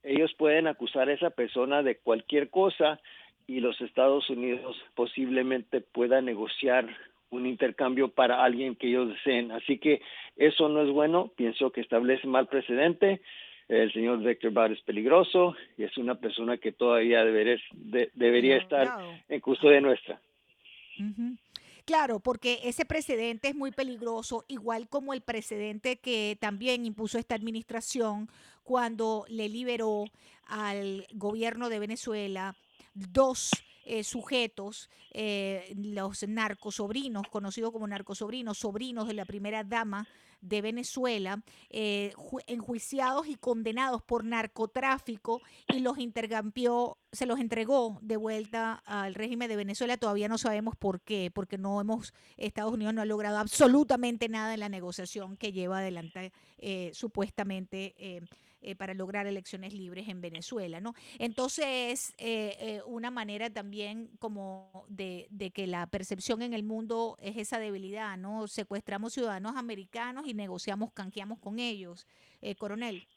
ellos 0.04 0.34
pueden 0.38 0.68
acusar 0.68 1.10
a 1.10 1.14
esa 1.14 1.30
persona 1.30 1.84
de 1.84 1.98
cualquier 1.98 2.50
cosa 2.50 3.00
y 3.48 3.60
los 3.60 3.80
Estados 3.82 4.30
Unidos 4.30 4.78
posiblemente 4.96 5.82
puedan 5.82 6.26
negociar 6.26 6.88
un 7.32 7.46
intercambio 7.46 8.10
para 8.10 8.44
alguien 8.44 8.76
que 8.76 8.88
ellos 8.88 9.10
deseen. 9.10 9.52
Así 9.52 9.78
que 9.78 10.02
eso 10.36 10.70
no 10.70 10.82
es 10.82 10.90
bueno, 10.90 11.32
pienso 11.36 11.72
que 11.72 11.82
establece 11.82 12.28
mal 12.28 12.48
precedente. 12.48 13.22
El 13.68 13.92
señor 13.94 14.24
Victor 14.24 14.52
Barr 14.52 14.72
es 14.72 14.82
peligroso 14.82 15.56
y 15.78 15.84
es 15.84 15.96
una 15.98 16.16
persona 16.16 16.58
que 16.58 16.72
todavía 16.72 17.24
debería, 17.24 17.58
debería 18.16 18.58
estar 18.58 18.88
en 19.28 19.40
custodia 19.42 19.80
nuestra. 19.80 20.20
Claro, 21.90 22.20
porque 22.20 22.60
ese 22.66 22.86
precedente 22.86 23.48
es 23.48 23.56
muy 23.56 23.72
peligroso, 23.72 24.46
igual 24.48 24.88
como 24.88 25.12
el 25.12 25.22
precedente 25.22 25.98
que 25.98 26.38
también 26.40 26.86
impuso 26.86 27.18
esta 27.18 27.34
administración 27.34 28.30
cuando 28.64 29.26
le 29.28 29.50
liberó 29.50 30.06
al 30.46 31.08
gobierno 31.14 31.68
de 31.68 31.80
Venezuela 31.80 32.56
dos 33.12 33.52
eh, 33.86 34.04
sujetos, 34.04 34.90
eh, 35.12 35.74
los 35.76 36.28
narcosobrinos, 36.28 37.28
conocidos 37.30 37.72
como 37.72 37.88
narcosobrinos, 37.88 38.60
sobrinos 38.60 39.08
de 39.08 39.14
la 39.14 39.26
primera 39.26 39.64
dama 39.64 40.08
de 40.42 40.62
Venezuela, 40.62 41.44
eh, 41.70 42.14
enjuiciados 42.48 43.28
y 43.28 43.36
condenados 43.36 44.02
por 44.02 44.24
narcotráfico 44.24 45.42
y 45.68 45.80
los 45.80 45.98
intercambió, 45.98 46.98
se 47.12 47.26
los 47.26 47.40
entregó 47.40 48.00
de 48.02 48.18
vuelta 48.18 48.82
al 48.86 49.16
régimen 49.16 49.50
de 49.50 49.56
Venezuela. 49.56 49.98
Todavía 49.98 50.30
no 50.30 50.38
sabemos 50.38 50.76
por 50.76 51.02
qué, 51.02 51.32
porque 51.34 51.58
no 51.58 51.82
hemos, 51.82 52.14
Estados 52.38 52.74
Unidos 52.74 52.94
no 52.94 53.02
ha 53.02 53.06
logrado 53.06 53.38
absolutamente 53.38 54.30
nada 54.30 54.54
en 54.54 54.62
la 54.62 54.70
negociación 54.70 55.36
que 55.36 55.52
lleva 55.52 55.80
adelante 55.80 56.32
eh, 56.58 56.92
supuestamente. 56.94 57.96
Eh, 58.62 58.70
eh, 58.70 58.76
para 58.76 58.94
lograr 58.94 59.26
elecciones 59.26 59.74
libres 59.74 60.08
en 60.10 60.22
Venezuela, 60.22 60.80
¿no? 60.82 60.94
Entonces, 61.18 62.14
eh, 62.18 62.56
eh, 62.60 62.82
una 62.86 63.10
manera 63.10 63.50
también 63.50 64.10
como 64.20 64.86
de, 64.90 65.28
de, 65.30 65.52
que 65.52 65.66
la 65.66 65.88
percepción 65.88 66.42
en 66.42 66.54
el 66.54 66.64
mundo 66.64 67.16
es 67.22 67.38
esa 67.38 67.58
debilidad, 67.58 68.18
¿no? 68.18 68.48
Secuestramos 68.48 69.14
ciudadanos 69.14 69.56
americanos 69.56 70.28
y 70.28 70.34
negociamos, 70.34 70.92
canjeamos 70.94 71.40
con 71.40 71.58
ellos. 71.58 72.06
coronel. 72.58 73.08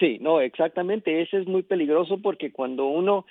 Sí, 0.00 0.18
no, 0.20 0.40
exactamente. 0.40 1.22
Ese 1.22 1.38
es 1.38 1.46
muy 1.46 1.62
peligroso 1.62 2.20
porque 2.20 2.50
cuando 2.50 2.86
uno 2.86 3.26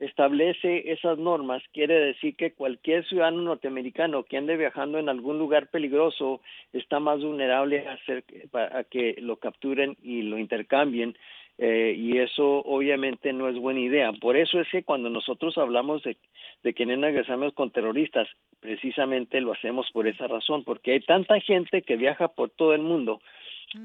establece 0.00 0.92
esas 0.92 1.18
normas 1.18 1.62
quiere 1.72 1.94
decir 1.94 2.36
que 2.36 2.52
cualquier 2.52 3.04
ciudadano 3.06 3.42
norteamericano 3.42 4.22
que 4.24 4.36
ande 4.36 4.56
viajando 4.56 4.98
en 4.98 5.08
algún 5.08 5.38
lugar 5.38 5.68
peligroso 5.68 6.40
está 6.72 7.00
más 7.00 7.20
vulnerable 7.20 7.86
a, 7.88 7.94
hacer, 7.94 8.24
a 8.52 8.84
que 8.84 9.16
lo 9.18 9.36
capturen 9.36 9.96
y 10.02 10.22
lo 10.22 10.38
intercambien 10.38 11.16
eh, 11.60 11.92
y 11.98 12.18
eso 12.18 12.62
obviamente 12.64 13.32
no 13.32 13.48
es 13.48 13.56
buena 13.56 13.80
idea. 13.80 14.12
Por 14.12 14.36
eso 14.36 14.60
es 14.60 14.68
que 14.70 14.84
cuando 14.84 15.10
nosotros 15.10 15.58
hablamos 15.58 16.04
de, 16.04 16.16
de 16.62 16.72
que 16.72 16.86
negociamos 16.86 17.52
con 17.52 17.72
terroristas, 17.72 18.28
precisamente 18.60 19.40
lo 19.40 19.52
hacemos 19.52 19.90
por 19.92 20.06
esa 20.06 20.28
razón, 20.28 20.62
porque 20.62 20.92
hay 20.92 21.00
tanta 21.00 21.40
gente 21.40 21.82
que 21.82 21.96
viaja 21.96 22.28
por 22.28 22.50
todo 22.50 22.74
el 22.74 22.82
mundo. 22.82 23.20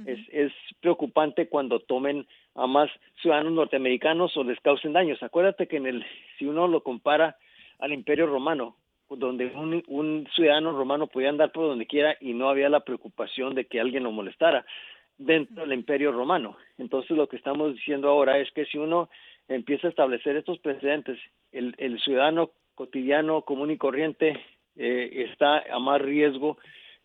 Es, 0.05 0.19
es 0.31 0.51
preocupante 0.79 1.47
cuando 1.47 1.79
tomen 1.79 2.27
a 2.55 2.67
más 2.67 2.89
ciudadanos 3.21 3.53
norteamericanos 3.53 4.35
o 4.37 4.43
les 4.43 4.59
causen 4.59 4.93
daños. 4.93 5.21
Acuérdate 5.23 5.67
que 5.67 5.77
en 5.77 5.87
el, 5.87 6.05
si 6.37 6.45
uno 6.45 6.67
lo 6.67 6.83
compara 6.83 7.37
al 7.79 7.93
Imperio 7.93 8.27
Romano, 8.27 8.75
donde 9.09 9.47
un, 9.47 10.27
ciudadano 10.35 10.71
romano 10.71 11.07
podía 11.07 11.29
andar 11.29 11.51
por 11.51 11.67
donde 11.67 11.85
quiera 11.85 12.15
y 12.19 12.33
no 12.33 12.49
había 12.49 12.69
la 12.69 12.81
preocupación 12.81 13.55
de 13.55 13.65
que 13.65 13.79
alguien 13.79 14.03
lo 14.03 14.11
molestara 14.11 14.65
dentro 15.17 15.63
del 15.63 15.73
imperio 15.73 16.11
romano. 16.11 16.57
Entonces 16.77 17.15
lo 17.15 17.27
que 17.27 17.35
estamos 17.35 17.73
diciendo 17.73 18.09
ahora 18.09 18.39
es 18.39 18.51
que 18.51 18.65
si 18.65 18.77
uno 18.77 19.09
empieza 19.47 19.87
a 19.87 19.89
establecer 19.89 20.35
estos 20.35 20.59
precedentes, 20.59 21.19
el, 21.51 21.75
el 21.77 21.99
ciudadano 21.99 22.51
cotidiano 22.75 23.43
común 23.43 23.71
y 23.71 23.77
corriente 23.77 24.39
eh, 24.75 25.27
está 25.29 25.63
a 25.71 25.79
más 25.79 26.01
riesgo 26.01 26.57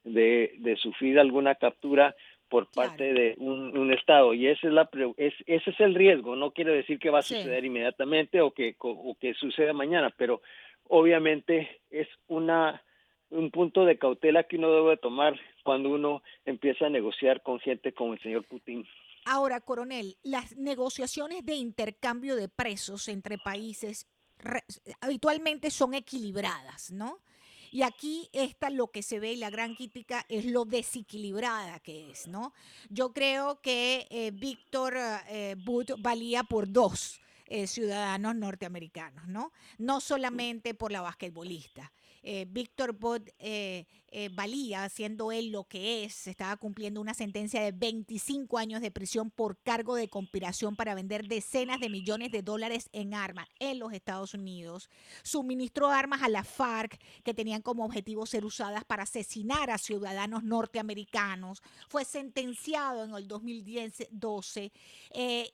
de, 0.04 0.54
de 0.58 0.76
sufrir 0.76 1.18
alguna 1.18 1.56
captura 1.56 2.14
por 2.48 2.70
parte 2.70 3.12
de 3.12 3.34
un, 3.38 3.92
Estado. 3.92 4.34
Y 4.34 4.46
ese 4.46 4.68
es, 4.68 4.72
la, 4.72 4.88
es, 5.16 5.34
ese 5.46 5.70
es 5.70 5.80
el 5.80 5.94
riesgo. 5.94 6.36
No 6.36 6.52
quiere 6.52 6.72
decir 6.72 6.98
que 6.98 7.10
va 7.10 7.20
a 7.20 7.22
suceder 7.22 7.64
inmediatamente 7.64 8.40
o 8.40 8.50
que, 8.50 8.76
o 8.78 9.16
que 9.20 9.34
suceda 9.34 9.72
mañana, 9.72 10.12
pero 10.16 10.40
obviamente 10.88 11.80
es 11.90 12.08
una 12.26 12.82
un 13.30 13.50
punto 13.50 13.84
de 13.84 13.98
cautela 13.98 14.44
que 14.44 14.56
uno 14.56 14.72
debe 14.72 14.96
tomar 14.96 15.38
cuando 15.62 15.90
uno 15.90 16.22
empieza 16.44 16.86
a 16.86 16.90
negociar 16.90 17.42
con 17.42 17.60
gente 17.60 17.92
como 17.92 18.14
el 18.14 18.22
señor 18.22 18.44
Putin. 18.44 18.86
Ahora, 19.26 19.60
coronel, 19.60 20.16
las 20.22 20.56
negociaciones 20.56 21.44
de 21.44 21.54
intercambio 21.54 22.36
de 22.36 22.48
presos 22.48 23.08
entre 23.08 23.36
países 23.38 24.06
habitualmente 25.00 25.70
son 25.70 25.94
equilibradas, 25.94 26.92
¿no? 26.92 27.18
Y 27.70 27.82
aquí 27.82 28.28
está 28.32 28.70
lo 28.70 28.88
que 28.88 29.02
se 29.02 29.20
ve 29.20 29.32
y 29.32 29.36
la 29.36 29.50
gran 29.50 29.74
crítica 29.74 30.24
es 30.28 30.44
lo 30.44 30.64
desequilibrada 30.64 31.80
que 31.80 32.10
es, 32.10 32.26
¿no? 32.26 32.52
Yo 32.88 33.12
creo 33.12 33.60
que 33.60 34.06
eh, 34.10 34.30
Víctor 34.32 34.94
eh, 35.28 35.56
valía 35.98 36.44
por 36.44 36.70
dos 36.70 37.20
eh, 37.46 37.66
ciudadanos 37.66 38.36
norteamericanos, 38.36 39.26
¿no? 39.26 39.52
No 39.78 40.00
solamente 40.00 40.74
por 40.74 40.92
la 40.92 41.00
basquetbolista. 41.00 41.92
Eh, 42.30 42.44
Víctor 42.46 42.92
Bott 42.92 43.30
eh, 43.38 43.86
eh, 44.08 44.28
valía, 44.34 44.86
siendo 44.90 45.32
él 45.32 45.50
lo 45.50 45.64
que 45.64 46.04
es, 46.04 46.26
estaba 46.26 46.58
cumpliendo 46.58 47.00
una 47.00 47.14
sentencia 47.14 47.62
de 47.62 47.72
25 47.72 48.58
años 48.58 48.82
de 48.82 48.90
prisión 48.90 49.30
por 49.30 49.56
cargo 49.62 49.94
de 49.94 50.10
conspiración 50.10 50.76
para 50.76 50.94
vender 50.94 51.26
decenas 51.26 51.80
de 51.80 51.88
millones 51.88 52.30
de 52.30 52.42
dólares 52.42 52.90
en 52.92 53.14
armas 53.14 53.48
en 53.58 53.78
los 53.78 53.94
Estados 53.94 54.34
Unidos. 54.34 54.90
Suministró 55.22 55.88
armas 55.88 56.20
a 56.20 56.28
la 56.28 56.44
FARC 56.44 57.00
que 57.24 57.32
tenían 57.32 57.62
como 57.62 57.86
objetivo 57.86 58.26
ser 58.26 58.44
usadas 58.44 58.84
para 58.84 59.04
asesinar 59.04 59.70
a 59.70 59.78
ciudadanos 59.78 60.44
norteamericanos. 60.44 61.62
Fue 61.88 62.04
sentenciado 62.04 63.04
en 63.04 63.14
el 63.14 63.26
2012 63.26 64.70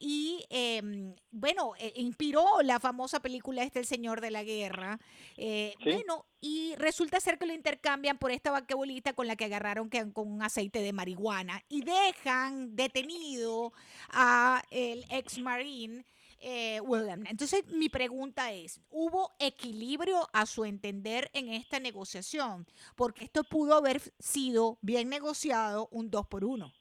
y 0.01 0.45
em, 0.51 1.14
bueno, 1.31 1.75
inspiró 1.95 2.62
la 2.64 2.81
famosa 2.81 3.20
película 3.20 3.62
este 3.62 3.79
El 3.79 3.87
Señor 3.87 4.20
de 4.20 4.33
la 4.33 4.43
Guerra. 4.43 4.99
Bueno, 5.37 6.27
y 6.45 6.74
resulta 6.76 7.20
ser 7.20 7.38
que 7.38 7.47
lo 7.47 7.55
intercambian 7.55 8.18
por 8.18 8.30
esta 8.30 8.51
vaquebolita 8.51 9.14
con 9.14 9.26
la 9.26 9.34
que 9.34 9.47
agarraron 9.47 9.88
que, 9.88 10.12
con 10.12 10.30
un 10.30 10.42
aceite 10.42 10.80
de 10.80 10.92
marihuana 10.92 11.62
y 11.70 11.80
dejan 11.80 12.76
detenido 12.76 13.72
a 14.12 14.61
el 14.70 15.05
ex 15.11 15.38
marine 15.38 16.05
eh, 16.42 16.82
William. 16.82 17.24
Entonces 17.30 17.64
mi 17.72 17.88
pregunta 17.88 18.53
es, 18.53 18.82
¿hubo 18.90 19.30
equilibrio 19.40 20.18
a 20.34 20.45
su 20.45 20.66
entender 20.66 21.30
en 21.32 21.49
esta 21.49 21.80
negociación? 21.80 22.66
Porque 22.95 23.24
esto 23.24 23.42
pudo 23.45 23.76
haber 23.76 24.01
sido 24.18 24.76
bien 24.82 25.09
negociado 25.09 25.88
un 25.92 26.11
dos 26.11 26.26
por 26.26 26.45
uno. 26.45 26.74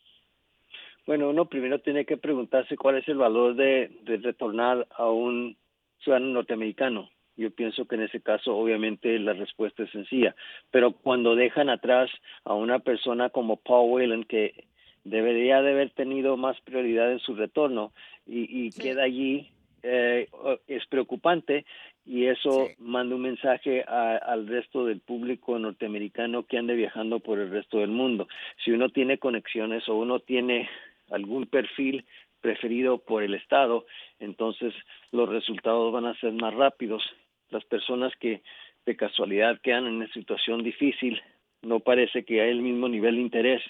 Bueno, 1.08 1.30
uno 1.30 1.48
primero 1.48 1.80
tiene 1.80 2.06
que 2.06 2.18
preguntarse 2.18 2.76
cuál 2.76 2.98
es 2.98 3.08
el 3.08 3.16
valor 3.16 3.56
de, 3.56 3.98
de 4.04 4.18
retornar 4.18 4.86
a 4.98 5.10
un 5.10 5.56
ciudadano 6.00 6.34
norteamericano 6.34 7.13
yo 7.36 7.52
pienso 7.52 7.86
que 7.86 7.96
en 7.96 8.04
ese 8.04 8.22
caso 8.22 8.56
obviamente 8.56 9.18
la 9.20 9.34
respuesta 9.34 9.84
es 9.84 9.92
sencilla, 9.92 10.36
pero 10.72 10.92
cuando 10.92 11.36
dejan 11.36 11.70
atrás 11.70 12.10
a 12.44 12.54
una 12.54 12.80
persona 12.80 13.30
como 13.30 13.58
Paul 13.58 13.92
Whelan 13.92 14.24
que 14.24 14.66
debería 15.04 15.62
de 15.62 15.72
haber 15.72 15.90
tenido 15.92 16.38
más 16.38 16.60
prioridad 16.62 17.12
en 17.12 17.20
su 17.20 17.36
retorno 17.36 17.92
y, 18.26 18.72
queda 18.72 19.04
allí 19.04 19.50
eh, 19.82 20.30
es 20.68 20.86
preocupante 20.88 21.66
y 22.06 22.26
eso 22.26 22.70
manda 22.80 23.16
un 23.16 23.22
mensaje 23.22 23.84
al 23.84 24.48
resto 24.48 24.86
del 24.86 25.00
público 25.00 25.58
norteamericano 25.58 26.44
que 26.44 26.58
ande 26.58 26.76
viajando 26.76 27.20
por 27.20 27.40
el 27.40 27.50
resto 27.50 27.80
del 27.80 27.92
mundo. 27.92 28.28
Si 28.64 28.72
uno 28.72 28.90
tiene 28.90 29.18
conexiones 29.18 29.88
o 29.88 29.96
uno 29.96 30.20
tiene 30.20 30.70
algún 31.12 31.48
perfil 31.48 32.06
preferido 32.42 32.98
por 32.98 33.24
el 33.24 33.34
Estado, 33.36 33.86
entonces 34.20 34.74
los 35.12 35.30
resultados 35.30 35.94
van 35.94 36.06
a 36.06 36.20
ser 36.20 36.34
más 36.34 36.54
rápidos 36.54 37.02
las 37.50 37.64
personas 37.66 38.14
que 38.20 38.42
de 38.86 38.96
casualidad 38.96 39.60
quedan 39.62 39.88
en 39.88 39.94
una 39.96 40.12
situación 40.12 40.64
difícil, 40.64 41.22
no 41.62 41.80
parece 41.80 42.26
que 42.26 42.42
hay 42.42 42.50
el 42.50 42.62
mismo 42.62 42.90
nivel 42.90 43.16
de 43.16 43.22
interés 43.22 43.62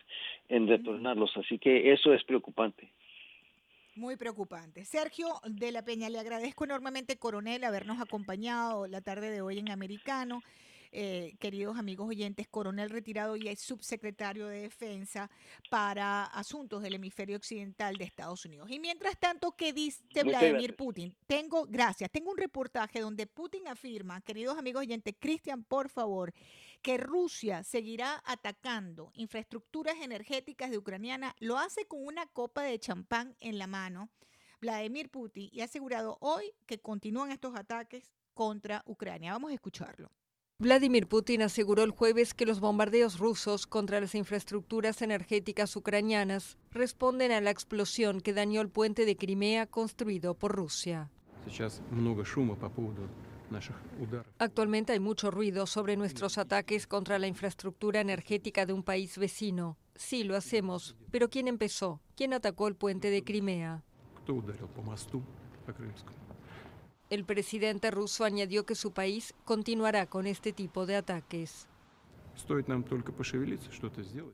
en 0.50 0.68
retornarlos. 0.68 1.32
Así 1.38 1.60
que 1.60 1.94
eso 1.94 2.14
es 2.14 2.24
preocupante. 2.24 2.90
Muy 3.96 4.18
preocupante. 4.18 4.86
Sergio 4.86 5.28
de 5.46 5.72
la 5.72 5.86
Peña, 5.86 6.10
le 6.10 6.18
agradezco 6.18 6.64
enormemente, 6.64 7.18
coronel, 7.18 7.64
habernos 7.64 8.02
acompañado 8.02 8.88
la 8.88 9.02
tarde 9.02 9.30
de 9.30 9.42
hoy 9.42 9.60
en 9.60 9.70
Americano. 9.70 10.42
Eh, 10.96 11.36
queridos 11.40 11.76
amigos 11.80 12.08
oyentes, 12.08 12.48
coronel 12.48 12.92
retirado 12.92 13.36
y 13.36 13.48
es 13.48 13.60
subsecretario 13.62 14.46
de 14.46 14.62
Defensa 14.62 15.28
para 15.72 16.26
Asuntos 16.26 16.84
del 16.84 16.94
Hemisferio 16.94 17.36
Occidental 17.36 17.96
de 17.96 18.04
Estados 18.04 18.46
Unidos. 18.46 18.70
Y 18.70 18.80
mientras 18.80 19.20
tanto, 19.20 19.54
¿qué 19.54 19.74
dice 19.74 20.04
Vladimir 20.24 20.76
Putin? 20.76 21.18
Tengo, 21.26 21.66
gracias, 21.66 22.12
tengo 22.12 22.30
un 22.30 22.38
reportaje 22.38 23.00
donde 23.00 23.26
Putin 23.26 23.68
afirma, 23.68 24.22
queridos 24.22 24.56
amigos 24.56 24.82
oyentes, 24.82 25.16
Cristian, 25.20 25.64
por 25.64 25.90
favor, 25.90 26.32
que 26.84 26.98
Rusia 27.00 27.64
seguirá 27.64 28.22
atacando 28.24 29.10
infraestructuras 29.16 29.96
energéticas 30.00 30.70
de 30.70 30.78
Ucraniana, 30.78 31.36
lo 31.40 31.58
hace 31.58 31.88
con 31.88 32.06
una 32.06 32.28
copa 32.28 32.62
de 32.62 32.78
champán 32.78 33.36
en 33.40 33.58
la 33.58 33.66
mano. 33.66 34.12
Vladimir 34.62 35.10
Putin 35.10 35.50
y 35.52 35.62
ha 35.62 35.66
asegurado 35.66 36.20
hoy 36.22 36.54
que 36.68 36.80
continúan 36.80 37.32
estos 37.32 37.56
ataques 37.56 38.14
contra 38.36 38.84
Ucrania. 38.86 39.34
Vamos 39.34 39.50
a 39.50 39.56
escucharlo. 39.56 40.12
Vladimir 40.64 41.08
Putin 41.08 41.42
aseguró 41.42 41.84
el 41.84 41.92
jueves 41.92 42.34
que 42.34 42.46
los 42.46 42.62
bombardeos 42.62 43.20
rusos 43.20 43.68
contra 43.68 44.00
las 44.00 44.16
infraestructuras 44.16 45.02
energéticas 45.02 45.76
ucranianas 45.76 46.58
responden 46.72 47.34
a 47.34 47.42
la 47.42 47.50
explosión 47.50 48.22
que 48.22 48.32
dañó 48.32 48.62
el 48.62 48.70
puente 48.70 49.06
de 49.06 49.18
Crimea 49.18 49.68
construido 49.68 50.36
por 50.36 50.56
Rusia. 50.56 51.12
Actualmente 54.40 54.94
hay 54.94 55.02
mucho 55.02 55.32
ruido 55.32 55.68
sobre 55.68 55.98
nuestros 55.98 56.38
ataques 56.38 56.88
contra 56.88 57.20
la 57.20 57.28
infraestructura 57.28 58.00
energética 58.00 58.66
de 58.66 58.72
un 58.72 58.84
país 58.84 59.18
vecino. 59.18 59.78
Sí, 59.96 60.24
lo 60.24 60.38
hacemos, 60.38 60.96
pero 61.12 61.30
¿quién 61.30 61.50
empezó? 61.50 62.00
¿Quién 62.16 62.34
atacó 62.34 62.70
el 62.70 62.78
puente 62.78 63.10
de 63.10 63.22
Crimea? 63.26 63.84
El 67.14 67.26
presidente 67.26 67.92
ruso 67.92 68.24
añadió 68.24 68.66
que 68.66 68.74
su 68.74 68.92
país 68.92 69.36
continuará 69.46 70.08
con 70.08 70.26
este 70.26 70.52
tipo 70.52 70.88
de 70.88 70.96
ataques. 70.96 71.68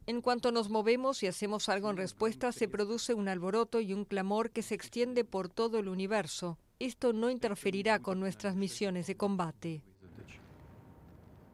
En 0.07 0.21
cuanto 0.21 0.53
nos 0.53 0.69
movemos 0.69 1.21
y 1.21 1.27
hacemos 1.27 1.67
algo 1.67 1.89
en 1.89 1.97
respuesta, 1.97 2.53
se 2.53 2.69
produce 2.69 3.13
un 3.13 3.27
alboroto 3.27 3.82
y 3.82 3.91
un 3.91 4.05
clamor 4.05 4.51
que 4.51 4.61
se 4.61 4.75
extiende 4.75 5.25
por 5.25 5.49
todo 5.49 5.77
el 5.77 5.89
universo. 5.89 6.57
Esto 6.80 7.11
no 7.11 7.30
interferirá 7.30 7.99
con 7.99 8.17
nuestras 8.17 8.55
misiones 8.55 9.07
de 9.07 9.17
combate. 9.17 9.84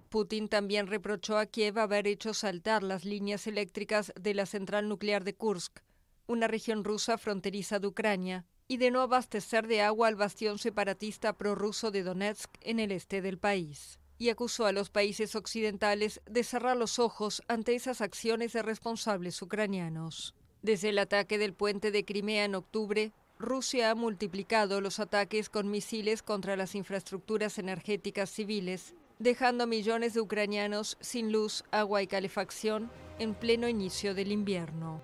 Putin 0.09 0.47
también 0.47 0.85
reprochó 0.85 1.39
a 1.39 1.47
Kiev 1.47 1.79
haber 1.79 2.05
hecho 2.05 2.35
saltar 2.35 2.83
las 2.83 3.03
líneas 3.03 3.47
eléctricas 3.47 4.13
de 4.15 4.35
la 4.35 4.45
central 4.45 4.87
nuclear 4.87 5.23
de 5.23 5.33
Kursk, 5.33 5.79
una 6.27 6.47
región 6.47 6.83
rusa 6.83 7.17
fronteriza 7.17 7.79
de 7.79 7.87
Ucrania, 7.87 8.45
y 8.67 8.77
de 8.77 8.91
no 8.91 9.01
abastecer 9.01 9.67
de 9.67 9.81
agua 9.81 10.07
al 10.07 10.15
bastión 10.15 10.57
separatista 10.57 11.33
prorruso 11.33 11.91
de 11.91 12.03
Donetsk 12.03 12.49
en 12.61 12.79
el 12.79 12.91
este 12.91 13.21
del 13.21 13.37
país. 13.37 13.99
Y 14.17 14.29
acusó 14.29 14.65
a 14.65 14.71
los 14.71 14.89
países 14.89 15.35
occidentales 15.35 16.21
de 16.25 16.43
cerrar 16.43 16.77
los 16.77 16.99
ojos 16.99 17.43
ante 17.47 17.75
esas 17.75 18.01
acciones 18.01 18.53
de 18.53 18.61
responsables 18.61 19.41
ucranianos. 19.41 20.33
Desde 20.61 20.89
el 20.89 20.99
ataque 20.99 21.37
del 21.37 21.53
puente 21.53 21.91
de 21.91 22.05
Crimea 22.05 22.45
en 22.45 22.55
octubre, 22.55 23.11
Rusia 23.37 23.91
ha 23.91 23.95
multiplicado 23.95 24.79
los 24.79 24.99
ataques 24.99 25.49
con 25.49 25.69
misiles 25.69 26.23
contra 26.23 26.55
las 26.55 26.73
infraestructuras 26.73 27.59
energéticas 27.59 28.29
civiles, 28.31 28.95
dejando 29.19 29.65
a 29.65 29.67
millones 29.67 30.13
de 30.13 30.21
ucranianos 30.21 30.97
sin 31.01 31.31
luz, 31.31 31.63
agua 31.71 32.01
y 32.01 32.07
calefacción 32.07 32.89
en 33.19 33.35
pleno 33.35 33.67
inicio 33.67 34.13
del 34.13 34.31
invierno. 34.31 35.01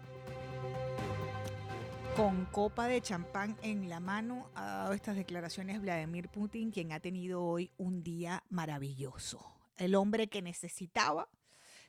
Con 2.22 2.45
copa 2.45 2.88
de 2.88 3.01
champán 3.01 3.57
en 3.63 3.89
la 3.89 3.99
mano 3.99 4.51
ha 4.53 4.63
dado 4.63 4.93
estas 4.93 5.15
declaraciones 5.15 5.82
Vladimir 5.82 6.30
Putin, 6.30 6.69
quien 6.69 6.91
ha 6.91 6.99
tenido 6.99 7.43
hoy 7.43 7.72
un 7.78 8.03
día 8.03 8.43
maravilloso. 8.47 9.43
El 9.76 9.95
hombre 9.95 10.28
que 10.28 10.43
necesitaba 10.43 11.30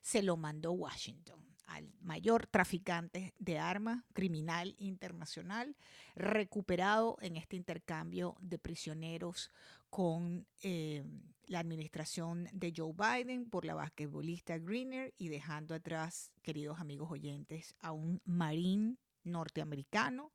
se 0.00 0.22
lo 0.22 0.38
mandó 0.38 0.72
Washington 0.72 1.38
al 1.66 1.92
mayor 2.00 2.46
traficante 2.46 3.34
de 3.38 3.58
armas, 3.58 4.04
criminal 4.14 4.74
internacional, 4.78 5.76
recuperado 6.14 7.18
en 7.20 7.36
este 7.36 7.56
intercambio 7.56 8.34
de 8.40 8.58
prisioneros 8.58 9.50
con 9.90 10.46
eh, 10.62 11.04
la 11.44 11.58
administración 11.58 12.48
de 12.54 12.72
Joe 12.74 12.94
Biden 12.94 13.50
por 13.50 13.66
la 13.66 13.74
basquetbolista 13.74 14.56
Greener 14.56 15.12
y 15.18 15.28
dejando 15.28 15.74
atrás, 15.74 16.32
queridos 16.40 16.80
amigos 16.80 17.10
oyentes, 17.10 17.76
a 17.80 17.92
un 17.92 18.22
marín 18.24 18.98
norteamericano 19.24 20.32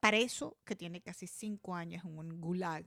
preso 0.00 0.56
que 0.64 0.76
tiene 0.76 1.00
casi 1.00 1.26
cinco 1.26 1.74
años 1.74 2.04
en 2.04 2.18
un 2.18 2.40
gulag 2.40 2.84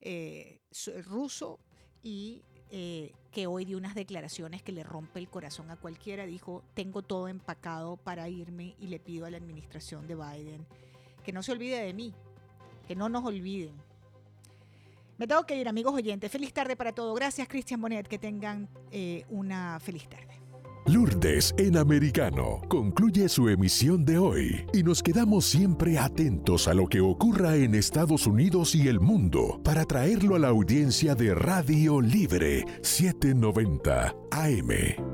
eh, 0.00 0.60
ruso 1.04 1.60
y 2.02 2.42
eh, 2.70 3.12
que 3.30 3.46
hoy 3.46 3.64
dio 3.64 3.76
unas 3.76 3.94
declaraciones 3.94 4.62
que 4.62 4.72
le 4.72 4.82
rompe 4.82 5.18
el 5.18 5.28
corazón 5.28 5.70
a 5.70 5.76
cualquiera. 5.76 6.26
Dijo, 6.26 6.64
tengo 6.74 7.02
todo 7.02 7.28
empacado 7.28 7.96
para 7.96 8.28
irme 8.28 8.76
y 8.78 8.88
le 8.88 8.98
pido 8.98 9.26
a 9.26 9.30
la 9.30 9.36
administración 9.36 10.06
de 10.06 10.14
Biden 10.14 10.66
que 11.24 11.32
no 11.32 11.42
se 11.42 11.52
olvide 11.52 11.82
de 11.82 11.94
mí, 11.94 12.14
que 12.86 12.94
no 12.94 13.08
nos 13.08 13.24
olviden. 13.24 13.74
Me 15.16 15.26
tengo 15.26 15.44
que 15.44 15.56
ir, 15.56 15.68
amigos 15.68 15.94
oyentes. 15.94 16.30
Feliz 16.30 16.52
tarde 16.52 16.76
para 16.76 16.92
todos. 16.92 17.14
Gracias, 17.16 17.48
Cristian 17.48 17.80
Bonet. 17.80 18.06
Que 18.06 18.18
tengan 18.18 18.68
eh, 18.90 19.24
una 19.30 19.80
feliz 19.80 20.08
tarde. 20.08 20.43
Lourdes 20.86 21.54
en 21.56 21.78
Americano 21.78 22.60
concluye 22.68 23.30
su 23.30 23.48
emisión 23.48 24.04
de 24.04 24.18
hoy 24.18 24.66
y 24.74 24.82
nos 24.82 25.02
quedamos 25.02 25.46
siempre 25.46 25.98
atentos 25.98 26.68
a 26.68 26.74
lo 26.74 26.86
que 26.88 27.00
ocurra 27.00 27.56
en 27.56 27.74
Estados 27.74 28.26
Unidos 28.26 28.74
y 28.74 28.88
el 28.88 29.00
mundo 29.00 29.60
para 29.64 29.86
traerlo 29.86 30.34
a 30.34 30.38
la 30.38 30.48
audiencia 30.48 31.14
de 31.14 31.34
Radio 31.34 32.02
Libre 32.02 32.66
790 32.82 34.14
AM. 34.30 35.13